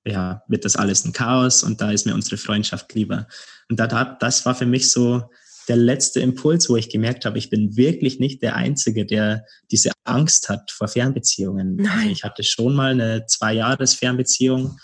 ja, 0.07 0.43
wird 0.49 0.65
das 0.65 0.77
alles 0.77 1.05
ein 1.05 1.13
Chaos 1.13 1.63
und 1.63 1.81
da 1.81 1.91
ist 1.91 2.07
mir 2.07 2.15
unsere 2.15 2.37
Freundschaft 2.37 2.95
lieber. 2.95 3.27
Und 3.69 3.79
da, 3.79 4.17
das 4.19 4.47
war 4.47 4.55
für 4.55 4.67
mich 4.67 4.91
so 4.91 5.23
der 5.69 5.77
letzte 5.77 6.21
Impuls, 6.21 6.69
wo 6.69 6.77
ich 6.77 6.89
gemerkt 6.89 7.25
habe, 7.25 7.39
ich 7.39 7.51
bin 7.51 7.77
wirklich 7.77 8.19
nicht 8.19 8.43
der 8.43 8.57
Einzige, 8.57 9.07
der 9.07 9.45
diese 9.71 9.93
Angst 10.05 10.49
hat 10.49 10.71
vor 10.71 10.89
Fernbeziehungen. 10.89 11.79
Also 11.79 11.91
Nein. 11.91 12.11
Ich 12.11 12.25
hatte 12.25 12.43
schon 12.43 12.75
mal 12.75 12.93
eine 12.93 13.27
zwei 13.27 13.53
Jahres 13.53 13.95
Fernbeziehung, 13.95 14.79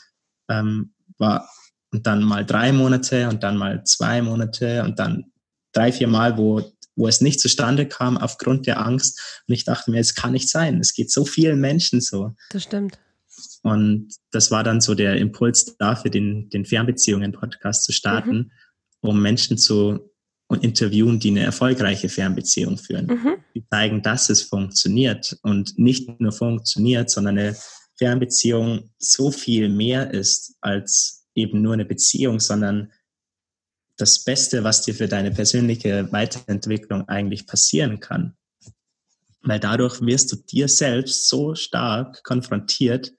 ähm, 0.48 0.92
war 1.18 1.48
und 1.92 2.06
dann 2.06 2.22
mal 2.22 2.44
drei 2.44 2.72
Monate 2.72 3.28
und 3.28 3.42
dann 3.42 3.56
mal 3.56 3.82
zwei 3.84 4.20
Monate 4.20 4.84
und 4.84 4.98
dann 4.98 5.32
drei, 5.72 5.92
vier 5.92 6.08
Mal, 6.08 6.36
wo 6.36 6.60
wo 6.96 7.06
es 7.06 7.20
nicht 7.20 7.40
zustande 7.40 7.86
kam 7.86 8.16
aufgrund 8.16 8.66
der 8.66 8.84
Angst. 8.84 9.42
Und 9.46 9.54
ich 9.54 9.64
dachte 9.64 9.90
mir, 9.90 10.00
es 10.00 10.14
kann 10.14 10.32
nicht 10.32 10.48
sein. 10.48 10.80
Es 10.80 10.94
geht 10.94 11.12
so 11.12 11.24
vielen 11.24 11.60
Menschen 11.60 12.00
so. 12.00 12.34
Das 12.50 12.64
stimmt. 12.64 12.98
Und 13.62 14.14
das 14.30 14.50
war 14.50 14.64
dann 14.64 14.80
so 14.80 14.94
der 14.94 15.16
Impuls 15.16 15.76
dafür, 15.78 16.10
den, 16.10 16.48
den 16.48 16.64
Fernbeziehungen-Podcast 16.64 17.84
zu 17.84 17.92
starten, 17.92 18.36
mhm. 18.36 18.50
um 19.00 19.22
Menschen 19.22 19.58
zu 19.58 20.10
interviewen, 20.62 21.18
die 21.18 21.30
eine 21.30 21.42
erfolgreiche 21.42 22.08
Fernbeziehung 22.08 22.78
führen. 22.78 23.06
Mhm. 23.06 23.34
Die 23.54 23.66
zeigen, 23.68 24.02
dass 24.02 24.30
es 24.30 24.42
funktioniert 24.42 25.36
und 25.42 25.78
nicht 25.78 26.20
nur 26.20 26.32
funktioniert, 26.32 27.10
sondern 27.10 27.38
eine 27.38 27.56
Fernbeziehung 27.98 28.90
so 28.98 29.30
viel 29.30 29.68
mehr 29.68 30.12
ist 30.12 30.54
als 30.60 31.26
eben 31.34 31.62
nur 31.62 31.74
eine 31.74 31.84
Beziehung, 31.84 32.40
sondern 32.40 32.92
das 33.96 34.24
Beste, 34.24 34.64
was 34.64 34.82
dir 34.82 34.94
für 34.94 35.08
deine 35.08 35.30
persönliche 35.30 36.10
Weiterentwicklung 36.12 37.08
eigentlich 37.08 37.46
passieren 37.46 38.00
kann. 38.00 38.36
Weil 39.42 39.60
dadurch 39.60 40.00
wirst 40.00 40.32
du 40.32 40.36
dir 40.36 40.68
selbst 40.68 41.28
so 41.28 41.54
stark 41.54 42.22
konfrontiert. 42.24 43.12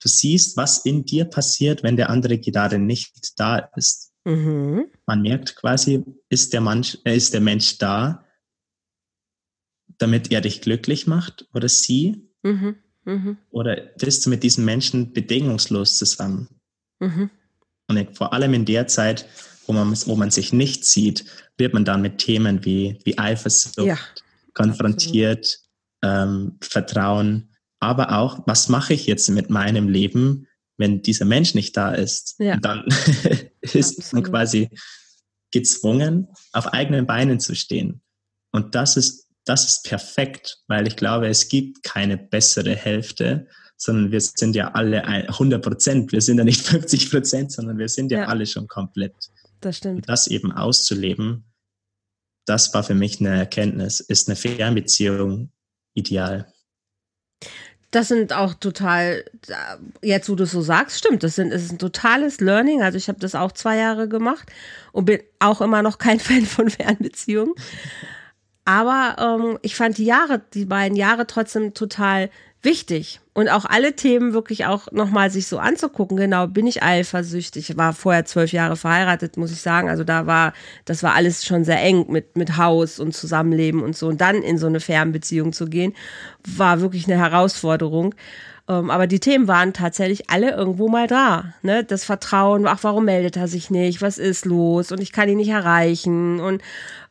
Du 0.00 0.08
siehst, 0.08 0.56
was 0.56 0.84
in 0.84 1.04
dir 1.04 1.24
passiert, 1.24 1.82
wenn 1.82 1.96
der 1.96 2.10
andere 2.10 2.38
gerade 2.38 2.78
nicht 2.78 3.38
da 3.38 3.70
ist. 3.76 4.12
Mhm. 4.24 4.86
Man 5.06 5.22
merkt 5.22 5.56
quasi, 5.56 6.04
ist 6.28 6.52
der, 6.52 6.60
Mensch, 6.60 6.98
äh, 7.04 7.16
ist 7.16 7.32
der 7.32 7.40
Mensch 7.40 7.78
da, 7.78 8.24
damit 9.96 10.30
er 10.30 10.40
dich 10.40 10.60
glücklich 10.60 11.06
macht 11.06 11.48
oder 11.54 11.68
sie? 11.68 12.28
Mhm. 12.42 12.76
Mhm. 13.04 13.38
Oder 13.50 13.76
bist 13.98 14.26
du 14.26 14.30
mit 14.30 14.42
diesem 14.42 14.64
Menschen 14.64 15.12
bedingungslos 15.12 15.96
zusammen? 15.96 16.48
Mhm. 17.00 17.30
Und 17.88 18.16
vor 18.16 18.34
allem 18.34 18.52
in 18.52 18.66
der 18.66 18.86
Zeit, 18.86 19.26
wo 19.68 19.74
man, 19.74 19.94
wo 20.06 20.16
man 20.16 20.30
sich 20.30 20.52
nicht 20.52 20.84
sieht, 20.84 21.24
wird 21.58 21.74
man 21.74 21.84
dann 21.84 22.02
mit 22.02 22.18
Themen 22.18 22.64
wie, 22.64 22.98
wie 23.04 23.18
Eifersucht 23.18 23.86
ja, 23.86 23.98
konfrontiert, 24.54 25.60
ähm, 26.02 26.56
Vertrauen, 26.60 27.54
aber 27.80 28.18
auch, 28.18 28.40
was 28.46 28.68
mache 28.68 28.94
ich 28.94 29.06
jetzt 29.06 29.28
mit 29.28 29.50
meinem 29.50 29.88
Leben, 29.88 30.46
wenn 30.78 31.02
dieser 31.02 31.24
Mensch 31.24 31.54
nicht 31.54 31.76
da 31.76 31.92
ist? 31.92 32.36
Ja. 32.38 32.56
Dann 32.56 32.84
ist 33.60 33.98
absolut. 33.98 34.12
man 34.12 34.22
quasi 34.32 34.70
gezwungen, 35.52 36.28
auf 36.52 36.68
eigenen 36.68 37.06
Beinen 37.06 37.40
zu 37.40 37.54
stehen. 37.54 38.02
Und 38.52 38.74
das 38.74 38.96
ist, 38.96 39.26
das 39.44 39.66
ist 39.66 39.84
perfekt, 39.84 40.58
weil 40.66 40.86
ich 40.86 40.96
glaube, 40.96 41.28
es 41.28 41.48
gibt 41.48 41.82
keine 41.82 42.16
bessere 42.16 42.74
Hälfte, 42.74 43.46
sondern 43.76 44.10
wir 44.10 44.20
sind 44.20 44.56
ja 44.56 44.72
alle 44.72 45.04
100 45.04 45.62
Prozent. 45.62 46.12
Wir 46.12 46.20
sind 46.20 46.38
ja 46.38 46.44
nicht 46.44 46.60
50 46.66 47.10
Prozent, 47.10 47.52
sondern 47.52 47.78
wir 47.78 47.88
sind 47.88 48.10
ja, 48.10 48.20
ja, 48.20 48.26
alle 48.26 48.46
schon 48.46 48.66
komplett. 48.66 49.14
Das 49.60 49.76
stimmt. 49.76 49.96
Und 49.96 50.08
das 50.08 50.26
eben 50.26 50.52
auszuleben, 50.52 51.44
das 52.46 52.72
war 52.72 52.82
für 52.82 52.94
mich 52.94 53.20
eine 53.20 53.36
Erkenntnis. 53.36 54.00
Ist 54.00 54.28
eine 54.28 54.36
Fernbeziehung 54.36 55.52
ideal? 55.94 56.52
Das 57.90 58.08
sind 58.08 58.32
auch 58.32 58.54
total, 58.54 59.24
jetzt 60.02 60.28
wo 60.28 60.34
du 60.34 60.44
es 60.44 60.50
so 60.50 60.60
sagst, 60.60 60.98
stimmt, 60.98 61.22
das, 61.22 61.36
sind, 61.36 61.50
das 61.50 61.62
ist 61.62 61.72
ein 61.72 61.78
totales 61.78 62.40
Learning. 62.40 62.82
Also 62.82 62.98
ich 62.98 63.08
habe 63.08 63.18
das 63.18 63.34
auch 63.34 63.52
zwei 63.52 63.76
Jahre 63.76 64.08
gemacht 64.08 64.50
und 64.92 65.06
bin 65.06 65.20
auch 65.38 65.60
immer 65.60 65.82
noch 65.82 65.98
kein 65.98 66.20
Fan 66.20 66.44
von 66.44 66.70
Fernbeziehungen. 66.70 67.54
Aber 68.64 69.16
ähm, 69.18 69.58
ich 69.62 69.76
fand 69.76 69.96
die 69.96 70.04
Jahre, 70.04 70.42
die 70.52 70.66
beiden 70.66 70.96
Jahre 70.96 71.26
trotzdem 71.26 71.72
total 71.72 72.30
wichtig. 72.62 73.20
Und 73.34 73.48
auch 73.48 73.64
alle 73.64 73.94
Themen 73.94 74.32
wirklich 74.32 74.66
auch 74.66 74.90
nochmal 74.90 75.30
sich 75.30 75.46
so 75.46 75.58
anzugucken. 75.58 76.16
Genau, 76.16 76.46
bin 76.46 76.66
ich 76.66 76.82
eifersüchtig? 76.82 77.76
War 77.76 77.92
vorher 77.92 78.24
zwölf 78.24 78.52
Jahre 78.52 78.76
verheiratet, 78.76 79.36
muss 79.36 79.52
ich 79.52 79.60
sagen. 79.60 79.88
Also 79.88 80.02
da 80.02 80.26
war, 80.26 80.52
das 80.84 81.02
war 81.02 81.14
alles 81.14 81.44
schon 81.44 81.64
sehr 81.64 81.80
eng 81.80 82.06
mit, 82.10 82.36
mit 82.36 82.56
Haus 82.56 82.98
und 82.98 83.14
Zusammenleben 83.14 83.82
und 83.82 83.96
so. 83.96 84.08
Und 84.08 84.20
dann 84.20 84.42
in 84.42 84.58
so 84.58 84.66
eine 84.66 84.80
Fernbeziehung 84.80 85.52
zu 85.52 85.66
gehen, 85.66 85.94
war 86.44 86.80
wirklich 86.80 87.06
eine 87.06 87.16
Herausforderung. 87.16 88.14
Ähm, 88.68 88.90
aber 88.90 89.06
die 89.06 89.20
Themen 89.20 89.46
waren 89.46 89.72
tatsächlich 89.72 90.28
alle 90.28 90.50
irgendwo 90.50 90.88
mal 90.88 91.06
da. 91.06 91.54
Ne? 91.62 91.84
Das 91.84 92.04
Vertrauen, 92.04 92.66
ach, 92.66 92.80
warum 92.82 93.04
meldet 93.04 93.36
er 93.36 93.46
sich 93.46 93.70
nicht? 93.70 94.02
Was 94.02 94.18
ist 94.18 94.44
los? 94.44 94.90
Und 94.90 95.00
ich 95.00 95.12
kann 95.12 95.28
ihn 95.28 95.38
nicht 95.38 95.50
erreichen. 95.50 96.40
Und 96.40 96.60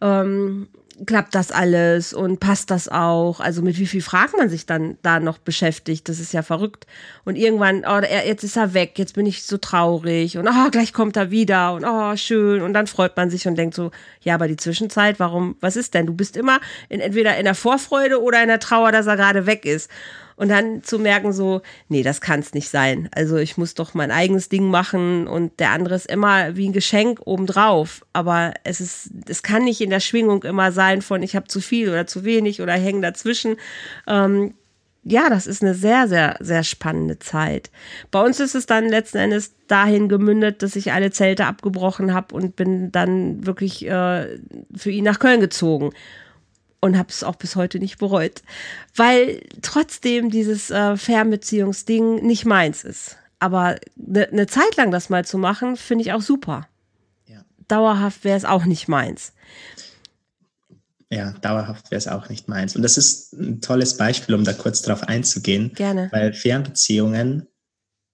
Ähm, 0.02 0.68
klappt 1.06 1.36
das 1.36 1.52
alles 1.52 2.14
und 2.14 2.40
passt 2.40 2.72
das 2.72 2.90
auch? 2.90 3.40
Also 3.40 3.62
mit 3.62 3.78
wie 3.78 3.86
viel 3.86 4.02
fragt 4.02 4.36
man 4.38 4.50
sich 4.50 4.66
dann 4.66 4.98
da 5.04 5.20
noch 5.20 5.38
beschäftigt? 5.38 6.10
Das 6.10 6.20
ist 6.20 6.34
ja 6.34 6.42
verrückt. 6.42 6.88
Und 7.26 7.36
irgendwann, 7.36 7.84
oh, 7.88 8.02
jetzt 8.02 8.44
ist 8.44 8.58
er 8.58 8.74
weg, 8.74 8.94
jetzt 8.98 9.14
bin 9.14 9.26
ich 9.26 9.44
so 9.44 9.58
traurig 9.58 10.38
und 10.38 10.48
oh, 10.48 10.70
gleich 10.72 10.94
kommt 10.94 11.16
er 11.18 11.32
wieder 11.32 11.74
und 11.74 11.86
oh, 11.86 12.16
schön. 12.16 12.62
Und 12.62 12.74
dann 12.74 12.88
freut 12.88 13.16
man 13.16 13.30
sich 13.30 13.48
und 13.48 13.56
denkt 13.56 13.76
so, 13.76 13.92
ja, 14.22 14.34
aber 14.34 14.48
die 14.48 14.58
Zwischenzeit, 14.58 15.20
warum, 15.20 15.56
was 15.60 15.76
ist 15.76 15.94
denn? 15.94 16.08
Du 16.08 16.14
bist 16.14 16.36
immer 16.36 16.60
in, 16.90 17.00
entweder 17.00 17.38
in 17.38 17.46
der 17.46 17.56
Vorfreude 17.56 18.22
oder 18.22 18.42
in 18.42 18.48
der 18.48 18.60
Trauer, 18.60 18.92
dass 18.92 19.08
er 19.08 19.18
gerade 19.18 19.46
weg 19.46 19.66
ist 19.66 19.90
und 20.38 20.50
dann 20.50 20.84
zu 20.84 21.00
merken 21.00 21.34
so, 21.34 21.62
nee, 21.90 22.04
das 22.04 22.22
kann 22.22 22.40
es 22.40 22.54
nicht 22.54 22.70
sein. 22.70 23.10
Also 23.14 23.38
ich 23.38 23.58
muss 23.58 23.74
doch 23.74 23.96
mein 23.96 24.12
eigenes 24.12 24.50
Ding 24.50 24.70
machen 24.70 25.28
und 25.28 25.60
der 25.60 25.72
andere 25.72 25.96
ist 25.96 26.10
immer 26.10 26.56
wie 26.56 26.70
ein 26.70 26.74
Geschenk 26.74 27.20
obendrauf. 27.26 28.06
Aber 28.14 28.54
es 28.64 28.80
ist, 28.80 29.10
es 29.28 29.42
kann 29.42 29.64
nicht 29.64 29.82
in 29.82 29.90
der 29.90 30.00
Schwingung 30.00 30.44
immer 30.44 30.72
sein 30.72 31.02
von 31.02 31.24
ich 31.24 31.36
habe 31.36 31.48
zu 31.48 31.60
viel 31.60 31.90
oder 31.90 32.06
zu 32.06 32.24
wenig 32.24 32.62
oder 32.62 32.74
hängen 32.74 33.02
dazwischen. 33.02 33.58
Ähm, 34.06 34.54
ja, 35.04 35.30
das 35.30 35.48
ist 35.48 35.64
eine 35.64 35.74
sehr, 35.74 36.08
sehr, 36.08 36.36
sehr 36.40 36.64
spannende 36.64 37.18
Zeit. 37.18 37.72
Bei 38.12 38.22
uns 38.22 38.40
ist 38.40 38.56
es 38.56 38.68
dann 38.68 38.90
letzten 38.90 39.18
Endes 39.18 39.54
dahin 39.68 40.08
gemündet, 40.08 40.62
dass 40.62 40.76
ich 40.76 40.92
alle 40.92 41.12
Zelte 41.12 41.46
abgebrochen 41.46 42.14
habe 42.14 42.36
und 42.36 42.56
bin 42.56 42.92
dann 42.92 43.46
wirklich 43.48 43.88
äh, 43.88 44.38
für 44.76 44.92
ihn 44.92 45.06
nach 45.06 45.20
Köln 45.20 45.40
gezogen 45.40 45.92
und 46.88 46.98
habe 46.98 47.10
es 47.10 47.24
auch 47.24 47.36
bis 47.36 47.56
heute 47.56 47.80
nicht 47.80 48.00
bereut, 48.00 48.42
weil 48.96 49.44
trotzdem 49.62 50.32
dieses 50.32 50.72
äh, 50.72 50.98
Fernbeziehungsding 50.98 52.26
nicht 52.26 52.46
meins 52.46 52.84
ist. 52.84 53.18
Aber 53.40 53.76
eine 53.98 54.28
ne 54.32 54.48
Zeit 54.48 54.76
lang 54.78 54.90
das 54.90 55.10
mal 55.10 55.26
zu 55.26 55.38
machen, 55.38 55.78
finde 55.78 56.04
ich 56.04 56.14
auch 56.14 56.22
super. 56.22 56.68
Ja. 57.28 57.44
Dauerhaft 57.68 58.24
wäre 58.24 58.38
es 58.38 58.46
auch 58.46 58.66
nicht 58.66 58.88
meins. 58.88 59.34
Ja, 61.10 61.32
dauerhaft 61.42 61.92
wäre 61.92 62.00
es 62.00 62.08
auch 62.08 62.30
nicht 62.30 62.48
meins. 62.48 62.76
Und 62.76 62.82
das 62.82 62.98
ist 62.98 63.34
ein 63.34 63.62
tolles 63.62 63.96
Beispiel, 63.96 64.36
um 64.36 64.44
da 64.44 64.54
kurz 64.54 64.82
drauf 64.82 65.04
einzugehen. 65.04 65.72
Gerne. 65.74 66.10
Weil 66.12 66.34
Fernbeziehungen 66.34 67.48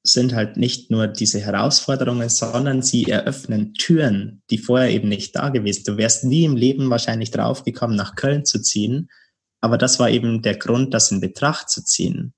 sind 0.03 0.35
halt 0.35 0.57
nicht 0.57 0.91
nur 0.91 1.07
diese 1.07 1.39
Herausforderungen, 1.39 2.27
sondern 2.27 2.81
sie 2.81 3.05
eröffnen 3.05 3.73
Türen, 3.73 4.41
die 4.49 4.57
vorher 4.57 4.89
eben 4.89 5.07
nicht 5.07 5.35
da 5.35 5.49
gewesen. 5.49 5.83
Du 5.85 5.97
wärst 5.97 6.25
nie 6.25 6.43
im 6.43 6.57
Leben 6.57 6.89
wahrscheinlich 6.89 7.31
draufgekommen, 7.31 7.95
nach 7.95 8.15
Köln 8.15 8.43
zu 8.45 8.61
ziehen. 8.61 9.09
Aber 9.61 9.77
das 9.77 9.99
war 9.99 10.09
eben 10.09 10.41
der 10.41 10.57
Grund, 10.57 10.93
das 10.93 11.09
in 11.11 11.21
Betracht 11.21 11.69
zu 11.69 11.85
ziehen. 11.85 12.33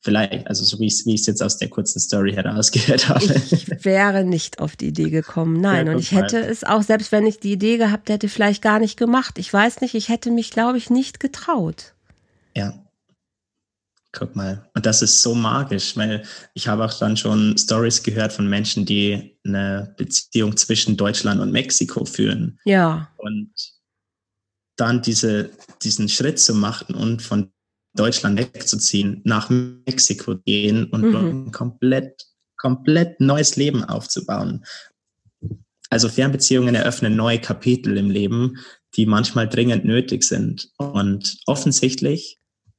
Vielleicht, 0.00 0.46
also 0.48 0.64
so 0.64 0.80
wie 0.80 0.86
ich 0.86 1.04
es 1.04 1.26
jetzt 1.26 1.42
aus 1.42 1.58
der 1.58 1.68
kurzen 1.68 2.00
Story 2.00 2.32
herausgehört 2.32 3.08
habe. 3.08 3.24
Ich 3.50 3.84
wäre 3.84 4.24
nicht 4.24 4.58
auf 4.58 4.74
die 4.74 4.88
Idee 4.88 5.10
gekommen, 5.10 5.60
nein. 5.60 5.86
Ja, 5.86 5.92
und 5.92 5.98
ich 6.00 6.12
hätte 6.12 6.38
es 6.38 6.64
auch, 6.64 6.82
selbst 6.82 7.12
wenn 7.12 7.26
ich 7.26 7.38
die 7.38 7.52
Idee 7.52 7.78
gehabt 7.78 8.08
hätte, 8.08 8.28
vielleicht 8.28 8.62
gar 8.62 8.80
nicht 8.80 8.96
gemacht. 8.96 9.38
Ich 9.38 9.52
weiß 9.52 9.80
nicht, 9.80 9.94
ich 9.94 10.08
hätte 10.08 10.32
mich, 10.32 10.50
glaube 10.50 10.78
ich, 10.78 10.90
nicht 10.90 11.20
getraut. 11.20 11.94
Ja, 12.56 12.74
Guck 14.12 14.34
mal. 14.34 14.70
Und 14.74 14.86
das 14.86 15.02
ist 15.02 15.22
so 15.22 15.34
magisch, 15.34 15.96
weil 15.96 16.24
ich 16.54 16.66
habe 16.66 16.84
auch 16.84 16.98
dann 16.98 17.16
schon 17.16 17.56
Stories 17.58 18.02
gehört 18.02 18.32
von 18.32 18.48
Menschen, 18.48 18.86
die 18.86 19.38
eine 19.44 19.94
Beziehung 19.98 20.56
zwischen 20.56 20.96
Deutschland 20.96 21.40
und 21.40 21.52
Mexiko 21.52 22.04
führen. 22.06 22.58
Ja. 22.64 23.12
Und 23.18 23.52
dann 24.76 25.02
diese, 25.02 25.50
diesen 25.82 26.08
Schritt 26.08 26.38
zu 26.38 26.54
machen 26.54 26.94
und 26.94 27.20
von 27.20 27.52
Deutschland 27.94 28.38
wegzuziehen, 28.38 29.20
nach 29.24 29.50
Mexiko 29.50 30.36
gehen 30.36 30.84
und 30.84 31.02
mhm. 31.02 31.16
ein 31.16 31.52
komplett, 31.52 32.24
komplett 32.56 33.20
neues 33.20 33.56
Leben 33.56 33.84
aufzubauen. 33.84 34.64
Also 35.90 36.08
Fernbeziehungen 36.08 36.74
eröffnen 36.74 37.16
neue 37.16 37.40
Kapitel 37.40 37.96
im 37.96 38.10
Leben, 38.10 38.58
die 38.94 39.06
manchmal 39.06 39.48
dringend 39.48 39.84
nötig 39.84 40.22
sind. 40.22 40.70
Und 40.76 41.38
offensichtlich 41.46 42.37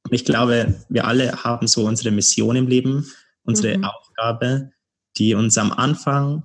und 0.10 0.15
ich 0.15 0.26
glaube, 0.26 0.76
wir 0.89 1.06
alle 1.06 1.43
haben 1.43 1.67
so 1.67 1.86
unsere 1.86 2.12
Mission 2.12 2.56
im 2.56 2.67
Leben, 2.67 3.12
unsere 3.43 3.78
mhm. 3.78 3.84
Aufgabe, 3.86 4.72
die 5.17 5.36
uns 5.36 5.58
am 5.58 5.72
Anfang 5.72 6.43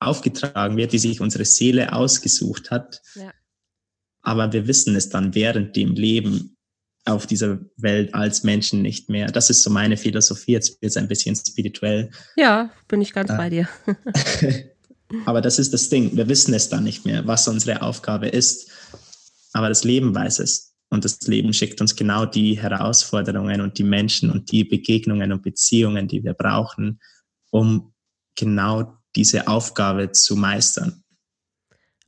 aufgetragen 0.00 0.76
wird, 0.76 0.92
die 0.92 0.98
sich 0.98 1.20
unsere 1.20 1.44
Seele 1.44 1.92
ausgesucht 1.92 2.70
hat. 2.70 3.02
Ja. 3.14 3.32
Aber 4.22 4.52
wir 4.52 4.66
wissen 4.66 4.94
es 4.96 5.08
dann 5.08 5.34
während 5.34 5.76
dem 5.76 5.94
Leben 5.94 6.56
auf 7.04 7.26
dieser 7.26 7.58
Welt 7.76 8.14
als 8.14 8.44
Menschen 8.44 8.82
nicht 8.82 9.08
mehr. 9.08 9.28
Das 9.28 9.50
ist 9.50 9.62
so 9.62 9.70
meine 9.70 9.96
Philosophie. 9.96 10.52
Jetzt 10.52 10.82
wird 10.82 10.90
es 10.90 10.96
ein 10.96 11.08
bisschen 11.08 11.34
spirituell. 11.34 12.10
Ja, 12.36 12.70
bin 12.86 13.00
ich 13.00 13.12
ganz 13.12 13.30
äh, 13.30 13.36
bei 13.36 13.50
dir. 13.50 13.68
aber 15.24 15.40
das 15.40 15.58
ist 15.58 15.72
das 15.72 15.88
Ding. 15.88 16.16
Wir 16.16 16.28
wissen 16.28 16.52
es 16.52 16.68
dann 16.68 16.84
nicht 16.84 17.06
mehr, 17.06 17.26
was 17.26 17.48
unsere 17.48 17.82
Aufgabe 17.82 18.28
ist. 18.28 18.70
Aber 19.52 19.68
das 19.68 19.84
Leben 19.84 20.14
weiß 20.14 20.40
es. 20.40 20.67
Und 20.90 21.04
das 21.04 21.20
Leben 21.22 21.52
schickt 21.52 21.80
uns 21.80 21.96
genau 21.96 22.24
die 22.24 22.58
Herausforderungen 22.58 23.60
und 23.60 23.78
die 23.78 23.84
Menschen 23.84 24.30
und 24.30 24.50
die 24.50 24.64
Begegnungen 24.64 25.32
und 25.32 25.42
Beziehungen, 25.42 26.08
die 26.08 26.24
wir 26.24 26.34
brauchen, 26.34 27.00
um 27.50 27.92
genau 28.34 28.98
diese 29.14 29.48
Aufgabe 29.48 30.12
zu 30.12 30.36
meistern. 30.36 31.02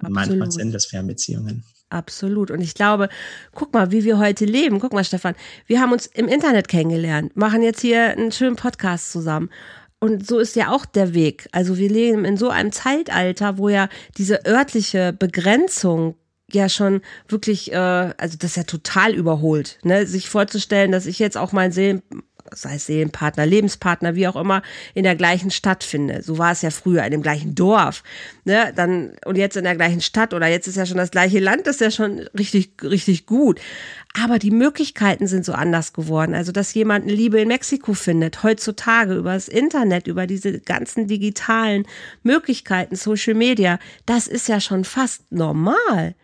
Und 0.03 0.13
manchmal 0.13 0.51
sind 0.51 0.73
das 0.73 0.87
Fernbeziehungen. 0.87 1.65
Absolut. 1.91 2.51
Und 2.51 2.61
ich 2.61 2.75
glaube, 2.75 3.09
guck 3.53 3.75
mal, 3.75 3.91
wie 3.91 4.05
wir 4.05 4.19
heute 4.19 4.45
leben. 4.45 4.79
Guck 4.79 4.93
mal, 4.93 5.05
Stefan, 5.05 5.35
wir 5.67 5.81
haben 5.81 5.93
uns 5.93 6.07
im 6.07 6.29
Internet 6.29 6.69
kennengelernt, 6.69 7.37
machen 7.37 7.63
jetzt 7.63 7.81
hier 7.81 8.11
einen 8.11 8.33
schönen 8.33 8.57
Podcast 8.57 9.11
zusammen. 9.11 9.51
Und 9.99 10.27
so 10.27 10.39
ist 10.39 10.57
ja 10.57 10.71
auch 10.71 10.87
der 10.87 11.13
Weg. 11.13 11.49
Also 11.53 11.77
wir 11.77 11.91
leben 11.91 12.25
in 12.25 12.39
so 12.39 12.49
einem 12.49 12.73
Zeitalter, 12.73 13.59
wo 13.59 13.69
ja 13.69 13.89
diese 14.17 14.47
örtliche 14.47 15.13
Begrenzung 15.13 16.15
ja 16.55 16.69
schon 16.69 17.01
wirklich, 17.29 17.73
äh, 17.73 17.77
also 17.77 18.37
das 18.39 18.53
ist 18.53 18.57
ja 18.57 18.65
total 18.65 19.15
überholt, 19.15 19.79
ne? 19.83 20.07
Sich 20.07 20.29
vorzustellen, 20.29 20.93
dass 20.93 21.07
ich 21.07 21.19
jetzt 21.19 21.37
auch 21.37 21.53
mein 21.53 21.73
Seelen, 21.73 22.03
sei 22.53 22.77
es 22.77 22.87
Seelenpartner, 22.87 23.47
Lebenspartner, 23.47 24.15
wie 24.15 24.29
auch 24.29 24.37
immer, 24.37 24.63
in 24.95 25.05
der 25.05 25.17
gleichen 25.17 25.51
Stadt 25.51 25.85
finde. 25.85 26.23
So 26.23 26.39
war 26.39 26.53
es 26.53 26.63
ja 26.63 26.71
früher, 26.71 27.05
in 27.05 27.11
dem 27.11 27.23
gleichen 27.23 27.55
Dorf. 27.55 28.03
Ne? 28.45 28.73
Dann, 28.75 29.13
und 29.25 29.37
jetzt 29.37 29.57
in 29.57 29.65
der 29.65 29.77
gleichen 29.77 30.01
Stadt 30.01 30.35
oder 30.35 30.47
jetzt 30.47 30.67
ist 30.67 30.77
ja 30.77 30.87
schon 30.87 30.97
das 30.97 31.11
gleiche 31.11 31.39
Land, 31.39 31.67
das 31.67 31.77
ist 31.77 31.81
ja 31.81 31.91
schon 31.91 32.21
richtig, 32.37 32.73
richtig 32.83 33.27
gut. 33.27 33.61
Aber 34.21 34.39
die 34.39 34.51
Möglichkeiten 34.51 35.27
sind 35.27 35.45
so 35.45 35.53
anders 35.53 35.93
geworden. 35.93 36.35
Also, 36.35 36.51
dass 36.51 36.75
jemand 36.75 37.05
eine 37.05 37.15
Liebe 37.15 37.41
in 37.41 37.49
Mexiko 37.49 37.95
findet, 37.95 38.43
heutzutage 38.43 39.15
über 39.15 39.35
das 39.35 39.47
Internet, 39.47 40.09
über 40.09 40.27
diese 40.27 40.59
ganzen 40.61 41.07
digitalen 41.07 41.87
Möglichkeiten, 42.23 42.97
Social 42.97 43.35
Media, 43.35 43.79
das 44.07 44.27
ist 44.27 44.49
ja 44.49 44.61
schon 44.61 44.85
fast 44.85 45.31
normal. 45.31 46.17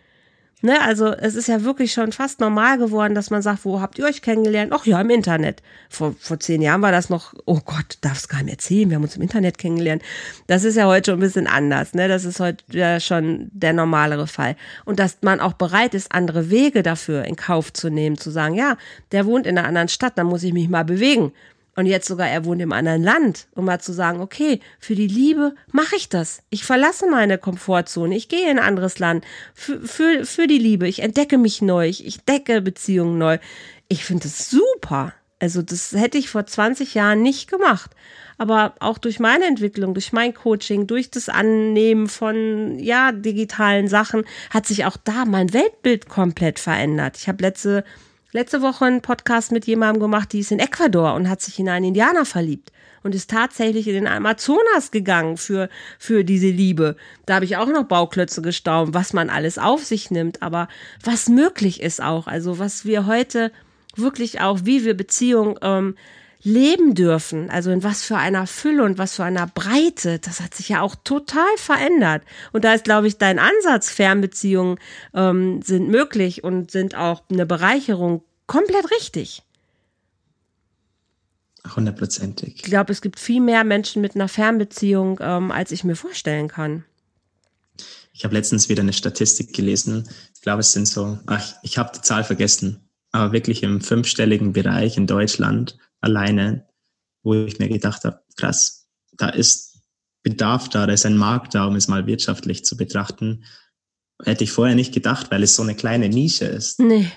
Ne, 0.66 0.82
also 0.82 1.12
es 1.12 1.36
ist 1.36 1.46
ja 1.46 1.62
wirklich 1.62 1.92
schon 1.92 2.10
fast 2.10 2.40
normal 2.40 2.76
geworden, 2.76 3.14
dass 3.14 3.30
man 3.30 3.40
sagt, 3.40 3.64
wo 3.64 3.80
habt 3.80 4.00
ihr 4.00 4.04
euch 4.04 4.20
kennengelernt? 4.20 4.72
Ach 4.74 4.84
ja, 4.84 5.00
im 5.00 5.10
Internet. 5.10 5.62
Vor, 5.88 6.16
vor 6.18 6.40
zehn 6.40 6.60
Jahren 6.60 6.82
war 6.82 6.90
das 6.90 7.08
noch, 7.08 7.34
oh 7.44 7.60
Gott, 7.64 7.98
darf 8.00 8.16
es 8.18 8.26
gar 8.26 8.42
nicht 8.42 8.54
erzählen, 8.54 8.90
wir 8.90 8.96
haben 8.96 9.04
uns 9.04 9.14
im 9.14 9.22
Internet 9.22 9.58
kennengelernt. 9.58 10.02
Das 10.48 10.64
ist 10.64 10.74
ja 10.74 10.86
heute 10.86 11.12
schon 11.12 11.18
ein 11.18 11.22
bisschen 11.22 11.46
anders. 11.46 11.94
Ne? 11.94 12.08
Das 12.08 12.24
ist 12.24 12.40
heute 12.40 12.64
ja 12.72 12.98
schon 12.98 13.48
der 13.52 13.74
normalere 13.74 14.26
Fall. 14.26 14.56
Und 14.84 14.98
dass 14.98 15.18
man 15.20 15.38
auch 15.38 15.52
bereit 15.52 15.94
ist, 15.94 16.10
andere 16.10 16.50
Wege 16.50 16.82
dafür 16.82 17.26
in 17.26 17.36
Kauf 17.36 17.72
zu 17.72 17.88
nehmen, 17.88 18.18
zu 18.18 18.30
sagen, 18.30 18.56
ja, 18.56 18.76
der 19.12 19.24
wohnt 19.24 19.46
in 19.46 19.56
einer 19.56 19.68
anderen 19.68 19.86
Stadt, 19.86 20.18
dann 20.18 20.26
muss 20.26 20.42
ich 20.42 20.52
mich 20.52 20.68
mal 20.68 20.84
bewegen 20.84 21.30
und 21.76 21.86
jetzt 21.86 22.08
sogar 22.08 22.28
er 22.28 22.44
wohnt 22.44 22.62
im 22.62 22.72
anderen 22.72 23.02
Land, 23.02 23.46
um 23.54 23.66
mal 23.66 23.80
zu 23.80 23.92
sagen, 23.92 24.20
okay, 24.20 24.60
für 24.80 24.94
die 24.94 25.06
Liebe 25.06 25.54
mache 25.70 25.96
ich 25.96 26.08
das. 26.08 26.42
Ich 26.48 26.64
verlasse 26.64 27.08
meine 27.08 27.38
Komfortzone, 27.38 28.16
ich 28.16 28.28
gehe 28.28 28.50
in 28.50 28.58
ein 28.58 28.64
anderes 28.64 28.98
Land 28.98 29.24
für, 29.54 29.80
für, 29.80 30.24
für 30.24 30.46
die 30.46 30.58
Liebe. 30.58 30.88
Ich 30.88 31.00
entdecke 31.00 31.36
mich 31.38 31.60
neu, 31.62 31.86
ich, 31.86 32.06
ich 32.06 32.24
decke 32.24 32.62
Beziehungen 32.62 33.18
neu. 33.18 33.38
Ich 33.88 34.04
finde 34.04 34.24
das 34.24 34.50
super. 34.50 35.12
Also 35.38 35.60
das 35.60 35.92
hätte 35.92 36.16
ich 36.16 36.30
vor 36.30 36.46
20 36.46 36.94
Jahren 36.94 37.20
nicht 37.20 37.50
gemacht. 37.50 37.90
Aber 38.38 38.74
auch 38.80 38.96
durch 38.96 39.20
meine 39.20 39.44
Entwicklung, 39.44 39.92
durch 39.92 40.12
mein 40.12 40.32
Coaching, 40.32 40.86
durch 40.86 41.10
das 41.10 41.28
Annehmen 41.28 42.06
von 42.08 42.78
ja 42.78 43.12
digitalen 43.12 43.88
Sachen 43.88 44.24
hat 44.50 44.66
sich 44.66 44.86
auch 44.86 44.96
da 44.96 45.24
mein 45.26 45.52
Weltbild 45.52 46.08
komplett 46.08 46.58
verändert. 46.58 47.18
Ich 47.18 47.28
habe 47.28 47.42
letzte 47.42 47.84
letzte 48.36 48.60
Woche 48.60 48.84
einen 48.84 49.00
Podcast 49.00 49.50
mit 49.50 49.66
jemandem 49.66 49.98
gemacht, 49.98 50.30
die 50.34 50.40
ist 50.40 50.52
in 50.52 50.58
Ecuador 50.58 51.14
und 51.14 51.30
hat 51.30 51.40
sich 51.40 51.58
in 51.58 51.70
einen 51.70 51.86
Indianer 51.86 52.26
verliebt 52.26 52.70
und 53.02 53.14
ist 53.14 53.30
tatsächlich 53.30 53.88
in 53.88 53.94
den 53.94 54.06
Amazonas 54.06 54.90
gegangen 54.90 55.38
für, 55.38 55.70
für 55.98 56.22
diese 56.22 56.50
Liebe. 56.50 56.96
Da 57.24 57.36
habe 57.36 57.46
ich 57.46 57.56
auch 57.56 57.68
noch 57.68 57.84
Bauklötze 57.84 58.42
gestaunt, 58.42 58.92
was 58.92 59.14
man 59.14 59.30
alles 59.30 59.56
auf 59.56 59.82
sich 59.82 60.10
nimmt, 60.10 60.42
aber 60.42 60.68
was 61.02 61.30
möglich 61.30 61.82
ist 61.82 62.02
auch, 62.02 62.26
also 62.26 62.58
was 62.58 62.84
wir 62.84 63.06
heute 63.06 63.52
wirklich 63.94 64.42
auch, 64.42 64.60
wie 64.64 64.84
wir 64.84 64.94
Beziehungen 64.94 65.56
ähm, 65.62 65.96
leben 66.42 66.94
dürfen, 66.94 67.48
also 67.50 67.70
in 67.70 67.82
was 67.82 68.02
für 68.02 68.18
einer 68.18 68.46
Fülle 68.46 68.84
und 68.84 68.98
was 68.98 69.16
für 69.16 69.24
einer 69.24 69.46
Breite, 69.46 70.18
das 70.18 70.40
hat 70.40 70.54
sich 70.54 70.68
ja 70.68 70.82
auch 70.82 70.94
total 70.94 71.56
verändert. 71.56 72.22
Und 72.52 72.64
da 72.64 72.74
ist, 72.74 72.84
glaube 72.84 73.08
ich, 73.08 73.18
dein 73.18 73.38
Ansatz, 73.38 73.90
Fernbeziehungen 73.90 74.78
ähm, 75.14 75.62
sind 75.62 75.88
möglich 75.88 76.44
und 76.44 76.70
sind 76.70 76.94
auch 76.94 77.22
eine 77.30 77.46
Bereicherung 77.46 78.22
komplett 78.46 78.90
richtig. 78.90 79.42
Hundertprozentig. 81.74 82.56
Ich 82.56 82.62
glaube, 82.62 82.92
es 82.92 83.00
gibt 83.00 83.18
viel 83.18 83.40
mehr 83.40 83.64
Menschen 83.64 84.00
mit 84.02 84.14
einer 84.14 84.28
Fernbeziehung, 84.28 85.18
ähm, 85.20 85.50
als 85.50 85.72
ich 85.72 85.84
mir 85.84 85.96
vorstellen 85.96 86.48
kann. 86.48 86.84
Ich 88.12 88.24
habe 88.24 88.34
letztens 88.34 88.68
wieder 88.68 88.82
eine 88.82 88.92
Statistik 88.92 89.52
gelesen. 89.52 90.08
Ich 90.34 90.40
glaube, 90.40 90.60
es 90.60 90.72
sind 90.72 90.86
so, 90.86 91.18
ach, 91.26 91.54
ich 91.62 91.76
habe 91.76 91.92
die 91.94 92.00
Zahl 92.00 92.24
vergessen, 92.24 92.88
aber 93.12 93.32
wirklich 93.32 93.62
im 93.62 93.80
fünfstelligen 93.80 94.52
Bereich 94.52 94.96
in 94.96 95.06
Deutschland 95.06 95.76
alleine, 96.00 96.66
wo 97.22 97.34
ich 97.34 97.58
mir 97.58 97.68
gedacht 97.68 98.04
habe, 98.04 98.22
krass, 98.36 98.88
da 99.12 99.28
ist 99.28 99.80
Bedarf 100.22 100.68
da, 100.68 100.86
da 100.86 100.92
ist 100.92 101.06
ein 101.06 101.16
Markt 101.16 101.54
da, 101.54 101.66
um 101.66 101.76
es 101.76 101.88
mal 101.88 102.06
wirtschaftlich 102.06 102.64
zu 102.64 102.76
betrachten. 102.76 103.44
Hätte 104.24 104.44
ich 104.44 104.50
vorher 104.50 104.74
nicht 104.74 104.92
gedacht, 104.92 105.30
weil 105.30 105.42
es 105.42 105.54
so 105.54 105.62
eine 105.62 105.74
kleine 105.74 106.08
Nische 106.08 106.46
ist. 106.46 106.80
Nee, 106.80 107.12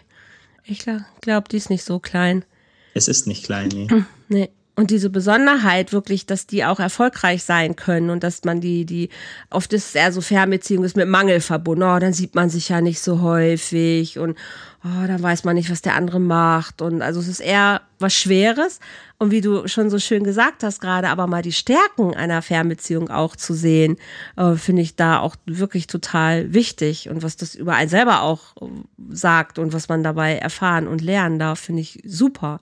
ich 0.63 0.79
glaube, 0.79 1.05
glaub, 1.21 1.49
die 1.49 1.57
ist 1.57 1.69
nicht 1.69 1.83
so 1.83 1.99
klein. 1.99 2.45
Es 2.93 3.07
ist 3.07 3.27
nicht 3.27 3.45
klein, 3.45 3.69
nee. 3.69 3.87
Nee. 4.27 4.49
Und 4.79 4.91
diese 4.91 5.09
Besonderheit 5.09 5.91
wirklich, 5.91 6.25
dass 6.25 6.47
die 6.47 6.63
auch 6.63 6.79
erfolgreich 6.79 7.43
sein 7.43 7.75
können 7.75 8.09
und 8.09 8.23
dass 8.23 8.45
man 8.45 8.61
die, 8.61 8.85
die, 8.85 9.09
oft 9.49 9.73
ist 9.73 9.93
eher 9.93 10.13
so 10.13 10.21
Fernbeziehung 10.21 10.85
ist 10.85 10.95
mit 10.95 11.09
Mangel 11.09 11.41
verbunden. 11.41 11.83
Oh, 11.83 11.99
dann 11.99 12.13
sieht 12.13 12.33
man 12.33 12.49
sich 12.49 12.69
ja 12.69 12.79
nicht 12.79 13.01
so 13.01 13.19
häufig 13.19 14.19
und 14.19 14.37
oh, 14.85 15.05
dann 15.05 15.21
weiß 15.21 15.43
man 15.43 15.55
nicht, 15.57 15.69
was 15.69 15.81
der 15.81 15.95
andere 15.95 16.21
macht. 16.21 16.81
Und 16.81 17.01
also 17.01 17.19
es 17.19 17.27
ist 17.27 17.41
eher 17.41 17.81
was 17.99 18.13
Schweres. 18.13 18.79
Und 19.17 19.31
wie 19.31 19.41
du 19.41 19.67
schon 19.67 19.89
so 19.89 19.99
schön 19.99 20.23
gesagt 20.23 20.63
hast 20.63 20.79
gerade, 20.79 21.09
aber 21.09 21.27
mal 21.27 21.41
die 21.41 21.51
Stärken 21.51 22.15
einer 22.15 22.41
Fernbeziehung 22.41 23.09
auch 23.09 23.35
zu 23.35 23.53
sehen, 23.53 23.97
äh, 24.37 24.55
finde 24.55 24.81
ich 24.81 24.95
da 24.95 25.19
auch 25.19 25.35
wirklich 25.45 25.87
total 25.87 26.53
wichtig. 26.53 27.09
Und 27.09 27.21
was 27.21 27.35
das 27.35 27.53
über 27.53 27.75
einen 27.75 27.89
selber 27.89 28.21
auch 28.21 28.55
äh, 28.61 28.65
sagt 29.09 29.59
und 29.59 29.73
was 29.73 29.89
man 29.89 30.03
dabei 30.05 30.37
erfahren 30.37 30.87
und 30.87 31.01
lernen 31.01 31.37
darf, 31.37 31.59
finde 31.59 31.81
ich 31.81 32.01
super. 32.05 32.61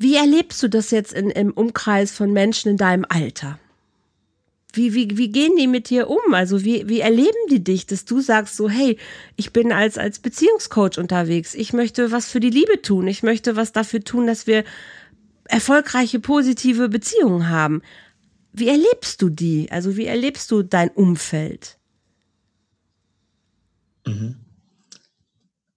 Wie 0.00 0.16
erlebst 0.16 0.62
du 0.62 0.68
das 0.68 0.90
jetzt 0.92 1.12
in, 1.12 1.28
im 1.28 1.52
Umkreis 1.52 2.10
von 2.10 2.32
Menschen 2.32 2.70
in 2.70 2.78
deinem 2.78 3.04
Alter? 3.06 3.58
Wie, 4.72 4.94
wie, 4.94 5.18
wie 5.18 5.28
gehen 5.28 5.56
die 5.58 5.66
mit 5.66 5.90
dir 5.90 6.08
um? 6.08 6.32
Also 6.32 6.64
wie, 6.64 6.88
wie 6.88 7.00
erleben 7.00 7.36
die 7.50 7.62
dich, 7.62 7.84
dass 7.84 8.06
du 8.06 8.22
sagst 8.22 8.56
so, 8.56 8.70
hey, 8.70 8.96
ich 9.36 9.52
bin 9.52 9.72
als, 9.72 9.98
als 9.98 10.18
Beziehungscoach 10.18 10.96
unterwegs. 10.96 11.54
Ich 11.54 11.74
möchte 11.74 12.12
was 12.12 12.30
für 12.30 12.40
die 12.40 12.48
Liebe 12.48 12.80
tun. 12.80 13.08
Ich 13.08 13.22
möchte 13.22 13.56
was 13.56 13.72
dafür 13.72 14.02
tun, 14.02 14.26
dass 14.26 14.46
wir 14.46 14.64
erfolgreiche, 15.44 16.18
positive 16.18 16.88
Beziehungen 16.88 17.50
haben. 17.50 17.82
Wie 18.54 18.68
erlebst 18.68 19.20
du 19.20 19.28
die? 19.28 19.70
Also 19.70 19.98
wie 19.98 20.06
erlebst 20.06 20.50
du 20.50 20.62
dein 20.62 20.88
Umfeld? 20.88 21.76
Mhm. 24.06 24.36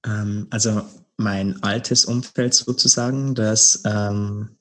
Ähm, 0.05 0.47
also 0.49 0.82
mein 1.18 1.61
altes 1.64 2.05
Umfeld 2.05 2.53
sozusagen, 2.53 3.36
das 3.36 3.84
ähm, 3.86 4.57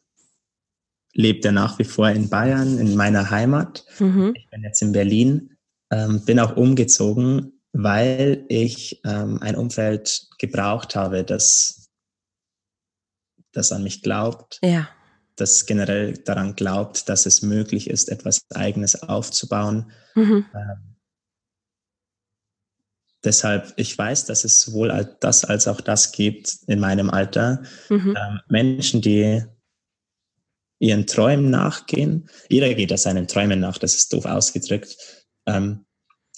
lebt 1.15 1.45
ja 1.45 1.53
nach 1.53 1.79
wie 1.79 1.85
vor 1.85 2.09
in 2.11 2.29
Bayern, 2.29 2.79
in 2.79 2.95
meiner 2.97 3.31
Heimat. 3.31 3.85
Mhm. 3.99 4.33
Ich 4.37 4.49
bin 4.51 4.63
jetzt 4.63 4.83
in 4.83 4.93
Berlin, 4.93 5.57
ähm, 5.91 6.25
bin 6.25 6.41
auch 6.41 6.57
umgezogen, 6.57 7.61
weil 7.73 8.45
ich 8.49 9.01
ähm, 9.05 9.39
ein 9.41 9.57
Umfeld 9.57 10.29
gebraucht 10.39 10.95
habe, 10.95 11.25
das, 11.25 11.91
das 13.53 13.73
an 13.73 13.83
mich 13.83 14.03
glaubt. 14.03 14.59
Ja. 14.63 14.89
Das 15.37 15.65
generell 15.65 16.13
daran 16.13 16.55
glaubt, 16.55 17.09
dass 17.09 17.25
es 17.25 17.41
möglich 17.41 17.89
ist, 17.89 18.11
etwas 18.11 18.43
Eigenes 18.51 19.03
aufzubauen. 19.03 19.91
Mhm. 20.15 20.45
Ähm, 20.55 20.92
Deshalb, 23.25 23.73
ich 23.77 23.97
weiß, 23.97 24.27
dass 24.27 24.45
es 24.45 24.61
sowohl 24.61 25.17
das 25.21 25.45
als 25.45 25.69
auch 25.69 25.81
das 25.81 26.13
gibt 26.13 26.59
in 26.67 26.81
meinem 26.81 27.09
Alter. 27.09 27.63
Mhm. 27.89 28.17
Ähm, 28.17 28.41
Menschen, 28.49 29.01
die 29.01 29.45
ihren 30.81 31.07
Träumen 31.07 31.51
nachgehen. 31.51 32.29
Jeder 32.49 32.75
geht 32.75 32.91
ja 32.91 32.97
seinen 32.97 33.29
Träumen 33.29 33.61
nach, 33.61 33.79
das 33.79 33.95
ist 33.95 34.13
doof 34.13 34.25
ausgedrückt. 34.25 34.97
Ähm, 35.47 35.87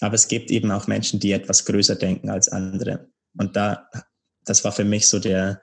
aber 0.00 0.14
es 0.14 0.28
gibt 0.28 0.50
eben 0.50 0.70
auch 0.70 0.86
Menschen, 0.86 1.18
die 1.18 1.32
etwas 1.32 1.64
größer 1.64 1.96
denken 1.96 2.28
als 2.28 2.50
andere. 2.50 3.08
Und 3.38 3.56
da, 3.56 3.88
das 4.44 4.62
war 4.64 4.72
für 4.72 4.84
mich 4.84 5.08
so 5.08 5.18
der 5.18 5.62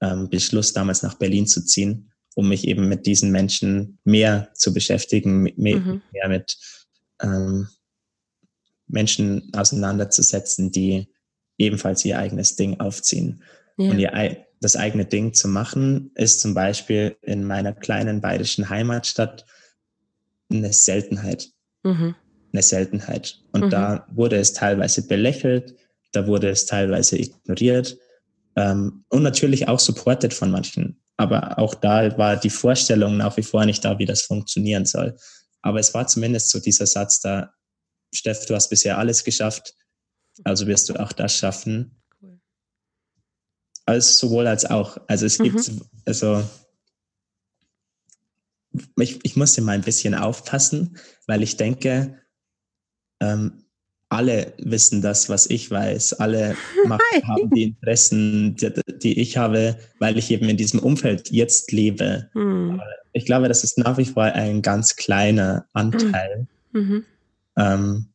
ähm, 0.00 0.30
Beschluss, 0.30 0.72
damals 0.72 1.02
nach 1.02 1.14
Berlin 1.14 1.48
zu 1.48 1.64
ziehen, 1.64 2.12
um 2.36 2.48
mich 2.48 2.68
eben 2.68 2.88
mit 2.88 3.04
diesen 3.06 3.32
Menschen 3.32 3.98
mehr 4.04 4.50
zu 4.54 4.72
beschäftigen, 4.72 5.42
mehr, 5.56 5.78
mhm. 5.78 6.02
mehr 6.12 6.28
mit 6.28 6.56
ähm, 7.20 7.68
Menschen 8.90 9.50
auseinanderzusetzen, 9.54 10.70
die 10.70 11.08
ebenfalls 11.58 12.04
ihr 12.04 12.18
eigenes 12.18 12.56
Ding 12.56 12.80
aufziehen. 12.80 13.42
Ja. 13.76 13.90
Und 13.90 13.98
ihr, 13.98 14.46
das 14.60 14.76
eigene 14.76 15.06
Ding 15.06 15.32
zu 15.32 15.48
machen, 15.48 16.10
ist 16.14 16.40
zum 16.40 16.54
Beispiel 16.54 17.16
in 17.22 17.44
meiner 17.44 17.72
kleinen 17.72 18.20
bayerischen 18.20 18.68
Heimatstadt 18.68 19.44
eine 20.50 20.72
Seltenheit. 20.72 21.48
Mhm. 21.82 22.14
Eine 22.52 22.62
Seltenheit. 22.62 23.40
Und 23.52 23.66
mhm. 23.66 23.70
da 23.70 24.06
wurde 24.10 24.36
es 24.36 24.52
teilweise 24.52 25.06
belächelt, 25.06 25.74
da 26.12 26.26
wurde 26.26 26.50
es 26.50 26.66
teilweise 26.66 27.18
ignoriert 27.18 27.96
ähm, 28.56 29.04
und 29.08 29.22
natürlich 29.22 29.68
auch 29.68 29.78
supported 29.78 30.34
von 30.34 30.50
manchen. 30.50 31.00
Aber 31.16 31.58
auch 31.58 31.74
da 31.74 32.16
war 32.18 32.36
die 32.36 32.50
Vorstellung 32.50 33.16
nach 33.16 33.36
wie 33.36 33.42
vor 33.42 33.64
nicht 33.64 33.84
da, 33.84 33.98
wie 33.98 34.06
das 34.06 34.22
funktionieren 34.22 34.86
soll. 34.86 35.16
Aber 35.62 35.78
es 35.78 35.92
war 35.94 36.06
zumindest 36.06 36.50
so 36.50 36.58
dieser 36.60 36.86
Satz 36.86 37.20
da, 37.20 37.52
Steff, 38.12 38.46
du 38.46 38.54
hast 38.54 38.68
bisher 38.68 38.98
alles 38.98 39.24
geschafft, 39.24 39.74
also 40.44 40.66
wirst 40.66 40.88
du 40.88 40.94
auch 40.94 41.12
das 41.12 41.36
schaffen. 41.36 42.02
Cool. 42.20 42.40
Also 43.86 44.28
sowohl 44.28 44.46
als 44.46 44.64
auch. 44.66 44.98
Also 45.06 45.26
es 45.26 45.38
gibt, 45.38 45.68
mhm. 45.68 45.82
also 46.04 46.44
ich, 48.98 49.18
ich 49.22 49.36
musste 49.36 49.62
mal 49.62 49.72
ein 49.72 49.82
bisschen 49.82 50.14
aufpassen, 50.14 50.96
weil 51.26 51.42
ich 51.42 51.56
denke, 51.56 52.18
ähm, 53.20 53.64
alle 54.08 54.54
wissen 54.58 55.02
das, 55.02 55.28
was 55.28 55.48
ich 55.48 55.70
weiß. 55.70 56.14
Alle 56.14 56.56
machen, 56.86 57.00
haben 57.22 57.50
die 57.50 57.62
Interessen, 57.62 58.56
die, 58.56 58.72
die, 59.02 59.20
ich 59.20 59.36
habe, 59.36 59.78
weil 60.00 60.18
ich 60.18 60.30
eben 60.30 60.48
in 60.48 60.56
diesem 60.56 60.80
Umfeld 60.80 61.30
jetzt 61.30 61.70
lebe. 61.70 62.28
Mhm. 62.34 62.80
ich 63.12 63.24
glaube, 63.24 63.48
das 63.48 63.62
ist 63.62 63.78
nach 63.78 63.98
wie 63.98 64.04
vor 64.04 64.24
ein 64.24 64.62
ganz 64.62 64.96
kleiner 64.96 65.66
Anteil. 65.72 66.48
Mhm 66.72 67.04
ähm, 67.56 68.12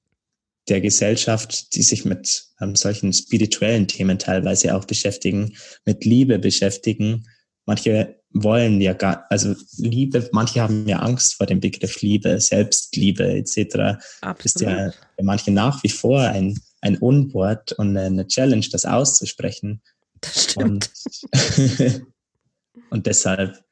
der 0.68 0.82
Gesellschaft, 0.82 1.76
die 1.76 1.84
sich 1.84 2.06
mit 2.06 2.46
ähm, 2.60 2.76
solchen 2.76 3.14
spirituellen 3.14 3.88
Themen 3.88 4.18
teilweise 4.18 4.76
auch 4.76 4.86
beschäftigen, 4.86 5.56
mit 5.86 6.06
Liebe 6.06 6.40
beschäftigen. 6.40 7.28
Manche 7.66 8.20
wollen 8.32 8.82
ja 8.82 8.94
gar, 8.94 9.26
also 9.30 9.56
Liebe, 9.78 10.28
manche 10.32 10.62
haben 10.62 10.88
ja 10.88 11.00
Angst 11.00 11.36
vor 11.36 11.46
dem 11.46 11.60
Begriff 11.60 12.02
Liebe, 12.02 12.40
Selbstliebe 12.40 13.26
etc. 13.38 13.98
Absolut. 14.22 14.46
Ist 14.46 14.62
ja 14.62 14.92
für 14.92 15.24
manche 15.24 15.52
nach 15.52 15.82
wie 15.84 15.90
vor 15.90 16.20
ein, 16.22 16.60
ein 16.82 16.98
Unwort 16.98 17.72
und 17.74 17.96
eine 17.96 18.28
Challenge, 18.28 18.66
das 18.72 18.86
auszusprechen. 18.86 19.82
Das 20.20 20.44
stimmt. 20.44 20.92
Und, 21.32 22.02
und 22.90 23.06
deshalb 23.06 23.64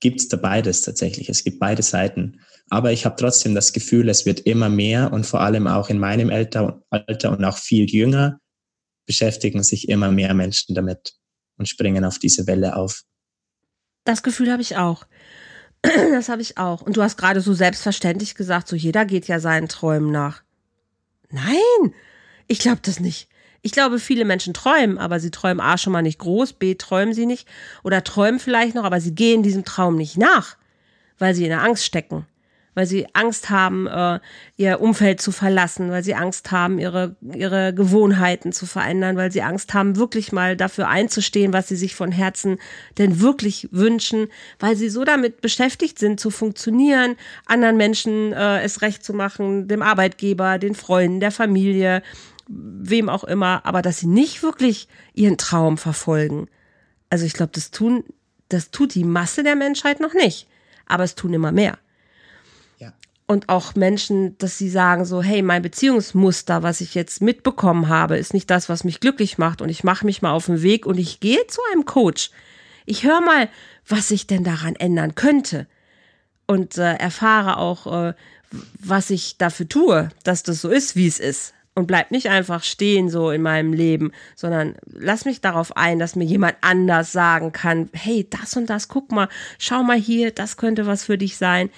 gibt 0.00 0.20
es 0.20 0.28
da 0.28 0.36
beides 0.36 0.82
tatsächlich. 0.82 1.30
Es 1.30 1.44
gibt 1.44 1.58
beide 1.58 1.82
Seiten. 1.82 2.40
Aber 2.70 2.92
ich 2.92 3.04
habe 3.04 3.16
trotzdem 3.16 3.54
das 3.54 3.72
Gefühl, 3.72 4.08
es 4.08 4.26
wird 4.26 4.40
immer 4.40 4.68
mehr 4.68 5.12
und 5.12 5.26
vor 5.26 5.40
allem 5.40 5.66
auch 5.66 5.90
in 5.90 5.98
meinem 5.98 6.30
Alter, 6.30 6.80
und 6.90 7.44
auch 7.44 7.58
viel 7.58 7.88
jünger 7.88 8.40
beschäftigen 9.06 9.62
sich 9.62 9.88
immer 9.88 10.10
mehr 10.10 10.32
Menschen 10.34 10.74
damit 10.74 11.14
und 11.58 11.68
springen 11.68 12.04
auf 12.04 12.18
diese 12.18 12.46
Welle 12.46 12.76
auf. 12.76 13.02
Das 14.04 14.22
Gefühl 14.22 14.50
habe 14.50 14.62
ich 14.62 14.76
auch. 14.76 15.06
Das 16.12 16.30
habe 16.30 16.40
ich 16.40 16.56
auch. 16.56 16.80
Und 16.80 16.96
du 16.96 17.02
hast 17.02 17.18
gerade 17.18 17.42
so 17.42 17.52
selbstverständlich 17.52 18.34
gesagt, 18.34 18.68
so 18.68 18.76
jeder 18.76 19.04
geht 19.04 19.28
ja 19.28 19.38
seinen 19.38 19.68
Träumen 19.68 20.10
nach. 20.10 20.42
Nein, 21.30 21.92
ich 22.46 22.58
glaube 22.58 22.80
das 22.82 23.00
nicht. 23.00 23.28
Ich 23.60 23.72
glaube, 23.72 23.98
viele 23.98 24.24
Menschen 24.24 24.54
träumen, 24.54 24.96
aber 24.96 25.20
sie 25.20 25.30
träumen 25.30 25.60
A 25.60 25.76
schon 25.76 25.92
mal 25.92 26.02
nicht 26.02 26.18
groß, 26.18 26.54
B 26.54 26.74
träumen 26.74 27.12
sie 27.12 27.26
nicht 27.26 27.46
oder 27.82 28.02
träumen 28.02 28.40
vielleicht 28.40 28.74
noch, 28.74 28.84
aber 28.84 29.00
sie 29.00 29.14
gehen 29.14 29.42
diesem 29.42 29.64
Traum 29.64 29.96
nicht 29.96 30.16
nach, 30.16 30.56
weil 31.18 31.34
sie 31.34 31.44
in 31.44 31.50
der 31.50 31.62
Angst 31.62 31.84
stecken 31.84 32.26
weil 32.74 32.86
sie 32.86 33.06
Angst 33.14 33.50
haben, 33.50 33.86
äh, 33.86 34.20
ihr 34.56 34.80
Umfeld 34.80 35.20
zu 35.20 35.32
verlassen, 35.32 35.90
weil 35.90 36.04
sie 36.04 36.14
Angst 36.14 36.50
haben, 36.50 36.78
ihre, 36.78 37.16
ihre 37.20 37.72
Gewohnheiten 37.72 38.52
zu 38.52 38.66
verändern, 38.66 39.16
weil 39.16 39.32
sie 39.32 39.42
Angst 39.42 39.74
haben, 39.74 39.96
wirklich 39.96 40.32
mal 40.32 40.56
dafür 40.56 40.88
einzustehen, 40.88 41.52
was 41.52 41.68
sie 41.68 41.76
sich 41.76 41.94
von 41.94 42.12
Herzen 42.12 42.58
denn 42.98 43.20
wirklich 43.20 43.68
wünschen, 43.70 44.28
weil 44.58 44.76
sie 44.76 44.88
so 44.88 45.04
damit 45.04 45.40
beschäftigt 45.40 45.98
sind, 45.98 46.20
zu 46.20 46.30
funktionieren, 46.30 47.16
anderen 47.46 47.76
Menschen 47.76 48.32
äh, 48.32 48.62
es 48.62 48.82
recht 48.82 49.04
zu 49.04 49.14
machen, 49.14 49.68
dem 49.68 49.82
Arbeitgeber, 49.82 50.58
den 50.58 50.74
Freunden, 50.74 51.20
der 51.20 51.30
Familie, 51.30 52.02
wem 52.48 53.08
auch 53.08 53.24
immer, 53.24 53.64
aber 53.64 53.80
dass 53.80 53.98
sie 53.98 54.06
nicht 54.06 54.42
wirklich 54.42 54.88
ihren 55.14 55.38
Traum 55.38 55.78
verfolgen. 55.78 56.48
Also 57.08 57.24
ich 57.24 57.32
glaube, 57.32 57.52
das 57.54 57.70
tun, 57.70 58.04
das 58.48 58.70
tut 58.70 58.94
die 58.94 59.04
Masse 59.04 59.42
der 59.42 59.56
Menschheit 59.56 60.00
noch 60.00 60.12
nicht. 60.12 60.46
Aber 60.86 61.04
es 61.04 61.14
tun 61.14 61.32
immer 61.32 61.52
mehr 61.52 61.78
und 63.26 63.48
auch 63.48 63.74
Menschen, 63.74 64.36
dass 64.38 64.58
sie 64.58 64.68
sagen 64.68 65.04
so, 65.04 65.22
hey, 65.22 65.40
mein 65.42 65.62
Beziehungsmuster, 65.62 66.62
was 66.62 66.80
ich 66.80 66.94
jetzt 66.94 67.22
mitbekommen 67.22 67.88
habe, 67.88 68.18
ist 68.18 68.34
nicht 68.34 68.50
das, 68.50 68.68
was 68.68 68.84
mich 68.84 69.00
glücklich 69.00 69.38
macht. 69.38 69.62
Und 69.62 69.70
ich 69.70 69.82
mache 69.82 70.04
mich 70.04 70.20
mal 70.20 70.32
auf 70.32 70.46
den 70.46 70.62
Weg 70.62 70.84
und 70.84 70.98
ich 70.98 71.20
gehe 71.20 71.46
zu 71.46 71.60
einem 71.72 71.86
Coach. 71.86 72.30
Ich 72.84 73.04
höre 73.04 73.22
mal, 73.22 73.48
was 73.88 74.08
sich 74.08 74.26
denn 74.26 74.44
daran 74.44 74.76
ändern 74.76 75.14
könnte. 75.14 75.66
Und 76.46 76.76
äh, 76.76 76.94
erfahre 76.96 77.56
auch, 77.56 78.08
äh, 78.08 78.14
was 78.78 79.08
ich 79.08 79.38
dafür 79.38 79.68
tue, 79.68 80.10
dass 80.22 80.42
das 80.42 80.60
so 80.60 80.68
ist, 80.68 80.94
wie 80.94 81.06
es 81.06 81.18
ist 81.18 81.54
und 81.74 81.86
bleib 81.86 82.10
nicht 82.12 82.28
einfach 82.28 82.62
stehen 82.62 83.08
so 83.08 83.30
in 83.30 83.42
meinem 83.42 83.72
Leben, 83.72 84.12
sondern 84.36 84.76
lass 84.86 85.24
mich 85.24 85.40
darauf 85.40 85.76
ein, 85.76 85.98
dass 85.98 86.14
mir 86.14 86.24
jemand 86.24 86.56
anders 86.60 87.12
sagen 87.12 87.52
kann, 87.52 87.90
hey, 87.92 88.26
das 88.28 88.56
und 88.56 88.70
das, 88.70 88.88
guck 88.88 89.10
mal, 89.10 89.28
schau 89.58 89.82
mal 89.82 89.98
hier, 89.98 90.30
das 90.30 90.56
könnte 90.56 90.86
was 90.86 91.04
für 91.04 91.18
dich 91.18 91.36
sein. 91.36 91.70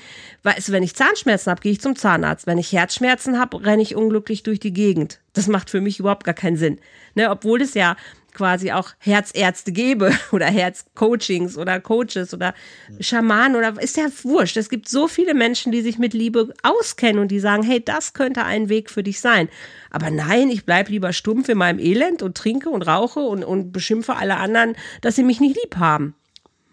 Weißt 0.42 0.68
du, 0.68 0.72
wenn 0.72 0.82
ich 0.82 0.94
Zahnschmerzen 0.94 1.50
habe, 1.50 1.62
gehe 1.62 1.72
ich 1.72 1.80
zum 1.80 1.96
Zahnarzt. 1.96 2.46
Wenn 2.46 2.58
ich 2.58 2.72
Herzschmerzen 2.72 3.38
habe, 3.38 3.64
renne 3.64 3.82
ich 3.82 3.96
unglücklich 3.96 4.42
durch 4.42 4.60
die 4.60 4.72
Gegend. 4.72 5.20
Das 5.32 5.48
macht 5.48 5.70
für 5.70 5.80
mich 5.80 5.98
überhaupt 5.98 6.24
gar 6.24 6.34
keinen 6.34 6.56
Sinn. 6.56 6.78
Ne, 7.14 7.30
obwohl 7.30 7.62
es 7.62 7.72
ja 7.72 7.96
quasi 8.36 8.70
auch 8.70 8.90
Herzärzte 8.98 9.72
gebe 9.72 10.12
oder 10.30 10.46
Herzcoachings 10.46 11.56
oder 11.56 11.80
Coaches 11.80 12.32
oder 12.32 12.54
Schamanen 13.00 13.56
oder 13.56 13.80
ist 13.80 13.96
ja 13.96 14.06
wurscht. 14.22 14.56
Es 14.56 14.68
gibt 14.68 14.88
so 14.88 15.08
viele 15.08 15.34
Menschen, 15.34 15.72
die 15.72 15.80
sich 15.80 15.98
mit 15.98 16.14
Liebe 16.14 16.52
auskennen 16.62 17.20
und 17.20 17.28
die 17.28 17.40
sagen, 17.40 17.62
hey, 17.62 17.84
das 17.84 18.12
könnte 18.12 18.44
ein 18.44 18.68
Weg 18.68 18.90
für 18.90 19.02
dich 19.02 19.20
sein. 19.20 19.48
Aber 19.90 20.10
nein, 20.10 20.50
ich 20.50 20.64
bleibe 20.64 20.92
lieber 20.92 21.12
stumpf 21.12 21.48
in 21.48 21.58
meinem 21.58 21.78
Elend 21.78 22.22
und 22.22 22.36
trinke 22.36 22.68
und 22.68 22.82
rauche 22.82 23.20
und, 23.20 23.42
und 23.42 23.72
beschimpfe 23.72 24.14
alle 24.14 24.36
anderen, 24.36 24.76
dass 25.00 25.16
sie 25.16 25.24
mich 25.24 25.40
nicht 25.40 25.56
lieb 25.62 25.76
haben. 25.76 26.14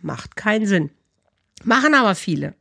Macht 0.01 0.35
keinen 0.35 0.65
Sinn. 0.65 0.91
Machen 1.63 1.95
aber 1.95 2.13
viele. 2.13 2.53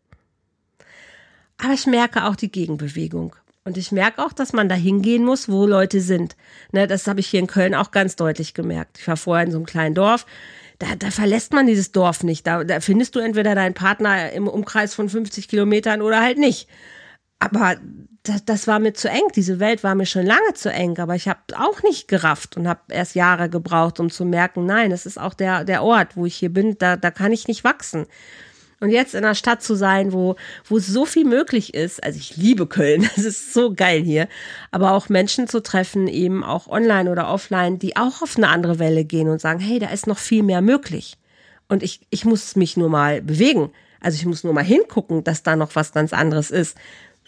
Aber 1.59 1.75
ich 1.75 1.87
merke 1.87 2.25
auch 2.25 2.37
die 2.37 2.51
Gegenbewegung. 2.51 3.37
Und 3.65 3.77
ich 3.77 3.93
merke 3.93 4.25
auch, 4.25 4.33
dass 4.33 4.53
man 4.53 4.69
da 4.69 4.75
hingehen 4.75 5.25
muss, 5.25 5.49
wo 5.49 5.67
Leute 5.67 6.01
sind. 6.01 6.37
Ne, 6.73 6.87
das 6.87 7.07
habe 7.07 7.21
ich 7.21 7.29
hier 7.29 7.41
in 7.41 7.47
Köln 7.47 7.75
auch 7.75 7.93
ganz 7.93 8.17
deutlich 8.17 8.55
gemerkt. 8.55 8.99
Ich 8.99 9.07
war 9.07 9.17
vorher 9.17 9.45
in 9.45 9.53
so 9.53 9.59
einem 9.59 9.67
kleinen 9.67 9.95
Dorf. 9.95 10.27
Da, 10.81 10.97
da 10.99 11.13
verlässt 11.13 11.53
man 11.53 11.67
dieses 11.67 11.93
Dorf 11.93 12.25
nicht. 12.25 12.47
Da, 12.47 12.65
da 12.65 12.81
findest 12.81 13.15
du 13.15 13.21
entweder 13.21 13.55
deinen 13.55 13.75
Partner 13.75 14.33
im 14.33 14.49
Umkreis 14.49 14.95
von 14.95 15.09
50 15.09 15.47
Kilometern 15.47 16.03
oder 16.03 16.21
halt 16.21 16.39
nicht. 16.39 16.69
Aber 17.39 17.77
das, 18.25 18.45
das 18.45 18.67
war 18.67 18.81
mir 18.81 18.95
zu 18.95 19.09
eng. 19.09 19.29
Diese 19.37 19.61
Welt 19.61 19.85
war 19.85 19.95
mir 19.95 20.07
schon 20.07 20.27
lange 20.27 20.55
zu 20.55 20.73
eng. 20.73 20.99
Aber 20.99 21.15
ich 21.15 21.29
habe 21.29 21.41
auch 21.57 21.85
nicht 21.85 22.09
gerafft 22.09 22.57
und 22.57 22.67
habe 22.67 22.81
erst 22.89 23.15
Jahre 23.15 23.49
gebraucht, 23.49 24.01
um 24.01 24.11
zu 24.11 24.25
merken, 24.25 24.67
nein, 24.67 24.91
es 24.91 25.07
ist 25.07 25.21
auch 25.21 25.35
der, 25.35 25.65
der 25.65 25.85
Ort, 25.85 26.17
wo 26.17 26.27
ich 26.27 26.35
hier 26.35 26.53
bin. 26.53 26.79
Da, 26.79 26.97
da 26.97 27.13
kann 27.13 27.31
ich 27.31 27.47
nicht 27.47 27.63
wachsen. 27.63 28.07
Und 28.83 28.91
jetzt 28.91 29.15
in 29.15 29.25
einer 29.25 29.37
Stadt 29.37 29.63
zu 29.63 29.77
sein, 29.77 30.13
wo, 30.13 30.35
wo 30.65 30.81
so 30.81 31.07
viel 31.07 31.25
möglich 31.25 31.73
ist, 31.73 32.03
also 32.03 32.19
ich 32.19 32.37
liebe 32.37 32.67
Köln, 32.67 33.03
das 33.15 33.25
ist 33.25 33.55
so 33.55 33.73
geil 33.73 34.03
hier, 34.03 34.27
aber 34.73 34.91
auch 34.95 35.09
Menschen 35.09 35.47
zu 35.47 35.63
treffen, 35.63 36.09
eben 36.09 36.43
auch 36.43 36.67
online 36.67 37.09
oder 37.09 37.29
offline, 37.29 37.79
die 37.79 37.97
auch 37.97 38.23
auf 38.23 38.37
eine 38.37 38.49
andere 38.49 38.81
Welle 38.81 39.05
gehen 39.05 39.29
und 39.29 39.41
sagen, 39.41 39.61
hey, 39.61 39.79
da 39.79 39.91
ist 39.91 40.09
noch 40.09 40.19
viel 40.19 40.43
mehr 40.43 40.63
möglich. 40.63 41.17
Und 41.69 41.85
ich, 41.85 42.01
ich 42.11 42.25
muss 42.25 42.57
mich 42.57 42.77
nur 42.77 42.89
mal 42.89 43.23
bewegen. 43.23 43.71
Also 44.01 44.17
ich 44.17 44.27
muss 44.27 44.43
nur 44.43 44.53
mal 44.53 44.65
hingucken, 44.65 45.23
dass 45.23 45.45
da 45.45 45.55
noch 45.55 45.77
was 45.77 45.93
ganz 45.93 46.13
anderes 46.13 46.51
ist. 46.51 46.77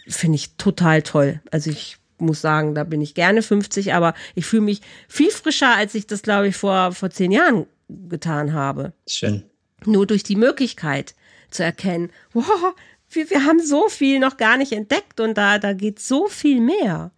Finde 0.08 0.34
ich 0.34 0.56
total 0.56 1.02
toll. 1.02 1.40
Also 1.52 1.70
ich 1.70 1.98
muss 2.18 2.40
sagen, 2.40 2.74
da 2.74 2.82
bin 2.82 3.00
ich 3.00 3.14
gerne 3.14 3.42
50, 3.42 3.94
aber 3.94 4.14
ich 4.34 4.44
fühle 4.44 4.62
mich 4.62 4.80
viel 5.06 5.30
frischer, 5.30 5.76
als 5.76 5.94
ich 5.94 6.08
das, 6.08 6.22
glaube 6.22 6.48
ich, 6.48 6.56
vor, 6.56 6.90
vor 6.90 7.10
zehn 7.10 7.30
Jahren 7.30 7.66
getan 7.88 8.54
habe. 8.54 8.92
Schön. 9.06 9.44
Nur 9.86 10.08
durch 10.08 10.24
die 10.24 10.34
Möglichkeit 10.34 11.14
zu 11.54 11.64
erkennen, 11.64 12.10
wow, 12.32 12.74
wir, 13.10 13.30
wir 13.30 13.44
haben 13.44 13.60
so 13.60 13.88
viel 13.88 14.18
noch 14.18 14.36
gar 14.36 14.56
nicht 14.56 14.72
entdeckt 14.72 15.20
und 15.20 15.34
da, 15.34 15.58
da 15.58 15.72
geht 15.72 16.00
so 16.00 16.26
viel 16.28 16.60
mehr. 16.60 17.12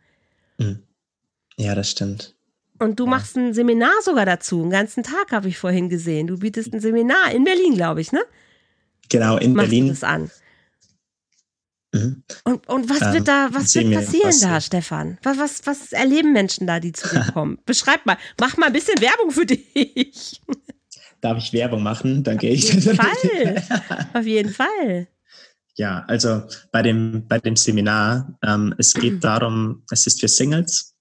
Hm. 0.59 0.83
Ja, 1.57 1.75
das 1.75 1.91
stimmt. 1.91 2.35
Und 2.79 3.01
du 3.01 3.05
ja. 3.05 3.11
machst 3.11 3.37
ein 3.37 3.55
Seminar 3.55 4.03
sogar 4.03 4.27
dazu. 4.27 4.61
Einen 4.61 4.71
ganzen 4.71 5.03
Tag 5.03 5.33
habe 5.33 5.49
ich 5.49 5.59
vorhin 5.59 5.89
gesehen. 5.89 6.27
Du 6.27 6.39
bietest 6.39 6.75
ein 6.75 6.81
Seminar 6.81 7.33
in 7.33 7.45
Berlin, 7.45 7.75
glaube 7.75 8.03
ich, 8.03 8.13
ne? 8.13 8.23
Genau, 9.09 9.39
in 9.39 9.55
machst 9.55 9.71
Berlin. 9.71 9.87
Du 9.87 9.91
das 9.93 10.05
an. 10.05 10.31
Mhm. 11.95 12.23
Und, 12.45 12.69
und 12.69 12.91
was 12.91 13.15
wird 13.15 13.29
da, 13.29 13.49
was 13.53 13.75
wird 13.75 13.93
passieren 13.93 14.29
was, 14.29 14.41
da, 14.41 14.61
Stefan? 14.61 15.19
Was, 15.23 15.39
was, 15.39 15.67
was 15.67 15.93
erleben 15.93 16.33
Menschen 16.33 16.67
da, 16.67 16.81
die 16.81 16.93
zu 16.93 17.09
dir 17.09 17.25
kommen? 17.33 17.59
Beschreib 17.65 18.05
mal, 18.05 18.19
mach 18.39 18.59
mal 18.59 18.67
ein 18.67 18.73
bisschen 18.73 19.01
Werbung 19.01 19.31
für 19.31 19.47
dich. 19.47 20.43
Darf 21.27 21.39
ich 21.39 21.53
Werbung 21.53 21.83
machen? 21.83 22.23
Dann 22.23 22.39
gehe 22.39 22.53
ich. 22.53 22.73
Auf 22.73 22.85
jeden 22.85 22.97
Fall. 23.03 24.07
Auf 24.15 24.27
jeden 24.27 24.53
Fall. 24.53 25.09
Ja, 25.75 26.05
also 26.07 26.45
bei 26.71 26.83
dem, 26.83 27.27
bei 27.27 27.41
dem 27.41 27.57
Seminar, 27.57 28.39
ähm, 28.45 28.73
es 28.79 28.95
geht 28.95 29.25
darum, 29.25 29.83
es 29.91 30.07
ist 30.07 30.21
für 30.21 30.29
Singles 30.29 30.95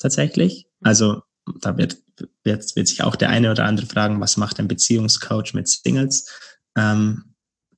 tatsächlich. 0.00 0.66
Also 0.80 1.22
da 1.60 1.78
wird, 1.78 1.98
wird, 2.42 2.74
wird 2.74 2.88
sich 2.88 3.04
auch 3.04 3.14
der 3.14 3.28
eine 3.28 3.52
oder 3.52 3.64
andere 3.64 3.86
fragen, 3.86 4.20
was 4.20 4.36
macht 4.36 4.58
ein 4.58 4.66
Beziehungscoach 4.66 5.54
mit 5.54 5.68
Singles? 5.68 6.28
Ähm, 6.76 7.26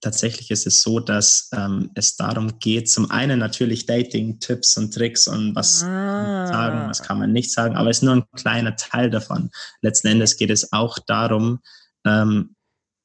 tatsächlich 0.00 0.50
ist 0.50 0.66
es 0.66 0.80
so, 0.80 0.98
dass 0.98 1.50
ähm, 1.52 1.90
es 1.94 2.16
darum 2.16 2.58
geht, 2.58 2.90
zum 2.90 3.10
einen 3.10 3.38
natürlich 3.38 3.84
Dating-Tipps 3.84 4.78
und 4.78 4.94
Tricks 4.94 5.28
und 5.28 5.54
was 5.54 5.84
ah. 5.84 6.46
sagen, 6.46 6.88
was 6.88 7.02
kann 7.02 7.18
man 7.18 7.32
nicht 7.32 7.52
sagen, 7.52 7.76
aber 7.76 7.90
es 7.90 7.98
ist 7.98 8.02
nur 8.02 8.14
ein 8.14 8.24
kleiner 8.34 8.76
Teil 8.76 9.10
davon. 9.10 9.50
Letzten 9.82 10.08
Endes 10.08 10.38
geht 10.38 10.48
es 10.48 10.72
auch 10.72 10.98
darum, 10.98 11.60
ähm, 12.04 12.54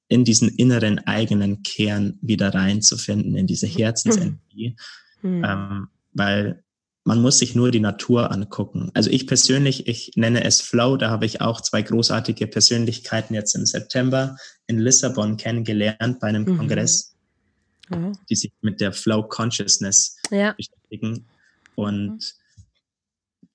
in 0.10 0.24
diesen 0.24 0.50
inneren 0.50 1.00
eigenen 1.00 1.64
Kern 1.64 2.18
wieder 2.22 2.54
reinzufinden, 2.54 3.36
in 3.36 3.48
diese 3.48 3.68
Herzensenergie, 3.68 4.76
mhm. 5.22 5.44
ähm, 5.48 5.88
weil 6.14 6.64
man 7.04 7.22
muss 7.22 7.40
sich 7.40 7.56
nur 7.56 7.72
die 7.72 7.80
Natur 7.80 8.32
angucken. 8.32 8.92
Also 8.94 9.10
ich 9.10 9.28
persönlich, 9.28 9.88
ich 9.88 10.12
nenne 10.16 10.44
es 10.44 10.60
Flow, 10.60 10.98
da 10.98 11.10
habe 11.10 11.26
ich 11.26 11.40
auch 11.40 11.62
zwei 11.62 11.82
großartige 11.82 12.48
Persönlichkeiten 12.48 13.34
jetzt 13.34 13.56
im 13.56 13.66
September 13.66 14.36
in 14.68 14.78
Lissabon 14.78 15.38
kennengelernt 15.38 16.20
bei 16.20 16.28
einem 16.28 16.44
mhm. 16.44 16.58
Kongress, 16.58 17.16
oh. 17.92 18.12
die 18.30 18.36
sich 18.36 18.52
mit 18.60 18.82
der 18.82 18.92
Flow 18.92 19.24
Consciousness 19.24 20.18
ja. 20.32 20.52
beschäftigen. 20.52 21.26
Und 21.76 22.36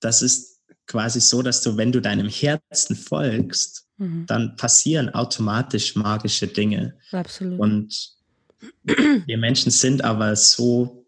das 0.01 0.23
ist 0.23 0.52
quasi 0.87 1.21
so, 1.21 1.43
dass 1.43 1.63
du, 1.63 1.77
wenn 1.77 1.93
du 1.93 2.01
deinem 2.01 2.29
Herzen 2.29 2.97
folgst, 2.97 3.87
mhm. 3.99 4.27
dann 4.27 4.57
passieren 4.57 5.09
automatisch 5.11 5.97
magische 5.97 6.47
Dinge. 6.47 6.97
Absolut. 7.11 7.59
Und 7.59 8.13
wir 9.27 9.39
Menschen 9.39 9.71
sind 9.71 10.05
aber 10.05 10.37
so 10.37 11.07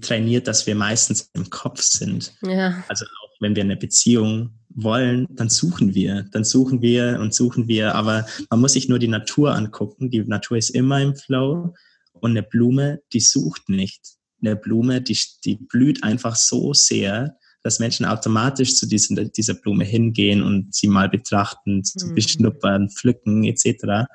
trainiert, 0.00 0.48
dass 0.48 0.66
wir 0.66 0.74
meistens 0.74 1.30
im 1.34 1.48
Kopf 1.50 1.82
sind. 1.82 2.34
Ja. 2.42 2.82
Also 2.88 3.04
auch 3.04 3.40
wenn 3.40 3.54
wir 3.54 3.62
eine 3.62 3.76
Beziehung 3.76 4.50
wollen, 4.70 5.26
dann 5.30 5.48
suchen 5.48 5.94
wir, 5.94 6.24
dann 6.32 6.44
suchen 6.44 6.82
wir 6.82 7.18
und 7.20 7.34
suchen 7.34 7.68
wir, 7.68 7.94
aber 7.94 8.26
man 8.50 8.60
muss 8.60 8.72
sich 8.72 8.88
nur 8.88 8.98
die 8.98 9.08
Natur 9.08 9.54
angucken. 9.54 10.10
Die 10.10 10.20
Natur 10.20 10.56
ist 10.56 10.70
immer 10.70 11.00
im 11.00 11.16
Flow 11.16 11.74
und 12.12 12.30
eine 12.30 12.42
Blume, 12.42 13.00
die 13.12 13.20
sucht 13.20 13.68
nicht. 13.68 14.00
Eine 14.40 14.56
Blume, 14.56 15.00
die, 15.00 15.18
die 15.44 15.56
blüht 15.56 16.02
einfach 16.02 16.36
so 16.36 16.72
sehr, 16.72 17.36
dass 17.68 17.78
Menschen 17.78 18.06
automatisch 18.06 18.76
zu 18.76 18.86
diesen, 18.86 19.30
dieser 19.32 19.54
Blume 19.54 19.84
hingehen 19.84 20.42
und 20.42 20.74
sie 20.74 20.88
mal 20.88 21.08
betrachten, 21.08 21.82
mhm. 21.94 22.14
beschnuppern, 22.14 22.88
pflücken 22.88 23.44
etc. 23.44 24.08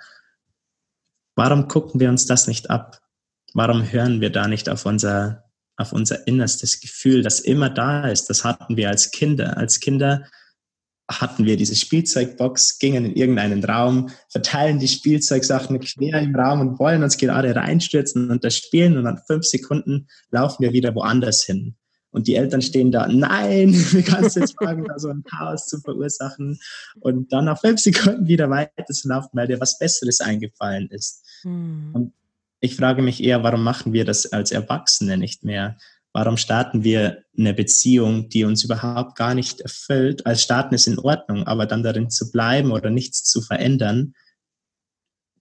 Warum 1.35 1.67
gucken 1.67 1.99
wir 1.99 2.09
uns 2.09 2.25
das 2.25 2.47
nicht 2.47 2.69
ab? 2.69 2.99
Warum 3.53 3.91
hören 3.91 4.19
wir 4.19 4.31
da 4.31 4.47
nicht 4.47 4.69
auf 4.69 4.85
unser 4.85 5.43
auf 5.75 5.91
unser 5.91 6.27
innerstes 6.27 6.79
Gefühl, 6.81 7.23
das 7.23 7.39
immer 7.39 7.69
da 7.69 8.07
ist. 8.07 8.29
Das 8.29 8.43
hatten 8.43 8.77
wir 8.77 8.89
als 8.89 9.11
Kinder. 9.11 9.57
Als 9.57 9.79
Kinder 9.79 10.27
hatten 11.09 11.45
wir 11.45 11.57
diese 11.57 11.75
Spielzeugbox, 11.75 12.79
gingen 12.79 13.05
in 13.05 13.15
irgendeinen 13.15 13.63
Raum, 13.63 14.09
verteilen 14.29 14.79
die 14.79 14.87
Spielzeugsachen 14.87 15.79
quer 15.79 16.21
im 16.21 16.35
Raum 16.35 16.61
und 16.61 16.79
wollen 16.79 17.03
uns 17.03 17.17
gerade 17.17 17.55
reinstürzen 17.55 18.29
und 18.29 18.43
das 18.43 18.55
spielen 18.55 18.97
und 18.97 19.03
nach 19.03 19.25
fünf 19.25 19.45
Sekunden 19.45 20.07
laufen 20.29 20.63
wir 20.63 20.73
wieder 20.73 20.95
woanders 20.95 21.43
hin. 21.43 21.75
Und 22.13 22.27
die 22.27 22.35
Eltern 22.35 22.61
stehen 22.61 22.91
da, 22.91 23.07
nein, 23.07 23.73
wie 23.91 24.03
kannst 24.03 24.35
du 24.35 24.39
jetzt 24.39 24.55
wagen, 24.61 24.85
da 24.85 24.97
so 24.99 25.09
ein 25.09 25.23
Chaos 25.23 25.67
zu 25.67 25.79
verursachen 25.79 26.59
und 27.01 27.33
dann 27.33 27.45
nach 27.45 27.59
fünf 27.59 27.81
Sekunden 27.81 28.27
wieder 28.27 28.49
weiter 28.49 28.85
zu 28.85 29.09
laufen, 29.09 29.29
weil 29.33 29.47
dir 29.47 29.59
was 29.59 29.79
Besseres 29.79 30.21
eingefallen 30.21 30.87
ist. 30.89 31.25
Hm. 31.41 31.89
Und 31.93 32.13
ich 32.61 32.75
frage 32.75 33.01
mich 33.01 33.21
eher, 33.21 33.43
warum 33.43 33.63
machen 33.63 33.91
wir 33.91 34.05
das 34.05 34.31
als 34.31 34.51
Erwachsene 34.51 35.17
nicht 35.17 35.43
mehr? 35.43 35.77
Warum 36.13 36.37
starten 36.37 36.83
wir 36.83 37.23
eine 37.35 37.55
Beziehung, 37.55 38.29
die 38.29 38.43
uns 38.43 38.63
überhaupt 38.63 39.17
gar 39.17 39.33
nicht 39.33 39.61
erfüllt? 39.61 40.25
Als 40.27 40.43
starten 40.43 40.75
ist 40.75 40.85
in 40.85 40.99
Ordnung, 40.99 41.47
aber 41.47 41.65
dann 41.65 41.81
darin 41.81 42.11
zu 42.11 42.31
bleiben 42.31 42.71
oder 42.71 42.91
nichts 42.91 43.23
zu 43.23 43.41
verändern, 43.41 44.13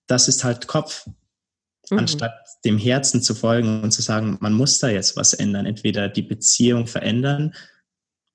das 0.07 0.27
ist 0.27 0.43
halt 0.43 0.67
Kopf. 0.67 1.07
Mhm. 1.91 1.99
Anstatt 1.99 2.35
dem 2.65 2.79
Herzen 2.79 3.23
zu 3.23 3.35
folgen 3.35 3.83
und 3.83 3.93
zu 3.93 4.03
sagen, 4.03 4.39
man 4.41 4.53
muss 4.53 4.79
da 4.79 4.89
jetzt 4.89 5.17
was 5.17 5.35
ändern. 5.35 5.67
Entweder 5.67 6.09
die 6.09 6.23
Beziehung 6.23 6.87
verändern 6.87 7.55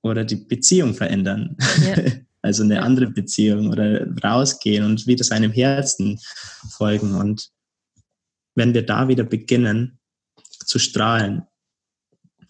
oder 0.01 0.25
die 0.25 0.35
Beziehung 0.35 0.93
verändern. 0.93 1.57
Ja. 1.81 1.95
also 2.41 2.63
eine 2.63 2.81
andere 2.81 3.07
Beziehung 3.07 3.69
oder 3.69 4.07
rausgehen 4.23 4.85
und 4.85 5.07
wieder 5.07 5.23
seinem 5.23 5.51
Herzen 5.51 6.19
folgen. 6.69 7.15
Und 7.15 7.49
wenn 8.55 8.73
wir 8.73 8.85
da 8.85 9.07
wieder 9.07 9.23
beginnen 9.23 9.99
zu 10.65 10.79
strahlen, 10.79 11.43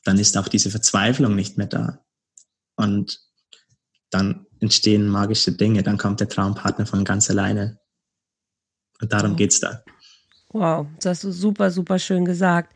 dann 0.04 0.20
ist 0.20 0.38
auch 0.38 0.48
diese 0.48 0.72
Verzweiflung 0.72 1.36
nicht 1.36 1.58
mehr 1.58 1.68
da. 1.68 2.06
Und 2.76 3.20
dann 4.10 4.46
entstehen 4.60 5.08
magische 5.08 5.52
Dinge, 5.52 5.84
dann 5.84 5.98
kommt 5.98 6.20
der 6.20 6.30
Traumpartner 6.30 6.86
von 6.86 7.04
ganz 7.04 7.30
alleine. 7.30 7.80
Und 9.02 9.12
darum 9.12 9.36
geht's 9.36 9.60
da. 9.60 9.84
Wow, 10.60 10.88
das 10.98 11.06
hast 11.06 11.24
du 11.24 11.32
super, 11.32 11.72
super 11.72 12.00
schön 12.00 12.26
gesagt. 12.26 12.74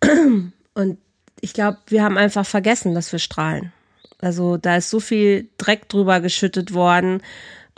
Und 0.74 0.98
ich 1.40 1.52
glaube, 1.52 1.78
wir 1.86 2.02
haben 2.02 2.18
einfach 2.18 2.44
vergessen, 2.44 2.94
dass 2.94 3.12
wir 3.12 3.18
strahlen. 3.18 3.72
Also 4.18 4.56
da 4.56 4.76
ist 4.76 4.90
so 4.90 5.00
viel 5.00 5.48
Dreck 5.56 5.88
drüber 5.88 6.20
geschüttet 6.20 6.74
worden 6.74 7.22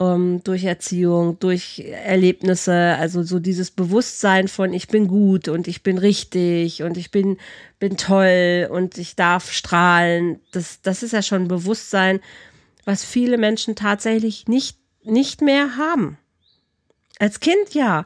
ähm, 0.00 0.40
durch 0.44 0.64
Erziehung, 0.64 1.38
durch 1.38 1.84
Erlebnisse, 2.04 2.96
also 2.98 3.22
so 3.22 3.38
dieses 3.38 3.70
Bewusstsein 3.70 4.48
von 4.48 4.72
ich 4.72 4.88
bin 4.88 5.08
gut 5.08 5.48
und 5.48 5.68
ich 5.68 5.82
bin 5.82 5.98
richtig 5.98 6.82
und 6.82 6.96
ich 6.96 7.10
bin 7.10 7.36
bin 7.78 7.96
toll 7.96 8.68
und 8.70 8.98
ich 8.98 9.14
darf 9.14 9.52
strahlen. 9.52 10.40
Das 10.52 10.80
das 10.82 11.02
ist 11.02 11.12
ja 11.12 11.22
schon 11.22 11.42
ein 11.42 11.48
Bewusstsein, 11.48 12.20
was 12.84 13.04
viele 13.04 13.38
Menschen 13.38 13.76
tatsächlich 13.76 14.48
nicht 14.48 14.78
nicht 15.04 15.42
mehr 15.42 15.76
haben. 15.76 16.18
Als 17.18 17.40
Kind 17.40 17.74
ja. 17.74 18.04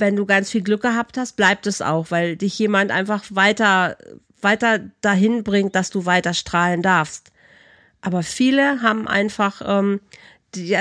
Wenn 0.00 0.16
du 0.16 0.26
ganz 0.26 0.50
viel 0.50 0.62
Glück 0.62 0.82
gehabt 0.82 1.16
hast, 1.16 1.36
bleibt 1.36 1.66
es 1.66 1.82
auch, 1.82 2.10
weil 2.10 2.36
dich 2.36 2.58
jemand 2.58 2.90
einfach 2.90 3.24
weiter 3.30 3.96
weiter 4.42 4.80
dahin 5.00 5.44
bringt, 5.44 5.74
dass 5.74 5.90
du 5.90 6.06
weiter 6.06 6.34
strahlen 6.34 6.82
darfst. 6.82 7.30
Aber 8.00 8.22
viele 8.22 8.82
haben 8.82 9.06
einfach, 9.06 9.62
ähm, 9.64 10.00
die, 10.54 10.76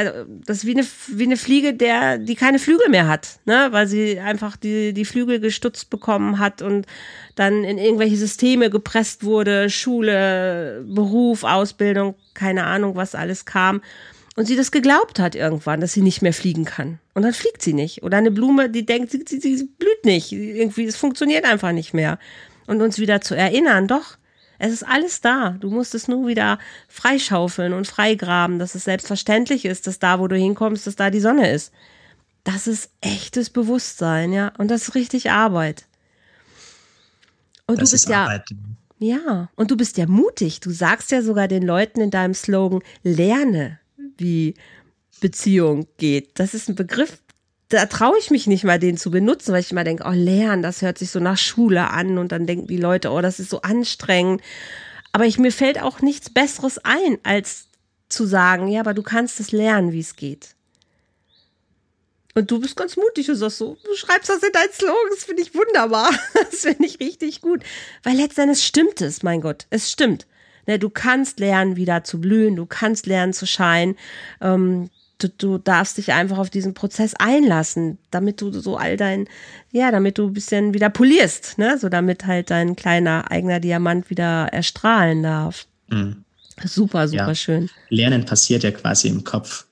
das 0.46 0.58
ist 0.58 0.66
wie 0.66 0.72
eine, 0.72 0.88
wie 1.10 1.24
eine 1.24 1.38
Fliege, 1.38 1.74
der, 1.74 2.18
die 2.18 2.36
keine 2.36 2.58
Flügel 2.60 2.90
mehr 2.90 3.08
hat, 3.08 3.40
ne? 3.46 3.68
weil 3.72 3.88
sie 3.88 4.20
einfach 4.20 4.56
die, 4.56 4.94
die 4.94 5.06
Flügel 5.06 5.40
gestutzt 5.40 5.90
bekommen 5.90 6.40
hat 6.40 6.62
und 6.62 6.88
dann 7.36 7.64
in 7.64 7.78
irgendwelche 7.78 8.18
Systeme 8.18 8.70
gepresst 8.70 9.24
wurde, 9.24 9.70
Schule, 9.70 10.84
Beruf, 10.88 11.44
Ausbildung, 11.44 12.16
keine 12.34 12.64
Ahnung, 12.64 12.96
was 12.96 13.16
alles 13.16 13.46
kam. 13.46 13.82
Und 14.40 14.46
sie 14.46 14.56
das 14.56 14.72
geglaubt 14.72 15.20
hat 15.20 15.36
irgendwann, 15.36 15.82
dass 15.82 15.92
sie 15.92 16.02
nicht 16.02 16.22
mehr 16.22 16.32
fliegen 16.32 16.64
kann. 16.64 17.00
Und 17.14 17.24
dann 17.24 17.34
fliegt 17.34 17.62
sie 17.62 17.74
nicht. 17.74 18.04
Oder 18.04 18.20
eine 18.20 18.32
Blume, 18.32 18.70
die 18.70 18.86
denkt, 18.86 19.12
sie, 19.12 19.26
sie, 19.28 19.42
sie 19.42 19.66
blüht 19.66 20.06
nicht. 20.06 20.32
Irgendwie, 20.32 20.86
es 20.86 20.96
funktioniert 20.96 21.44
einfach 21.44 21.74
nicht 21.74 21.94
mehr. 21.94 22.18
Und 22.66 22.82
uns 22.82 23.00
wieder 23.00 23.20
zu 23.20 23.36
erinnern, 23.36 23.90
doch, 23.90 24.18
es 24.58 24.72
ist 24.72 24.84
alles 24.84 25.20
da. 25.20 25.58
Du 25.60 25.70
musst 25.70 25.94
es 25.94 26.08
nur 26.08 26.26
wieder 26.26 26.58
freischaufeln 26.88 27.74
und 27.74 27.86
freigraben, 27.86 28.60
dass 28.60 28.76
es 28.76 28.86
selbstverständlich 28.86 29.66
ist, 29.66 29.88
dass 29.88 30.00
da, 30.00 30.22
wo 30.22 30.30
du 30.30 30.38
hinkommst, 30.38 30.88
dass 30.88 30.96
da 30.96 31.10
die 31.10 31.20
Sonne 31.20 31.52
ist. 31.52 31.74
Das 32.46 32.66
ist 32.66 32.92
echtes 33.02 33.50
Bewusstsein, 33.50 34.32
ja. 34.32 34.54
Und 34.58 34.72
das 34.72 34.84
ist 34.84 34.96
richtig 34.96 35.32
Arbeit. 35.32 35.84
Und 37.68 37.82
das 37.82 37.90
du 37.90 37.96
bist 37.96 38.08
ja. 38.08 38.24
Arbeit. 38.24 38.48
Ja, 39.00 39.50
und 39.58 39.70
du 39.70 39.76
bist 39.76 39.98
ja 39.98 40.08
mutig. 40.08 40.62
Du 40.62 40.72
sagst 40.72 41.12
ja 41.12 41.22
sogar 41.22 41.50
den 41.50 41.64
Leuten 41.64 42.00
in 42.00 42.10
deinem 42.10 42.34
Slogan, 42.34 42.82
lerne, 43.04 43.80
wie 44.20 44.56
Beziehung 45.20 45.88
geht. 45.98 46.40
Das 46.40 46.54
ist 46.54 46.70
ein 46.70 46.76
Begriff, 46.76 47.18
da 47.70 47.86
traue 47.86 48.18
ich 48.18 48.32
mich 48.32 48.48
nicht 48.48 48.64
mal, 48.64 48.80
den 48.80 48.98
zu 48.98 49.12
benutzen, 49.12 49.54
weil 49.54 49.62
ich 49.62 49.72
immer 49.72 49.84
denke, 49.84 50.06
oh, 50.08 50.14
lernen, 50.14 50.64
das 50.64 50.82
hört 50.82 50.98
sich 50.98 51.12
so 51.12 51.20
nach 51.20 51.38
Schule 51.38 51.90
an 51.90 52.18
und 52.18 52.32
dann 52.32 52.48
denken 52.48 52.68
die 52.68 52.78
Leute, 52.78 53.12
oh, 53.12 53.22
das 53.22 53.40
ist 53.40 53.50
so 53.50 53.62
anstrengend. 53.62 54.42
Aber 55.12 55.26
ich, 55.26 55.38
mir 55.38 55.52
fällt 55.52 55.82
auch 55.82 56.02
nichts 56.02 56.30
Besseres 56.30 56.80
ein, 56.80 57.18
als 57.24 57.68
zu 58.10 58.26
sagen, 58.26 58.68
ja, 58.68 58.80
aber 58.82 58.94
du 58.94 59.04
kannst 59.04 59.40
es 59.40 59.52
lernen, 59.52 59.92
wie 59.92 60.00
es 60.00 60.16
geht. 60.16 60.56
Und 62.36 62.50
du 62.50 62.60
bist 62.60 62.76
ganz 62.76 62.96
mutig 62.96 63.30
und 63.30 63.36
sagst 63.36 63.58
so, 63.58 63.78
du 63.84 63.96
schreibst 63.96 64.30
das 64.30 64.42
in 64.42 64.52
deinen 64.52 64.72
Slogan, 64.72 65.10
das 65.12 65.26
finde 65.26 65.42
ich 65.42 65.54
wunderbar. 65.54 66.12
Das 66.34 66.62
finde 66.62 66.86
ich 66.86 67.00
richtig 67.00 67.42
gut. 67.42 67.64
Weil 68.04 68.18
letztendlich 68.18 68.64
stimmt 68.64 69.02
es, 69.02 69.24
mein 69.24 69.42
Gott, 69.42 69.68
es 69.70 69.92
stimmt. 69.92 70.26
Ne, 70.70 70.78
du 70.78 70.92
kannst 70.92 71.40
lernen, 71.40 71.78
wieder 71.78 72.04
zu 72.04 72.22
blühen, 72.22 72.56
du 72.56 72.68
kannst 72.68 73.08
lernen 73.08 73.34
zu 73.34 73.48
scheinen. 73.48 73.96
Ähm, 74.40 74.92
du, 75.18 75.28
du 75.28 75.58
darfst 75.58 75.98
dich 75.98 76.14
einfach 76.14 76.38
auf 76.38 76.52
diesen 76.52 76.76
Prozess 76.76 77.16
einlassen, 77.16 77.98
damit 78.12 78.40
du 78.40 78.52
so 78.52 78.78
all 78.78 78.96
dein, 78.96 79.28
ja, 79.72 79.90
damit 79.90 80.20
du 80.20 80.28
ein 80.28 80.34
bisschen 80.34 80.76
wieder 80.76 80.92
polierst, 80.92 81.58
ne? 81.58 81.80
So 81.80 81.90
damit 81.90 82.28
halt 82.28 82.52
dein 82.52 82.76
kleiner 82.76 83.32
eigener 83.32 83.60
Diamant 83.60 84.12
wieder 84.12 84.50
erstrahlen 84.52 85.24
darf. 85.24 85.66
Mhm. 85.88 86.24
Super, 86.64 87.08
super 87.08 87.30
ja. 87.30 87.34
schön. 87.34 87.72
Lernen 87.90 88.26
passiert 88.26 88.62
ja 88.62 88.70
quasi 88.70 89.08
im 89.08 89.24
Kopf. 89.24 89.66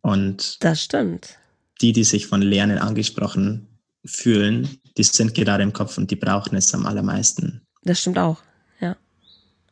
Und 0.00 0.56
das 0.64 0.82
stimmt. 0.82 1.38
Die, 1.80 1.92
die 1.92 2.02
sich 2.02 2.26
von 2.26 2.42
Lernen 2.42 2.78
angesprochen 2.78 3.68
fühlen, 4.04 4.80
die 4.96 5.04
sind 5.04 5.32
gerade 5.32 5.62
im 5.62 5.72
Kopf 5.72 5.96
und 5.96 6.10
die 6.10 6.16
brauchen 6.16 6.56
es 6.56 6.74
am 6.74 6.86
allermeisten. 6.86 7.62
Das 7.84 8.00
stimmt 8.00 8.18
auch. 8.18 8.42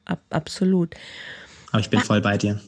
Ab, 0.04 0.20
absolut. 0.30 0.94
Aber 1.70 1.80
ich 1.80 1.90
bin 1.90 2.00
voll 2.00 2.20
bei 2.20 2.36
dir 2.36 2.60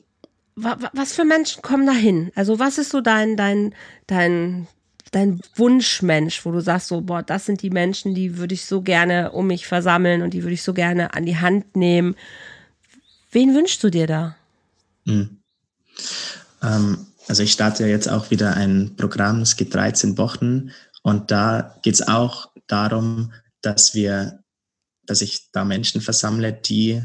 was 0.54 1.12
für 1.14 1.24
Menschen 1.24 1.62
kommen 1.62 1.86
da 1.86 1.92
hin? 1.92 2.30
Also 2.34 2.58
was 2.58 2.78
ist 2.78 2.90
so 2.90 3.00
dein, 3.00 3.36
dein, 3.36 3.74
dein, 4.06 4.66
dein 5.10 5.40
Wunschmensch, 5.56 6.44
wo 6.44 6.52
du 6.52 6.60
sagst 6.60 6.88
so, 6.88 7.00
boah, 7.00 7.22
das 7.22 7.46
sind 7.46 7.62
die 7.62 7.70
Menschen, 7.70 8.14
die 8.14 8.36
würde 8.36 8.54
ich 8.54 8.66
so 8.66 8.82
gerne 8.82 9.32
um 9.32 9.46
mich 9.46 9.66
versammeln 9.66 10.22
und 10.22 10.34
die 10.34 10.42
würde 10.42 10.54
ich 10.54 10.62
so 10.62 10.74
gerne 10.74 11.14
an 11.14 11.26
die 11.26 11.38
Hand 11.38 11.76
nehmen. 11.76 12.16
Wen 13.30 13.54
wünschst 13.54 13.82
du 13.82 13.90
dir 13.90 14.06
da? 14.06 14.36
Hm. 15.06 15.38
Ähm, 16.62 17.06
also 17.28 17.42
ich 17.42 17.52
starte 17.52 17.84
ja 17.84 17.88
jetzt 17.88 18.08
auch 18.08 18.30
wieder 18.30 18.54
ein 18.54 18.94
Programm, 18.96 19.40
es 19.40 19.56
geht 19.56 19.74
13 19.74 20.18
Wochen 20.18 20.70
und 21.02 21.30
da 21.30 21.78
geht 21.82 21.94
es 21.94 22.06
auch 22.06 22.50
darum, 22.66 23.32
dass 23.62 23.94
wir, 23.94 24.40
dass 25.06 25.22
ich 25.22 25.50
da 25.52 25.64
Menschen 25.64 26.00
versammle, 26.00 26.52
die 26.52 27.02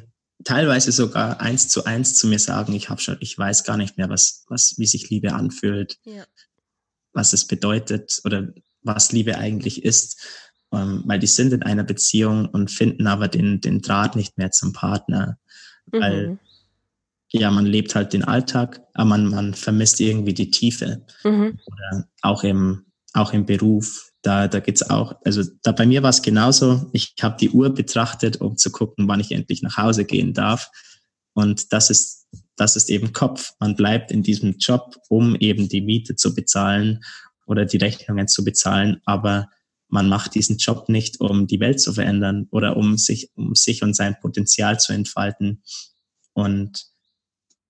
teilweise 0.47 0.93
sogar 0.93 1.41
eins 1.41 1.67
zu 1.67 1.83
eins 1.83 2.15
zu 2.15 2.25
mir 2.25 2.39
sagen, 2.39 2.71
ich 2.71 2.89
habe 2.89 3.01
schon, 3.01 3.17
ich 3.19 3.37
weiß 3.37 3.65
gar 3.65 3.75
nicht 3.75 3.97
mehr, 3.97 4.09
was, 4.09 4.45
was, 4.47 4.75
wie 4.77 4.85
sich 4.85 5.09
Liebe 5.09 5.33
anfühlt, 5.33 5.97
ja. 6.05 6.23
was 7.11 7.33
es 7.33 7.45
bedeutet 7.45 8.21
oder 8.23 8.53
was 8.81 9.11
Liebe 9.11 9.37
eigentlich 9.37 9.83
ist. 9.83 10.21
Ähm, 10.71 11.03
weil 11.05 11.19
die 11.19 11.27
sind 11.27 11.51
in 11.51 11.63
einer 11.63 11.83
Beziehung 11.83 12.45
und 12.47 12.71
finden 12.71 13.07
aber 13.07 13.27
den, 13.27 13.59
den 13.59 13.81
Draht 13.81 14.15
nicht 14.15 14.37
mehr 14.37 14.51
zum 14.51 14.71
Partner. 14.71 15.37
Mhm. 15.91 15.99
Weil 15.99 16.39
ja, 17.29 17.51
man 17.51 17.65
lebt 17.65 17.93
halt 17.93 18.13
den 18.13 18.23
Alltag, 18.23 18.81
aber 18.93 19.09
man, 19.09 19.27
man 19.27 19.53
vermisst 19.53 19.99
irgendwie 19.99 20.33
die 20.33 20.49
Tiefe. 20.49 21.05
Mhm. 21.25 21.59
Oder 21.65 22.07
auch 22.21 22.45
im, 22.45 22.85
auch 23.11 23.33
im 23.33 23.45
Beruf 23.45 24.13
da, 24.28 24.49
da 24.49 24.59
geht's 24.59 24.84
auch, 24.84 25.15
also 25.23 25.41
da 25.63 25.71
bei 25.71 25.86
mir 25.86 26.03
war 26.03 26.09
es 26.09 26.21
genauso. 26.21 26.89
Ich 26.91 27.15
habe 27.21 27.38
die 27.39 27.49
Uhr 27.49 27.73
betrachtet, 27.73 28.41
um 28.41 28.57
zu 28.57 28.71
gucken, 28.71 29.07
wann 29.07 29.21
ich 29.21 29.32
endlich 29.32 29.61
nach 29.61 29.78
Hause 29.78 30.03
gehen 30.03 30.34
darf. 30.34 30.69
Und 31.34 31.71
das 31.71 31.89
ist, 31.89 32.28
das 32.57 32.75
ist 32.75 32.89
eben 32.89 33.13
Kopf. 33.13 33.53
Man 33.61 33.78
bleibt 33.78 34.11
in 34.11 34.23
diesem 34.23 34.57
Job, 34.57 34.97
um 35.07 35.38
eben 35.38 35.69
die 35.69 35.80
Miete 35.80 36.17
zu 36.17 36.36
bezahlen 36.36 37.05
oder 37.45 37.63
die 37.63 37.78
Rechnungen 37.78 38.28
zu 38.28 38.43
bezahlen. 38.43 38.99
Aber 39.05 39.47
man 39.88 40.09
macht 40.09 40.36
diesen 40.36 40.57
Job 40.57 40.89
nicht, 40.89 41.21
um 41.21 41.47
die 41.47 41.61
Welt 41.61 41.80
zu 41.80 41.93
verändern 41.93 42.47
oder 42.51 42.75
um 42.75 42.97
sich, 42.97 43.32
um 43.36 43.55
sich 43.55 43.82
und 43.82 43.95
sein 43.95 44.19
Potenzial 44.19 44.78
zu 44.78 44.91
entfalten. 44.91 45.63
Und 46.34 46.88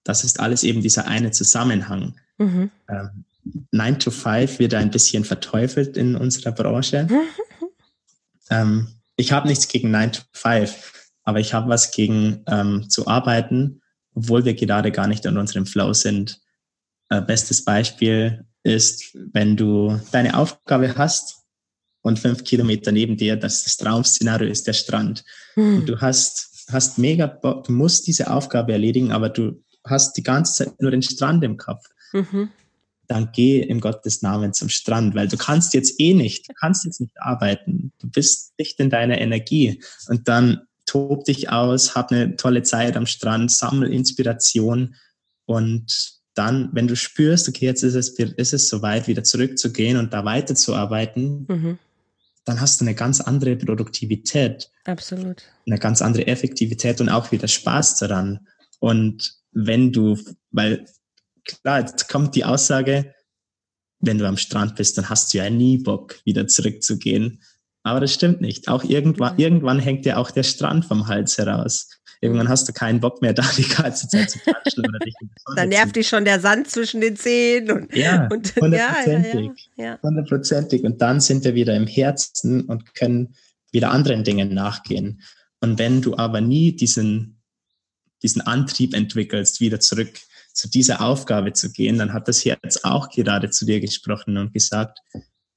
das 0.04 0.24
ist 0.24 0.40
alles 0.40 0.64
eben 0.64 0.82
dieser 0.82 1.06
eine 1.06 1.30
Zusammenhang. 1.30 2.16
Mhm. 2.40 2.72
Ähm, 2.90 3.26
9 3.72 4.00
to 4.00 4.12
5 4.12 4.60
wird 4.60 4.74
ein 4.74 4.92
bisschen 4.92 5.24
verteufelt 5.24 5.98
in 5.98 6.16
unserer 6.16 6.52
Branche. 6.52 7.08
ähm, 8.50 8.88
ich 9.16 9.32
habe 9.32 9.48
nichts 9.48 9.68
gegen 9.68 9.92
9 9.92 10.12
to 10.14 10.22
5, 10.34 11.10
aber 11.24 11.40
ich 11.40 11.54
habe 11.54 11.70
was 11.70 11.92
gegen 11.92 12.44
ähm, 12.48 12.90
zu 12.90 13.08
arbeiten, 13.08 13.82
obwohl 14.14 14.46
wir 14.46 14.54
gerade 14.54 14.92
gar 14.92 15.08
nicht 15.08 15.26
in 15.26 15.38
unserem 15.38 15.66
Flow 15.66 15.94
sind. 15.94 16.40
Äh, 17.10 17.22
bestes 17.22 17.64
Beispiel 17.64 18.46
ist, 18.64 19.16
wenn 19.34 19.56
du 19.56 20.00
deine 20.12 20.38
Aufgabe 20.38 20.96
hast 20.98 21.44
und 22.02 22.20
fünf 22.20 22.44
Kilometer 22.44 22.92
neben 22.92 23.18
dir, 23.18 23.36
das, 23.36 23.64
das 23.64 23.78
Traum-Szenario 23.78 24.50
ist 24.50 24.68
der 24.68 24.74
Strand. 24.74 25.24
Mhm. 25.56 25.78
Und 25.78 25.86
du 25.88 26.02
hast, 26.02 26.66
hast 26.72 26.98
mega 26.98 27.28
Bock, 27.28 27.66
du 27.66 27.72
musst 27.72 28.08
diese 28.08 28.30
Aufgabe 28.30 28.74
erledigen, 28.74 29.12
aber 29.12 29.30
du 29.30 29.64
hast 29.86 30.18
die 30.18 30.24
ganze 30.24 30.66
Zeit 30.66 30.82
nur 30.82 30.92
den 30.92 31.02
Strand 31.02 31.44
im 31.44 31.58
Kopf. 31.58 31.86
Mhm 32.12 32.50
dann 33.08 33.30
geh 33.34 33.62
im 33.62 33.80
Gottes 33.80 34.22
Namen 34.22 34.54
zum 34.54 34.70
Strand, 34.70 35.16
weil 35.16 35.28
du 35.28 35.38
kannst 35.38 35.74
jetzt 35.74 36.00
eh 36.00 36.14
nicht, 36.14 36.50
du 36.50 36.54
kannst 36.54 36.86
jetzt 36.86 37.00
nicht 37.00 37.20
arbeiten. 37.22 37.92
Du 38.00 38.10
bist 38.10 38.54
nicht 38.58 38.80
in 38.80 38.90
deiner 38.90 39.20
Energie. 39.20 39.82
Und 40.08 40.28
dann 40.28 40.62
tob 40.86 41.26
dich 41.26 41.50
aus, 41.50 41.96
hab 41.96 42.12
eine 42.12 42.36
tolle 42.36 42.64
Zeit 42.64 42.98
am 42.98 43.06
Strand, 43.06 43.52
sammel 43.52 43.92
Inspiration 43.92 44.96
und 45.46 46.18
dann, 46.34 46.70
wenn 46.74 46.88
du 46.88 46.96
spürst, 46.96 47.50
okay, 47.50 47.66
jetzt 47.66 47.84
ist 47.84 47.96
es, 47.96 48.10
ist 48.10 48.54
es 48.54 48.70
soweit, 48.70 49.08
wieder 49.08 49.24
zurückzugehen 49.24 49.98
und 49.98 50.14
da 50.14 50.24
weiterzuarbeiten, 50.24 51.46
mhm. 51.48 51.80
dann 52.46 52.62
hast 52.62 52.80
du 52.80 52.86
eine 52.86 52.94
ganz 52.94 53.22
andere 53.22 53.56
Produktivität. 53.56 54.70
Absolut. 54.86 55.44
Eine 55.66 55.80
ganz 55.80 56.02
andere 56.02 56.28
Effektivität 56.28 57.02
und 57.02 57.10
auch 57.10 57.32
wieder 57.32 57.48
Spaß 57.48 57.98
daran. 57.98 58.48
Und 58.80 59.34
wenn 59.52 59.92
du, 59.92 60.20
weil 60.52 60.86
klar, 61.48 61.80
jetzt 61.82 62.10
kommt 62.10 62.36
die 62.36 62.46
Aussage, 62.46 63.14
wenn 64.00 64.18
du 64.18 64.28
am 64.28 64.38
Strand 64.38 64.76
bist, 64.76 64.98
dann 64.98 65.10
hast 65.10 65.34
du 65.34 65.40
ja 65.40 65.50
nie 65.50 65.78
Bock, 65.78 66.20
wieder 66.24 66.48
zurückzugehen. 66.48 67.42
Aber 67.84 68.00
das 68.00 68.14
stimmt 68.14 68.42
nicht. 68.42 68.68
Auch 68.68 68.84
irgendwann, 68.84 69.38
irgendwann 69.38 69.80
hängt 69.80 70.06
dir 70.06 70.18
auch 70.18 70.30
der 70.30 70.44
Strand 70.44 70.86
vom 70.86 71.08
Hals 71.08 71.38
heraus. 71.38 71.90
Irgendwann 72.20 72.50
hast 72.50 72.68
du 72.68 72.74
keinen 72.74 73.00
Bock 73.00 73.22
mehr, 73.22 73.34
da 73.34 73.44
die 73.56 73.68
ganze 73.68 74.08
Zeit 74.08 74.30
zu 74.30 74.40
klatschen 74.40 74.86
oder 74.86 75.00
dich 75.00 75.14
Dann 75.56 75.70
nervt 75.70 75.96
dich 75.96 76.08
schon 76.08 76.26
der 76.26 76.40
Sand 76.40 76.70
zwischen 76.70 77.02
den 77.02 77.16
Zehen. 77.16 77.72
Und, 77.72 77.96
ja, 77.96 78.28
hundertprozentig. 78.60 79.70
Ja, 79.76 79.84
ja, 79.84 79.92
ja, 79.92 80.00
hundertprozentig. 80.02 80.84
Und 80.84 81.02
dann 81.02 81.20
sind 81.22 81.44
wir 81.44 81.56
wieder 81.56 81.76
im 81.76 81.88
Herzen 81.88 82.62
und 82.66 82.94
können 82.96 83.36
wieder 83.72 83.92
anderen 83.92 84.24
Dingen 84.24 84.54
nachgehen. 84.54 85.22
Und 85.62 85.80
wenn 85.80 86.02
du 86.02 86.18
aber 86.18 86.42
nie 86.42 86.76
diesen, 86.76 87.42
diesen 88.22 88.42
Antrieb 88.42 88.94
entwickelst, 88.94 89.60
wieder 89.60 89.80
zurück 89.80 90.10
zu 90.58 90.68
dieser 90.68 91.02
Aufgabe 91.02 91.54
zu 91.54 91.72
gehen, 91.72 92.00
dann 92.00 92.14
hat 92.14 92.28
das 92.28 92.44
Herz 92.44 92.80
auch 92.84 93.10
gerade 93.10 93.52
zu 93.52 93.64
dir 93.64 93.80
gesprochen 93.80 94.38
und 94.38 94.54
gesagt, 94.54 95.00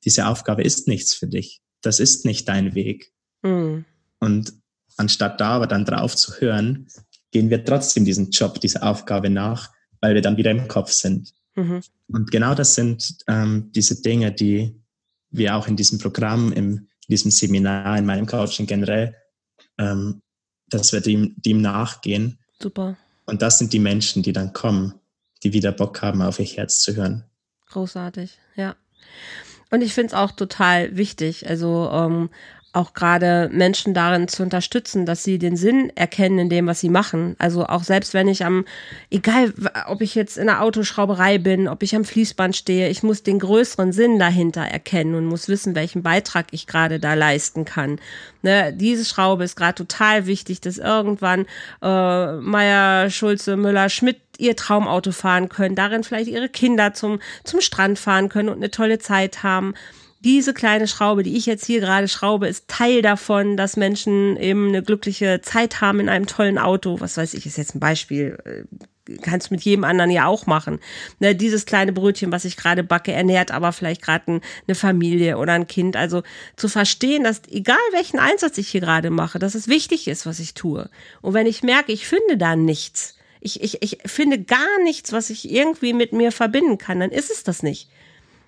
diese 0.04 0.26
Aufgabe 0.26 0.62
ist 0.62 0.88
nichts 0.88 1.14
für 1.14 1.26
dich. 1.26 1.62
Das 1.80 2.00
ist 2.00 2.26
nicht 2.26 2.46
dein 2.46 2.74
Weg. 2.74 3.10
Mhm. 3.40 3.86
Und 4.18 4.52
anstatt 4.98 5.40
da 5.40 5.52
aber 5.52 5.66
dann 5.66 5.86
drauf 5.86 6.14
zu 6.14 6.34
hören, 6.34 6.86
gehen 7.30 7.48
wir 7.48 7.64
trotzdem 7.64 8.04
diesen 8.04 8.30
Job, 8.30 8.60
diese 8.60 8.82
Aufgabe 8.82 9.30
nach, 9.30 9.70
weil 10.02 10.14
wir 10.14 10.20
dann 10.20 10.36
wieder 10.36 10.50
im 10.50 10.68
Kopf 10.68 10.92
sind. 10.92 11.32
Mhm. 11.54 11.80
Und 12.08 12.30
genau 12.30 12.54
das 12.54 12.74
sind 12.74 13.16
ähm, 13.26 13.70
diese 13.74 14.02
Dinge, 14.02 14.32
die 14.32 14.82
wir 15.30 15.56
auch 15.56 15.66
in 15.66 15.76
diesem 15.76 15.98
Programm, 15.98 16.52
im, 16.52 16.72
in 16.72 17.08
diesem 17.08 17.30
Seminar, 17.30 17.96
in 17.96 18.04
meinem 18.04 18.26
Coaching 18.26 18.66
generell, 18.66 19.16
ähm, 19.78 20.20
dass 20.68 20.92
wir 20.92 21.00
dem, 21.00 21.36
dem 21.38 21.62
nachgehen. 21.62 22.38
Super. 22.60 22.98
Und 23.30 23.42
das 23.42 23.58
sind 23.58 23.72
die 23.72 23.78
Menschen, 23.78 24.24
die 24.24 24.32
dann 24.32 24.52
kommen, 24.52 24.94
die 25.44 25.52
wieder 25.52 25.70
Bock 25.70 26.02
haben, 26.02 26.20
auf 26.20 26.40
ihr 26.40 26.46
Herz 26.46 26.80
zu 26.80 26.96
hören. 26.96 27.24
Großartig, 27.68 28.38
ja. 28.56 28.74
Und 29.70 29.82
ich 29.82 29.94
finde 29.94 30.08
es 30.08 30.14
auch 30.14 30.32
total 30.32 30.96
wichtig. 30.96 31.48
Also 31.48 31.88
ähm, 31.92 32.30
auch 32.72 32.94
gerade 32.94 33.50
Menschen 33.52 33.94
darin 33.94 34.28
zu 34.28 34.44
unterstützen, 34.44 35.04
dass 35.04 35.24
sie 35.24 35.38
den 35.38 35.56
Sinn 35.56 35.90
erkennen 35.96 36.38
in 36.38 36.48
dem, 36.48 36.68
was 36.68 36.78
sie 36.78 36.88
machen. 36.88 37.34
Also 37.38 37.66
auch 37.66 37.82
selbst 37.82 38.14
wenn 38.14 38.28
ich 38.28 38.44
am, 38.44 38.64
egal 39.10 39.52
ob 39.88 40.00
ich 40.02 40.14
jetzt 40.14 40.38
in 40.38 40.46
der 40.46 40.62
Autoschrauberei 40.62 41.38
bin, 41.38 41.66
ob 41.66 41.82
ich 41.82 41.96
am 41.96 42.04
Fließband 42.04 42.54
stehe, 42.54 42.88
ich 42.88 43.02
muss 43.02 43.24
den 43.24 43.40
größeren 43.40 43.92
Sinn 43.92 44.20
dahinter 44.20 44.62
erkennen 44.62 45.16
und 45.16 45.26
muss 45.26 45.48
wissen, 45.48 45.74
welchen 45.74 46.04
Beitrag 46.04 46.46
ich 46.52 46.68
gerade 46.68 47.00
da 47.00 47.14
leisten 47.14 47.64
kann. 47.64 47.98
Ne, 48.42 48.72
diese 48.72 49.04
Schraube 49.04 49.44
ist 49.44 49.56
gerade 49.56 49.74
total 49.74 50.26
wichtig, 50.26 50.60
dass 50.60 50.78
irgendwann 50.78 51.46
äh, 51.82 52.32
Meier, 52.36 53.10
Schulze, 53.10 53.56
Müller, 53.56 53.88
Schmidt 53.88 54.18
ihr 54.38 54.56
Traumauto 54.56 55.12
fahren 55.12 55.48
können, 55.48 55.74
darin 55.74 56.04
vielleicht 56.04 56.28
ihre 56.28 56.48
Kinder 56.48 56.94
zum, 56.94 57.20
zum 57.44 57.60
Strand 57.60 57.98
fahren 57.98 58.28
können 58.28 58.48
und 58.48 58.56
eine 58.56 58.70
tolle 58.70 58.98
Zeit 58.98 59.42
haben 59.42 59.74
diese 60.20 60.52
kleine 60.52 60.86
Schraube, 60.86 61.22
die 61.22 61.36
ich 61.36 61.46
jetzt 61.46 61.64
hier 61.64 61.80
gerade 61.80 62.06
schraube, 62.06 62.46
ist 62.46 62.68
Teil 62.68 63.00
davon, 63.00 63.56
dass 63.56 63.76
Menschen 63.76 64.36
eben 64.36 64.68
eine 64.68 64.82
glückliche 64.82 65.40
Zeit 65.40 65.80
haben 65.80 65.98
in 65.98 66.08
einem 66.08 66.26
tollen 66.26 66.58
Auto. 66.58 67.00
Was 67.00 67.16
weiß 67.16 67.34
ich, 67.34 67.46
ist 67.46 67.56
jetzt 67.56 67.74
ein 67.74 67.80
Beispiel. 67.80 68.38
Äh, 68.44 68.64
kannst 69.22 69.50
mit 69.50 69.62
jedem 69.62 69.82
anderen 69.84 70.10
ja 70.10 70.26
auch 70.26 70.46
machen. 70.46 70.78
Ne, 71.18 71.34
dieses 71.34 71.64
kleine 71.66 71.92
Brötchen, 71.92 72.30
was 72.30 72.44
ich 72.44 72.56
gerade 72.56 72.84
backe, 72.84 73.12
ernährt 73.12 73.50
aber 73.50 73.72
vielleicht 73.72 74.02
gerade 74.02 74.40
eine 74.68 74.74
Familie 74.74 75.38
oder 75.38 75.54
ein 75.54 75.66
Kind. 75.66 75.96
Also 75.96 76.22
zu 76.54 76.68
verstehen, 76.68 77.24
dass 77.24 77.42
egal 77.50 77.78
welchen 77.92 78.18
Einsatz 78.18 78.58
ich 78.58 78.68
hier 78.68 78.82
gerade 78.82 79.10
mache, 79.10 79.38
dass 79.38 79.54
es 79.54 79.68
wichtig 79.68 80.06
ist, 80.06 80.26
was 80.26 80.38
ich 80.38 80.54
tue. 80.54 80.90
Und 81.22 81.34
wenn 81.34 81.46
ich 81.46 81.62
merke, 81.62 81.92
ich 81.92 82.06
finde 82.06 82.36
da 82.36 82.56
nichts, 82.56 83.16
ich, 83.40 83.62
ich, 83.62 83.82
ich 83.82 83.98
finde 84.04 84.38
gar 84.42 84.82
nichts, 84.84 85.12
was 85.12 85.30
ich 85.30 85.50
irgendwie 85.50 85.94
mit 85.94 86.12
mir 86.12 86.30
verbinden 86.30 86.76
kann, 86.76 87.00
dann 87.00 87.10
ist 87.10 87.30
es 87.30 87.42
das 87.42 87.62
nicht 87.62 87.88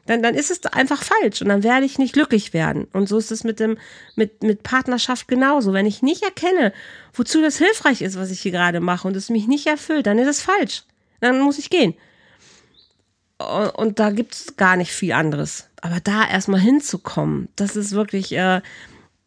dann, 0.07 0.23
dann 0.23 0.35
ist 0.35 0.51
es 0.51 0.65
einfach 0.67 1.03
falsch 1.03 1.43
und 1.43 1.49
dann 1.49 1.63
werde 1.63 1.87
ich 1.87 1.99
nicht 1.99 2.13
glücklich 2.13 2.53
werden. 2.53 2.89
Und 2.93 3.09
so 3.09 3.19
ist 3.19 3.31
es 3.31 3.45
mit 3.45 3.61
dem, 3.61 3.79
mit, 4.17 4.43
mit 4.43 4.63
Partnerschaft 4.63 5.29
genauso. 5.29 5.73
Wenn 5.73 5.87
ich 5.87 6.03
nicht 6.03 6.23
erkenne, 6.23 6.73
wozu 7.13 7.41
das 7.41 7.59
hilfreich 7.59 8.03
ist, 8.03 8.19
was 8.19 8.31
ich 8.31 8.41
hier 8.41 8.53
gerade 8.53 8.81
mache 8.81 9.07
und 9.07 9.17
es 9.17 9.31
mich 9.31 9.47
nicht 9.47 9.67
erfüllt, 9.67 10.07
dann 10.07 10.19
ist 10.19 10.29
es 10.29 10.43
falsch. 10.43 10.83
Dann 11.21 11.41
muss 11.41 11.59
ich 11.59 11.71
gehen. 11.71 11.95
Und 13.77 13.99
da 13.99 14.11
gibt 14.11 14.35
es 14.35 14.57
gar 14.57 14.77
nicht 14.77 14.93
viel 14.93 15.13
anderes. 15.13 15.69
Aber 15.81 16.01
da 16.01 16.29
erstmal 16.29 16.61
hinzukommen, 16.61 17.49
das 17.57 17.77
ist 17.77 17.93
wirklich, 17.93 18.33
äh, 18.33 18.61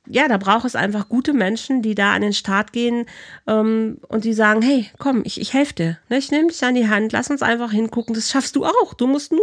ja, 0.07 0.27
da 0.27 0.37
braucht 0.37 0.65
es 0.65 0.75
einfach 0.75 1.09
gute 1.09 1.33
Menschen, 1.33 1.81
die 1.81 1.95
da 1.95 2.13
an 2.13 2.21
den 2.21 2.33
Start 2.33 2.71
gehen 2.73 3.05
ähm, 3.47 3.97
und 4.07 4.23
die 4.23 4.33
sagen, 4.33 4.61
hey, 4.61 4.89
komm, 4.99 5.23
ich, 5.25 5.39
ich 5.39 5.53
helfe 5.53 5.73
dir. 5.73 5.97
Ne? 6.09 6.17
Ich 6.17 6.31
nehme 6.31 6.47
dich 6.47 6.63
an 6.63 6.75
die 6.75 6.87
Hand, 6.87 7.11
lass 7.11 7.29
uns 7.29 7.41
einfach 7.41 7.71
hingucken, 7.71 8.13
das 8.13 8.29
schaffst 8.29 8.55
du 8.55 8.65
auch. 8.65 8.93
Du 8.93 9.07
musst 9.07 9.31
nur 9.31 9.41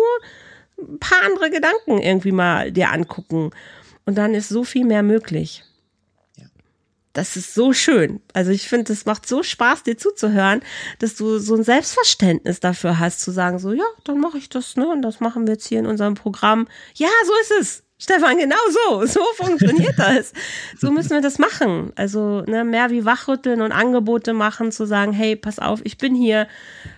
ein 0.88 0.98
paar 0.98 1.22
andere 1.24 1.50
Gedanken 1.50 1.98
irgendwie 1.98 2.32
mal 2.32 2.72
dir 2.72 2.90
angucken. 2.90 3.50
Und 4.04 4.16
dann 4.16 4.34
ist 4.34 4.48
so 4.48 4.64
viel 4.64 4.84
mehr 4.84 5.02
möglich. 5.02 5.64
Das 7.12 7.36
ist 7.36 7.54
so 7.54 7.72
schön. 7.74 8.20
Also 8.32 8.52
ich 8.52 8.68
finde, 8.68 8.92
es 8.92 9.04
macht 9.04 9.28
so 9.28 9.42
Spaß, 9.42 9.82
dir 9.82 9.98
zuzuhören, 9.98 10.62
dass 10.98 11.14
du 11.14 11.38
so 11.38 11.54
ein 11.54 11.62
Selbstverständnis 11.62 12.60
dafür 12.60 12.98
hast, 12.98 13.20
zu 13.20 13.30
sagen, 13.32 13.58
so, 13.58 13.72
ja, 13.72 13.84
dann 14.04 14.18
mache 14.18 14.38
ich 14.38 14.48
das, 14.48 14.76
ne? 14.76 14.88
Und 14.88 15.02
das 15.02 15.20
machen 15.20 15.46
wir 15.46 15.54
jetzt 15.54 15.66
hier 15.66 15.78
in 15.78 15.86
unserem 15.86 16.14
Programm. 16.14 16.68
Ja, 16.94 17.10
so 17.26 17.32
ist 17.42 17.60
es. 17.60 17.82
Stefan, 18.02 18.36
genau 18.36 18.56
so. 18.68 19.06
So 19.06 19.20
funktioniert 19.36 19.96
das. 19.96 20.32
So 20.76 20.90
müssen 20.90 21.10
wir 21.10 21.20
das 21.20 21.38
machen. 21.38 21.92
Also 21.94 22.40
ne, 22.40 22.64
mehr 22.64 22.90
wie 22.90 23.04
wachrütteln 23.04 23.62
und 23.62 23.70
Angebote 23.70 24.32
machen, 24.32 24.72
zu 24.72 24.86
sagen, 24.86 25.12
hey, 25.12 25.36
pass 25.36 25.60
auf, 25.60 25.80
ich 25.84 25.98
bin 25.98 26.16
hier 26.16 26.48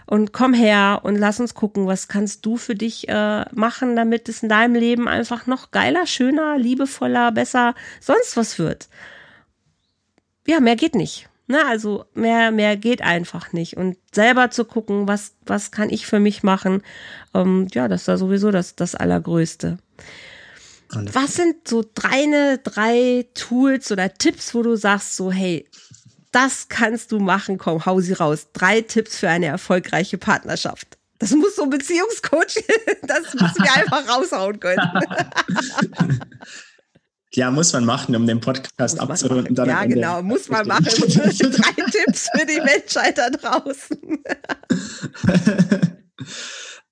und 0.06 0.32
komm 0.32 0.54
her 0.54 1.00
und 1.02 1.16
lass 1.16 1.40
uns 1.40 1.52
gucken, 1.52 1.86
was 1.86 2.08
kannst 2.08 2.46
du 2.46 2.56
für 2.56 2.74
dich 2.74 3.06
äh, 3.10 3.44
machen, 3.54 3.96
damit 3.96 4.30
es 4.30 4.42
in 4.42 4.48
deinem 4.48 4.76
Leben 4.76 5.06
einfach 5.06 5.46
noch 5.46 5.72
geiler, 5.72 6.06
schöner, 6.06 6.56
liebevoller, 6.56 7.32
besser, 7.32 7.74
sonst 8.00 8.38
was 8.38 8.58
wird. 8.58 8.88
Ja, 10.46 10.60
mehr 10.60 10.76
geht 10.76 10.94
nicht. 10.94 11.28
Ne, 11.48 11.58
also 11.66 12.06
mehr, 12.14 12.50
mehr 12.50 12.78
geht 12.78 13.02
einfach 13.02 13.52
nicht. 13.52 13.76
Und 13.76 13.98
selber 14.10 14.50
zu 14.50 14.64
gucken, 14.64 15.06
was, 15.06 15.34
was 15.44 15.70
kann 15.70 15.90
ich 15.90 16.06
für 16.06 16.18
mich 16.18 16.42
machen, 16.42 16.82
ähm, 17.34 17.66
ja, 17.74 17.88
das 17.88 18.02
ist 18.02 18.08
da 18.08 18.16
sowieso 18.16 18.50
das, 18.50 18.74
das 18.74 18.94
Allergrößte. 18.94 19.76
Was 21.12 21.34
sind 21.34 21.68
so 21.68 21.84
drei, 21.94 22.58
drei 22.62 23.26
Tools 23.34 23.90
oder 23.92 24.12
Tipps, 24.12 24.54
wo 24.54 24.62
du 24.62 24.76
sagst, 24.76 25.16
so, 25.16 25.30
hey, 25.30 25.68
das 26.32 26.68
kannst 26.68 27.12
du 27.12 27.20
machen, 27.20 27.58
komm, 27.58 27.86
hau 27.86 28.00
sie 28.00 28.12
raus. 28.12 28.48
Drei 28.52 28.80
Tipps 28.80 29.18
für 29.18 29.28
eine 29.28 29.46
erfolgreiche 29.46 30.18
Partnerschaft. 30.18 30.98
Das 31.18 31.30
muss 31.30 31.56
so 31.56 31.62
ein 31.62 31.70
Beziehungscoach, 31.70 32.62
das 33.02 33.34
müssen 33.34 33.62
wir 33.62 33.72
einfach 33.74 34.08
raushauen 34.08 34.58
können. 34.60 34.80
Ja, 37.36 37.50
muss 37.50 37.72
man 37.72 37.84
machen, 37.84 38.14
um 38.14 38.28
den 38.28 38.38
Podcast 38.38 39.00
abzurunden. 39.00 39.56
ja, 39.56 39.84
genau, 39.86 40.22
muss 40.22 40.48
man 40.48 40.68
machen. 40.68 40.84
Drei 40.86 41.90
Tipps 41.90 42.28
für 42.32 42.46
die 42.46 42.60
Menschheit 42.60 43.18
da 43.18 43.28
draußen. 43.28 43.98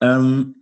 ähm, 0.01 0.62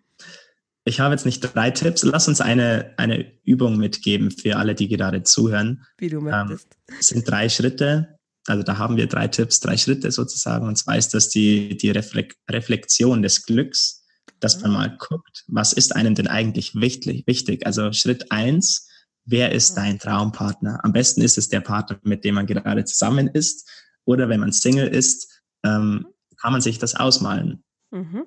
ich 0.84 1.00
habe 1.00 1.14
jetzt 1.14 1.26
nicht 1.26 1.40
drei 1.40 1.70
Tipps. 1.70 2.02
Lass 2.02 2.28
uns 2.28 2.40
eine, 2.40 2.94
eine 2.96 3.26
Übung 3.44 3.76
mitgeben 3.76 4.30
für 4.30 4.56
alle, 4.56 4.74
die 4.74 4.88
gerade 4.88 5.22
zuhören. 5.22 5.84
Wie 5.98 6.08
du 6.08 6.20
möchtest. 6.20 6.68
Ähm, 6.88 6.96
es 6.98 7.06
sind 7.08 7.28
drei 7.28 7.48
Schritte. 7.48 8.16
Also 8.46 8.62
da 8.62 8.78
haben 8.78 8.96
wir 8.96 9.06
drei 9.06 9.28
Tipps, 9.28 9.60
drei 9.60 9.76
Schritte 9.76 10.10
sozusagen. 10.10 10.66
Und 10.66 10.76
zwar 10.76 10.96
ist 10.96 11.12
das 11.12 11.28
die, 11.28 11.76
die 11.76 11.90
Reflexion 11.90 13.22
des 13.22 13.44
Glücks, 13.44 14.02
dass 14.40 14.60
man 14.62 14.72
mal 14.72 14.96
guckt, 14.98 15.44
was 15.48 15.72
ist 15.74 15.94
einem 15.94 16.14
denn 16.14 16.28
eigentlich 16.28 16.74
wichtig? 16.74 17.26
wichtig? 17.26 17.66
Also 17.66 17.92
Schritt 17.92 18.32
eins, 18.32 18.88
wer 19.26 19.52
ist 19.52 19.74
dein 19.74 19.98
Traumpartner? 19.98 20.80
Am 20.82 20.92
besten 20.92 21.20
ist 21.20 21.36
es 21.36 21.48
der 21.48 21.60
Partner, 21.60 22.00
mit 22.02 22.24
dem 22.24 22.36
man 22.36 22.46
gerade 22.46 22.84
zusammen 22.84 23.28
ist. 23.28 23.68
Oder 24.06 24.30
wenn 24.30 24.40
man 24.40 24.52
Single 24.52 24.88
ist, 24.88 25.42
ähm, 25.62 26.06
kann 26.40 26.52
man 26.52 26.62
sich 26.62 26.78
das 26.78 26.94
ausmalen. 26.94 27.62
Mhm. 27.90 28.24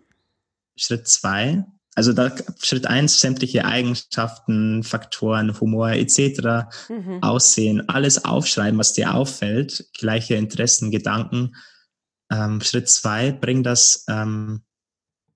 Schritt 0.76 1.08
zwei, 1.08 1.66
also 1.96 2.14
da 2.14 2.36
Schritt 2.62 2.88
eins 2.88 3.20
sämtliche 3.20 3.66
Eigenschaften, 3.66 4.84
Faktoren, 4.84 5.60
Humor 5.60 5.92
etc., 5.92 6.68
mhm. 6.90 7.22
Aussehen, 7.22 7.88
alles 7.88 8.26
aufschreiben, 8.26 8.80
was 8.80 8.94
dir 8.94 9.14
auffällt, 9.14 9.86
gleiche 9.98 10.36
Interessen, 10.36 10.92
Gedanken. 10.92 11.56
Ähm, 12.32 12.62
Schritt 12.62 12.90
zwei 12.90 13.32
bring 13.32 13.64
das 13.64 14.06
ähm, 14.10 14.64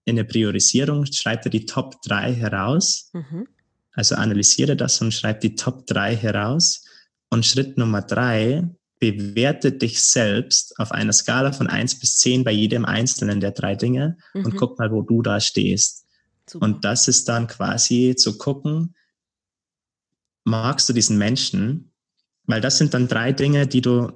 in 0.05 0.17
eine 0.17 0.25
Priorisierung, 0.25 1.05
schreib 1.05 1.43
dir 1.43 1.49
die 1.49 1.65
Top 1.65 2.01
drei 2.01 2.33
heraus. 2.33 3.11
Mhm. 3.13 3.47
Also 3.93 4.15
analysiere 4.15 4.75
das 4.75 5.01
und 5.01 5.13
schreib 5.13 5.41
die 5.41 5.55
Top 5.55 5.85
drei 5.85 6.15
heraus. 6.15 6.83
Und 7.29 7.45
Schritt 7.45 7.77
Nummer 7.77 8.01
drei, 8.01 8.63
bewerte 8.99 9.71
dich 9.71 10.01
selbst 10.01 10.79
auf 10.79 10.91
einer 10.91 11.13
Skala 11.13 11.51
von 11.51 11.67
eins 11.67 11.99
bis 11.99 12.17
zehn 12.17 12.43
bei 12.43 12.51
jedem 12.51 12.85
einzelnen 12.85 13.39
der 13.39 13.51
drei 13.51 13.75
Dinge 13.75 14.17
mhm. 14.33 14.45
und 14.45 14.55
guck 14.55 14.79
mal, 14.79 14.91
wo 14.91 15.01
du 15.01 15.21
da 15.21 15.39
stehst. 15.39 16.06
Super. 16.49 16.65
Und 16.65 16.85
das 16.85 17.07
ist 17.07 17.27
dann 17.27 17.47
quasi 17.47 18.15
zu 18.17 18.37
gucken, 18.37 18.95
magst 20.43 20.87
du 20.89 20.93
diesen 20.93 21.17
Menschen? 21.17 21.91
Weil 22.45 22.61
das 22.61 22.77
sind 22.77 22.93
dann 22.93 23.07
drei 23.07 23.33
Dinge, 23.33 23.67
die 23.67 23.81
du, 23.81 24.11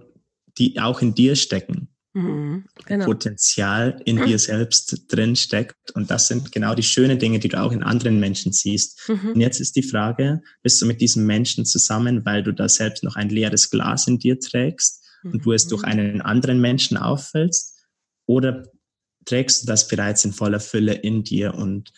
die 0.57 0.79
auch 0.79 1.01
in 1.01 1.13
dir 1.13 1.35
stecken. 1.35 1.89
Mhm, 2.13 2.65
genau. 2.85 3.05
Potenzial 3.05 4.01
in 4.05 4.17
mhm. 4.17 4.25
dir 4.25 4.39
selbst 4.39 5.05
drin 5.07 5.35
steckt. 5.35 5.91
Und 5.91 6.11
das 6.11 6.27
sind 6.27 6.51
genau 6.51 6.75
die 6.75 6.83
schönen 6.83 7.19
Dinge, 7.19 7.39
die 7.39 7.47
du 7.47 7.61
auch 7.61 7.71
in 7.71 7.83
anderen 7.83 8.19
Menschen 8.19 8.51
siehst. 8.51 9.07
Mhm. 9.07 9.31
Und 9.33 9.39
jetzt 9.39 9.61
ist 9.61 9.75
die 9.75 9.83
Frage, 9.83 10.41
bist 10.61 10.81
du 10.81 10.85
mit 10.85 10.99
diesem 10.99 11.25
Menschen 11.25 11.65
zusammen, 11.65 12.25
weil 12.25 12.43
du 12.43 12.53
da 12.53 12.67
selbst 12.67 13.03
noch 13.03 13.15
ein 13.15 13.29
leeres 13.29 13.69
Glas 13.69 14.07
in 14.07 14.19
dir 14.19 14.39
trägst 14.39 15.03
und 15.23 15.45
du 15.45 15.53
es 15.53 15.67
durch 15.67 15.83
mhm. 15.83 15.89
einen 15.89 16.21
anderen 16.21 16.59
Menschen 16.59 16.97
auffällst? 16.97 17.77
Oder 18.25 18.63
trägst 19.25 19.63
du 19.63 19.67
das 19.67 19.87
bereits 19.87 20.25
in 20.25 20.33
voller 20.33 20.59
Fülle 20.59 20.93
in 20.93 21.23
dir 21.23 21.53
und 21.53 21.93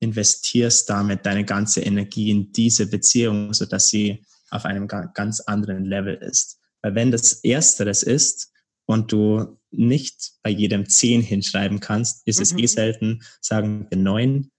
investierst 0.00 0.88
damit 0.90 1.24
deine 1.26 1.44
ganze 1.44 1.80
Energie 1.80 2.30
in 2.30 2.52
diese 2.52 2.86
Beziehung, 2.86 3.52
so 3.52 3.66
dass 3.66 3.88
sie 3.88 4.24
auf 4.50 4.64
einem 4.64 4.88
ganz 4.88 5.40
anderen 5.40 5.84
Level 5.84 6.14
ist. 6.14 6.58
Weil 6.82 6.94
wenn 6.94 7.10
das 7.10 7.44
Ersteres 7.44 8.02
ist 8.02 8.52
und 8.86 9.10
du 9.10 9.58
nicht 9.70 10.32
bei 10.42 10.50
jedem 10.50 10.88
zehn 10.88 11.20
hinschreiben 11.22 11.80
kannst, 11.80 12.26
ist 12.26 12.38
mhm. 12.38 12.42
es 12.42 12.52
eh 12.52 12.62
mhm. 12.62 12.66
selten, 12.66 13.22
sagen 13.40 13.86
wir 13.90 13.98
neun, 13.98 14.50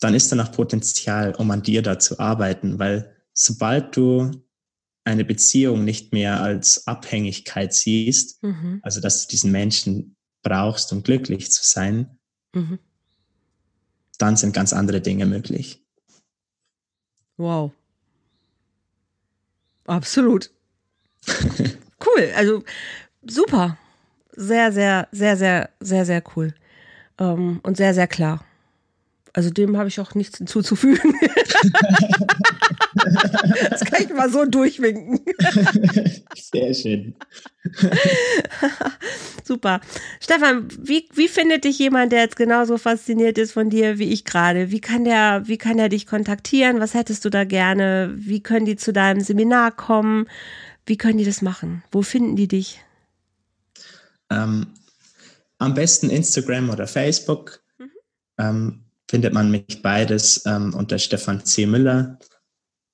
dann 0.00 0.14
ist 0.14 0.30
da 0.30 0.36
noch 0.36 0.52
Potenzial, 0.52 1.34
um 1.36 1.50
an 1.50 1.62
dir 1.62 1.82
da 1.82 1.98
zu 1.98 2.18
arbeiten, 2.18 2.78
weil 2.78 3.16
sobald 3.32 3.96
du 3.96 4.44
eine 5.04 5.24
Beziehung 5.24 5.84
nicht 5.84 6.12
mehr 6.12 6.42
als 6.42 6.86
Abhängigkeit 6.86 7.74
siehst, 7.74 8.42
mhm. 8.42 8.80
also 8.82 9.00
dass 9.00 9.22
du 9.22 9.30
diesen 9.30 9.52
Menschen 9.52 10.16
brauchst, 10.42 10.92
um 10.92 11.02
glücklich 11.02 11.50
zu 11.50 11.64
sein, 11.64 12.18
mhm. 12.54 12.78
Dann 14.18 14.36
sind 14.36 14.52
ganz 14.52 14.72
andere 14.72 15.00
Dinge 15.00 15.26
möglich. 15.26 15.82
Wow. 17.36 17.72
Absolut. 19.86 20.50
cool. 21.26 22.32
Also 22.36 22.62
super. 23.26 23.76
Sehr, 24.36 24.72
sehr, 24.72 25.08
sehr, 25.12 25.36
sehr, 25.36 25.70
sehr, 25.80 26.04
sehr 26.04 26.22
cool. 26.34 26.54
Ähm, 27.18 27.60
und 27.62 27.76
sehr, 27.76 27.94
sehr 27.94 28.06
klar. 28.08 28.44
Also 29.32 29.50
dem 29.50 29.76
habe 29.76 29.88
ich 29.88 30.00
auch 30.00 30.14
nichts 30.14 30.38
hinzuzufügen. 30.38 31.14
das 33.70 33.84
kann 33.84 34.02
ich 34.02 34.10
mal 34.10 34.30
so 34.30 34.44
durchwinken. 34.44 35.20
Sehr 36.34 36.74
schön. 36.74 37.14
Super. 39.44 39.80
Stefan, 40.20 40.68
wie, 40.80 41.08
wie 41.14 41.28
findet 41.28 41.64
dich 41.64 41.78
jemand, 41.78 42.12
der 42.12 42.22
jetzt 42.22 42.36
genauso 42.36 42.78
fasziniert 42.78 43.38
ist 43.38 43.52
von 43.52 43.70
dir 43.70 43.98
wie 43.98 44.12
ich 44.12 44.24
gerade? 44.24 44.70
Wie 44.70 44.80
kann 44.80 45.04
der, 45.04 45.42
wie 45.46 45.58
kann 45.58 45.76
der 45.76 45.88
dich 45.88 46.06
kontaktieren? 46.06 46.80
Was 46.80 46.94
hättest 46.94 47.24
du 47.24 47.30
da 47.30 47.44
gerne? 47.44 48.12
Wie 48.16 48.42
können 48.42 48.66
die 48.66 48.76
zu 48.76 48.92
deinem 48.92 49.20
Seminar 49.20 49.72
kommen? 49.72 50.26
Wie 50.86 50.96
können 50.96 51.18
die 51.18 51.24
das 51.24 51.42
machen? 51.42 51.82
Wo 51.90 52.02
finden 52.02 52.36
die 52.36 52.48
dich? 52.48 52.80
Ähm, 54.30 54.66
am 55.58 55.74
besten 55.74 56.10
Instagram 56.10 56.70
oder 56.70 56.86
Facebook. 56.86 57.60
Mhm. 57.78 57.90
Ähm, 58.38 58.84
findet 59.08 59.32
man 59.32 59.50
mich 59.50 59.82
beides 59.82 60.44
ähm, 60.46 60.74
unter 60.74 60.98
Stefan 60.98 61.44
C. 61.44 61.66
Müller. 61.66 62.18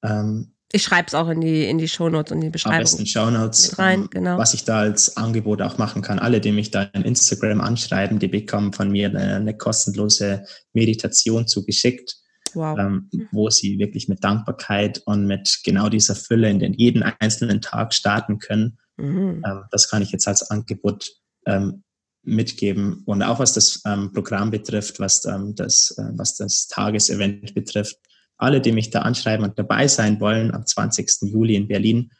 Ähm, 0.03 0.53
ich 0.73 0.85
schreibe 0.85 1.09
es 1.09 1.15
auch 1.15 1.29
in 1.29 1.41
die, 1.41 1.65
in 1.65 1.79
die 1.79 1.89
Shownotes 1.89 2.31
und 2.31 2.39
in 2.39 2.43
die 2.43 2.51
Beschreibung. 2.51 2.77
Am 2.77 2.83
besten 2.83 3.07
Shownotes. 3.07 3.79
rein, 3.79 4.03
ähm, 4.03 4.11
genau. 4.11 4.39
Was 4.39 4.55
ich 4.55 4.65
da 4.65 4.81
als 4.81 5.17
Angebot 5.17 5.63
auch 5.63 5.79
machen 5.79 6.01
kann. 6.01 6.21
Alle, 6.21 6.41
die 6.41 6.53
mich 6.53 6.71
da 6.71 6.83
in 6.83 7.03
Instagram 7.03 7.61
anschreiben, 7.61 8.21
die 8.21 8.29
bekommen 8.29 8.73
von 8.73 8.91
mir 8.91 9.09
eine, 9.09 9.37
eine 9.37 9.57
kostenlose 9.57 10.45
Meditation 10.73 11.49
zugeschickt. 11.49 12.17
Wow. 12.55 12.77
Ähm, 12.79 13.09
wo 13.31 13.49
sie 13.49 13.79
wirklich 13.79 14.09
mit 14.09 14.25
Dankbarkeit 14.25 15.03
und 15.07 15.27
mit 15.27 15.61
genau 15.65 15.89
dieser 15.89 16.17
Fülle 16.17 16.51
in 16.51 16.59
den 16.59 16.75
jeden 16.75 17.03
einzelnen 17.03 17.61
Tag 17.61 17.95
starten 17.95 18.39
können. 18.39 18.79
Mhm. 18.97 19.43
Ähm, 19.47 19.65
das 19.71 19.89
kann 19.89 20.03
ich 20.03 20.11
jetzt 20.11 20.27
als 20.27 20.51
Angebot 20.51 21.11
ähm, 21.47 21.85
mitgeben. 22.23 23.03
Und 23.07 23.23
auch 23.23 23.39
was 23.39 23.53
das 23.53 23.83
ähm, 23.87 24.13
Programm 24.13 24.51
betrifft, 24.51 25.01
was, 25.01 25.25
ähm, 25.25 25.55
das, 25.55 25.95
äh, 25.97 26.11
was 26.17 26.37
das 26.37 26.67
Tagesevent 26.69 27.55
betrifft. 27.55 27.97
Alle, 28.41 28.61
die 28.61 28.73
mich 28.73 28.91
da 28.91 29.03
anschreiben 29.03 29.45
und 29.45 29.59
dabei 29.59 29.87
sein 29.87 30.21
wollen, 30.21 30.53
am 30.53 30.67
20. 30.67 31.31
Juli 31.31 31.57
in 31.57 31.69
Berlin, 31.69 32.11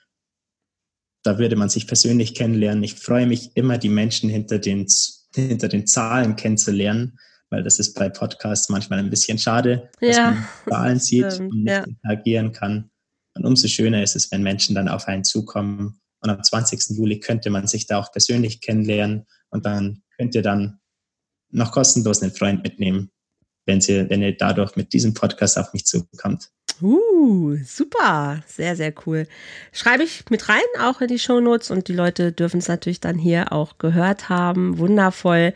da 1.23 1.39
würde 1.39 1.57
man 1.57 1.69
sich 1.69 1.87
persönlich 1.87 2.35
kennenlernen. 2.35 2.85
Ich 2.85 2.95
freue 2.95 3.27
mich 3.27 3.51
immer, 3.55 3.79
die 3.79 3.89
Menschen 3.89 4.29
hinter 4.29 4.59
den, 4.59 4.87
hinter 5.35 5.69
den 5.69 5.87
Zahlen 5.87 6.37
kennenzulernen, 6.37 7.19
weil 7.51 7.63
das 7.63 7.79
ist 7.79 7.95
bei 7.95 8.09
Podcasts 8.09 8.69
manchmal 8.69 8.99
ein 8.99 9.11
bisschen 9.11 9.39
schade, 9.39 9.91
dass 10.01 10.17
ja, 10.17 10.31
man 10.31 10.47
Zahlen 10.69 10.99
sieht 11.01 11.41
und 11.41 11.65
nicht 11.65 11.69
ja. 11.69 11.85
interagieren 11.85 12.53
kann. 12.53 12.91
Und 13.35 13.47
umso 13.47 13.69
schöner 13.69 14.03
ist 14.03 14.17
es, 14.17 14.31
wenn 14.31 14.43
Menschen 14.43 14.75
dann 14.75 14.89
auf 14.89 15.09
einen 15.09 15.25
zukommen. 15.25 16.01
Und 16.23 16.31
am 16.31 16.43
20. 16.43 16.97
Juli 16.97 17.21
könnte 17.21 17.49
man 17.51 17.67
sich 17.67 17.87
da 17.87 17.99
auch 17.99 18.13
persönlich 18.13 18.61
kennenlernen 18.61 19.27
und 19.51 19.65
dann 19.65 20.03
könnt 20.19 20.35
ihr 20.35 20.43
dann 20.43 20.81
noch 21.51 21.73
kostenlos 21.73 22.23
einen 22.23 22.33
Freund 22.33 22.63
mitnehmen, 22.63 23.11
wenn, 23.71 23.81
sie, 23.81 24.11
wenn 24.11 24.21
ihr 24.21 24.37
dadurch 24.37 24.77
mit 24.77 24.93
diesem 24.93 25.15
Podcast 25.15 25.57
auf 25.57 25.73
mich 25.73 25.87
zukommt. 25.87 26.51
Uh, 26.83 27.57
super, 27.65 28.43
sehr, 28.47 28.75
sehr 28.75 28.93
cool. 29.07 29.27
Schreibe 29.73 30.03
ich 30.03 30.25
mit 30.31 30.49
rein, 30.49 30.63
auch 30.81 31.01
in 31.01 31.09
die 31.09 31.19
Shownotes 31.19 31.71
und 31.71 31.89
die 31.89 31.93
Leute 31.93 32.33
dürfen 32.33 32.59
es 32.59 32.69
natürlich 32.69 33.01
dann 33.01 33.19
hier 33.19 33.53
auch 33.53 33.79
gehört 33.79 34.29
haben. 34.29 34.79
Wundervoll. 34.79 35.53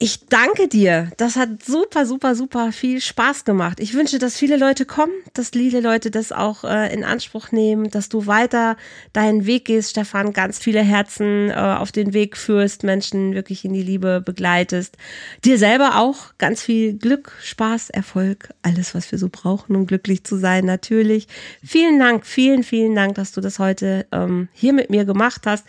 Ich 0.00 0.26
danke 0.26 0.66
dir. 0.66 1.12
Das 1.18 1.36
hat 1.36 1.64
super, 1.64 2.04
super, 2.04 2.34
super 2.34 2.72
viel 2.72 3.00
Spaß 3.00 3.44
gemacht. 3.44 3.78
Ich 3.78 3.94
wünsche, 3.94 4.18
dass 4.18 4.36
viele 4.36 4.56
Leute 4.56 4.86
kommen, 4.86 5.12
dass 5.34 5.50
viele 5.50 5.80
Leute 5.80 6.10
das 6.10 6.32
auch 6.32 6.64
äh, 6.64 6.92
in 6.92 7.04
Anspruch 7.04 7.52
nehmen, 7.52 7.88
dass 7.90 8.08
du 8.08 8.26
weiter 8.26 8.76
deinen 9.12 9.46
Weg 9.46 9.66
gehst, 9.66 9.90
Stefan, 9.90 10.32
ganz 10.32 10.58
viele 10.58 10.82
Herzen 10.82 11.48
äh, 11.48 11.54
auf 11.54 11.92
den 11.92 12.12
Weg 12.12 12.36
führst, 12.36 12.82
Menschen 12.82 13.34
wirklich 13.34 13.64
in 13.64 13.72
die 13.72 13.84
Liebe 13.84 14.20
begleitest. 14.20 14.96
Dir 15.44 15.58
selber 15.58 15.96
auch 16.00 16.36
ganz 16.38 16.60
viel 16.60 16.94
Glück, 16.98 17.32
Spaß, 17.40 17.90
Erfolg, 17.90 18.50
alles, 18.62 18.96
was 18.96 19.10
wir 19.12 19.18
so 19.20 19.28
brauchen, 19.30 19.76
um 19.76 19.86
glücklich 19.86 20.24
zu 20.24 20.36
sein, 20.36 20.64
natürlich. 20.64 21.28
Vielen 21.64 22.00
Dank, 22.00 22.26
vielen, 22.26 22.64
vielen 22.64 22.96
Dank, 22.96 23.14
dass 23.14 23.30
du 23.30 23.40
das 23.40 23.60
heute 23.60 24.06
ähm, 24.10 24.48
hier 24.52 24.72
mit 24.72 24.90
mir 24.90 25.04
gemacht 25.04 25.42
hast. 25.46 25.64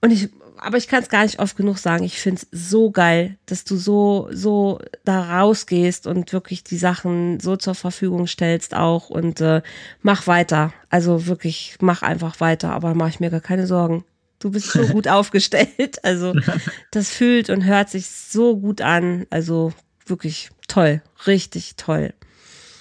Und 0.00 0.12
ich 0.12 0.28
aber 0.60 0.76
ich 0.76 0.88
kann 0.88 1.02
es 1.02 1.08
gar 1.08 1.22
nicht 1.24 1.40
oft 1.40 1.56
genug 1.56 1.78
sagen. 1.78 2.04
Ich 2.04 2.20
finde 2.20 2.42
es 2.42 2.68
so 2.68 2.90
geil, 2.90 3.36
dass 3.46 3.64
du 3.64 3.76
so, 3.76 4.28
so 4.32 4.80
da 5.04 5.40
rausgehst 5.40 6.06
und 6.06 6.32
wirklich 6.32 6.64
die 6.64 6.76
Sachen 6.76 7.40
so 7.40 7.56
zur 7.56 7.74
Verfügung 7.74 8.26
stellst 8.26 8.74
auch 8.74 9.10
und 9.10 9.40
äh, 9.40 9.62
mach 10.02 10.26
weiter. 10.26 10.72
Also 10.90 11.26
wirklich, 11.26 11.76
mach 11.80 12.02
einfach 12.02 12.40
weiter, 12.40 12.72
aber 12.72 12.94
mach 12.94 13.08
ich 13.08 13.20
mir 13.20 13.30
gar 13.30 13.40
keine 13.40 13.66
Sorgen. 13.66 14.04
Du 14.38 14.50
bist 14.50 14.70
so 14.70 14.86
gut 14.86 15.08
aufgestellt. 15.08 16.04
Also 16.04 16.34
das 16.90 17.10
fühlt 17.10 17.50
und 17.50 17.64
hört 17.64 17.90
sich 17.90 18.08
so 18.08 18.56
gut 18.56 18.80
an. 18.80 19.26
Also 19.30 19.72
wirklich 20.06 20.50
toll, 20.68 21.02
richtig 21.26 21.76
toll. 21.76 22.14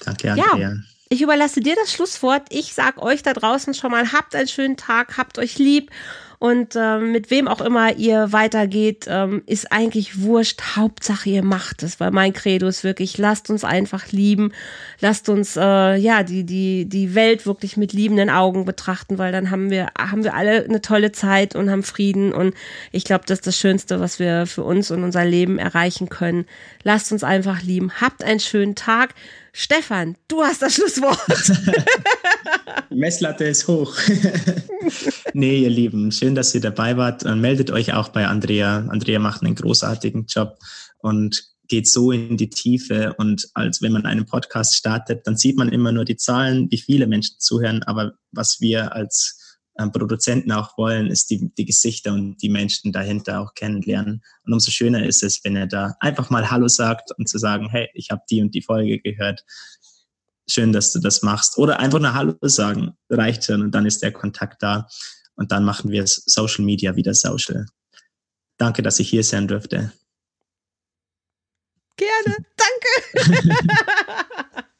Danke, 0.04 0.32
Andrea. 0.32 0.58
Ja. 0.58 0.76
Ich 1.10 1.22
überlasse 1.22 1.62
dir 1.62 1.76
das 1.76 1.94
Schlusswort. 1.94 2.44
Ich 2.50 2.74
sag 2.74 3.02
euch 3.02 3.24
da 3.24 3.34
draußen 3.34 3.74
schon 3.74 3.92
mal, 3.92 4.12
habt 4.12 4.36
einen 4.36 4.48
schönen 4.48 4.76
Tag, 4.76 5.18
habt 5.18 5.40
euch 5.40 5.58
lieb 5.58 5.92
und 6.40 6.76
ähm, 6.76 7.12
mit 7.12 7.32
wem 7.32 7.48
auch 7.48 7.62
immer 7.62 7.96
ihr 7.96 8.32
weitergeht, 8.32 9.06
ähm, 9.08 9.42
ist 9.48 9.72
eigentlich 9.72 10.22
wurscht. 10.22 10.62
Hauptsache 10.76 11.30
ihr 11.30 11.44
macht 11.44 11.82
es, 11.82 12.00
weil 12.00 12.12
mein 12.12 12.34
Credo 12.34 12.68
ist 12.68 12.84
wirklich, 12.84 13.18
lasst 13.18 13.50
uns 13.50 13.64
einfach 13.64 14.12
lieben, 14.12 14.52
lasst 15.00 15.30
uns 15.30 15.58
äh, 15.58 15.96
ja 15.96 16.22
die 16.22 16.44
die 16.44 16.86
die 16.86 17.16
Welt 17.16 17.46
wirklich 17.48 17.76
mit 17.76 17.92
liebenden 17.92 18.30
Augen 18.30 18.66
betrachten, 18.66 19.18
weil 19.18 19.32
dann 19.32 19.50
haben 19.50 19.72
wir 19.72 19.88
haben 19.98 20.24
wir 20.24 20.36
alle 20.36 20.64
eine 20.66 20.82
tolle 20.82 21.12
Zeit 21.12 21.56
und 21.56 21.72
haben 21.72 21.84
Frieden 21.84 22.34
und 22.34 22.54
ich 22.92 23.04
glaube, 23.04 23.24
das 23.26 23.40
ist 23.40 23.48
das 23.48 23.58
Schönste, 23.58 24.00
was 24.00 24.20
wir 24.20 24.46
für 24.46 24.64
uns 24.64 24.92
und 24.92 25.04
unser 25.04 25.26
Leben 25.26 25.58
erreichen 25.58 26.10
können. 26.10 26.46
Lasst 26.84 27.12
uns 27.12 27.24
einfach 27.24 27.64
lieben. 27.64 27.92
Habt 28.00 28.24
einen 28.24 28.40
schönen 28.40 28.76
Tag. 28.76 29.16
Stefan, 29.60 30.16
du 30.28 30.44
hast 30.44 30.62
das 30.62 30.76
Schlusswort. 30.76 31.18
Messlatte 32.92 33.46
ist 33.46 33.68
hoch. 33.68 33.98
nee, 35.34 35.58
ihr 35.58 35.70
Lieben, 35.70 36.12
schön, 36.12 36.27
dass 36.36 36.54
ihr 36.56 36.62
dabei 36.62 36.98
wart. 36.98 37.24
Und 37.24 37.42
meldet 37.42 37.72
euch 37.72 37.94
auch 37.94 38.10
bei 38.10 38.28
Andrea. 38.28 38.86
Andrea 38.90 39.20
macht 39.20 39.44
einen 39.44 39.56
großartigen 39.56 40.26
Job 40.28 40.58
und 41.00 41.44
geht 41.68 41.88
so 41.88 42.12
in 42.12 42.38
die 42.38 42.50
Tiefe. 42.50 43.14
Und 43.18 43.50
als 43.54 43.82
wenn 43.82 43.92
man 43.92 44.06
einen 44.06 44.26
Podcast 44.26 44.76
startet, 44.76 45.28
dann 45.28 45.38
sieht 45.38 45.58
man 45.58 45.70
immer 45.70 45.92
nur 45.92 46.06
die 46.06 46.18
Zahlen, 46.18 46.68
wie 46.72 46.78
viele 46.78 47.08
Menschen 47.08 47.36
zuhören. 47.40 47.84
Aber 47.84 48.14
was 48.32 48.62
wir 48.62 48.94
als 48.94 49.60
äh, 49.78 49.88
Produzenten 49.90 50.52
auch 50.52 50.78
wollen, 50.78 51.08
ist 51.08 51.30
die, 51.30 51.52
die 51.56 51.66
Gesichter 51.66 52.14
und 52.14 52.38
die 52.42 52.50
Menschen 52.50 52.92
dahinter 52.92 53.42
auch 53.42 53.54
kennenlernen. 53.54 54.24
Und 54.44 54.54
umso 54.54 54.72
schöner 54.72 55.06
ist 55.06 55.24
es, 55.24 55.44
wenn 55.44 55.56
er 55.56 55.68
da 55.68 55.96
einfach 56.00 56.30
mal 56.30 56.50
Hallo 56.50 56.68
sagt 56.68 57.12
und 57.18 57.30
zu 57.30 57.38
sagen, 57.38 57.70
hey, 57.70 57.90
ich 57.94 58.10
habe 58.10 58.22
die 58.30 58.42
und 58.42 58.56
die 58.56 58.62
Folge 58.62 59.00
gehört. 59.00 59.44
Schön, 60.50 60.72
dass 60.72 60.94
du 60.94 61.00
das 61.00 61.24
machst. 61.24 61.58
Oder 61.58 61.80
einfach 61.80 62.00
nur 62.00 62.14
Hallo 62.14 62.36
sagen, 62.42 62.94
reicht 63.10 63.46
schon 63.46 63.62
und 63.62 63.72
dann 63.72 63.86
ist 63.86 64.02
der 64.02 64.14
Kontakt 64.14 64.64
da. 64.64 64.88
Und 65.38 65.54
dann 65.54 65.64
machen 65.64 65.92
wir 65.92 66.04
Social 66.06 66.66
Media 66.66 66.98
wieder 66.98 67.14
social. 67.14 67.66
Danke, 68.58 68.82
dass 68.82 69.00
ich 69.00 69.10
hier 69.10 69.24
sein 69.24 69.48
durfte. 69.48 69.94
Gerne, 71.96 72.36
danke. 72.58 72.78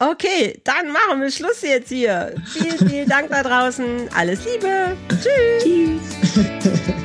Okay, 0.00 0.60
dann 0.64 0.92
machen 0.92 1.20
wir 1.20 1.30
Schluss 1.30 1.62
jetzt 1.62 1.88
hier. 1.88 2.34
Vielen, 2.46 2.88
vielen 2.88 3.08
Dank 3.08 3.30
da 3.30 3.42
draußen. 3.42 4.08
Alles 4.12 4.44
Liebe. 4.44 4.96
Tschüss. 5.08 6.02
Tschüss. 6.32 6.94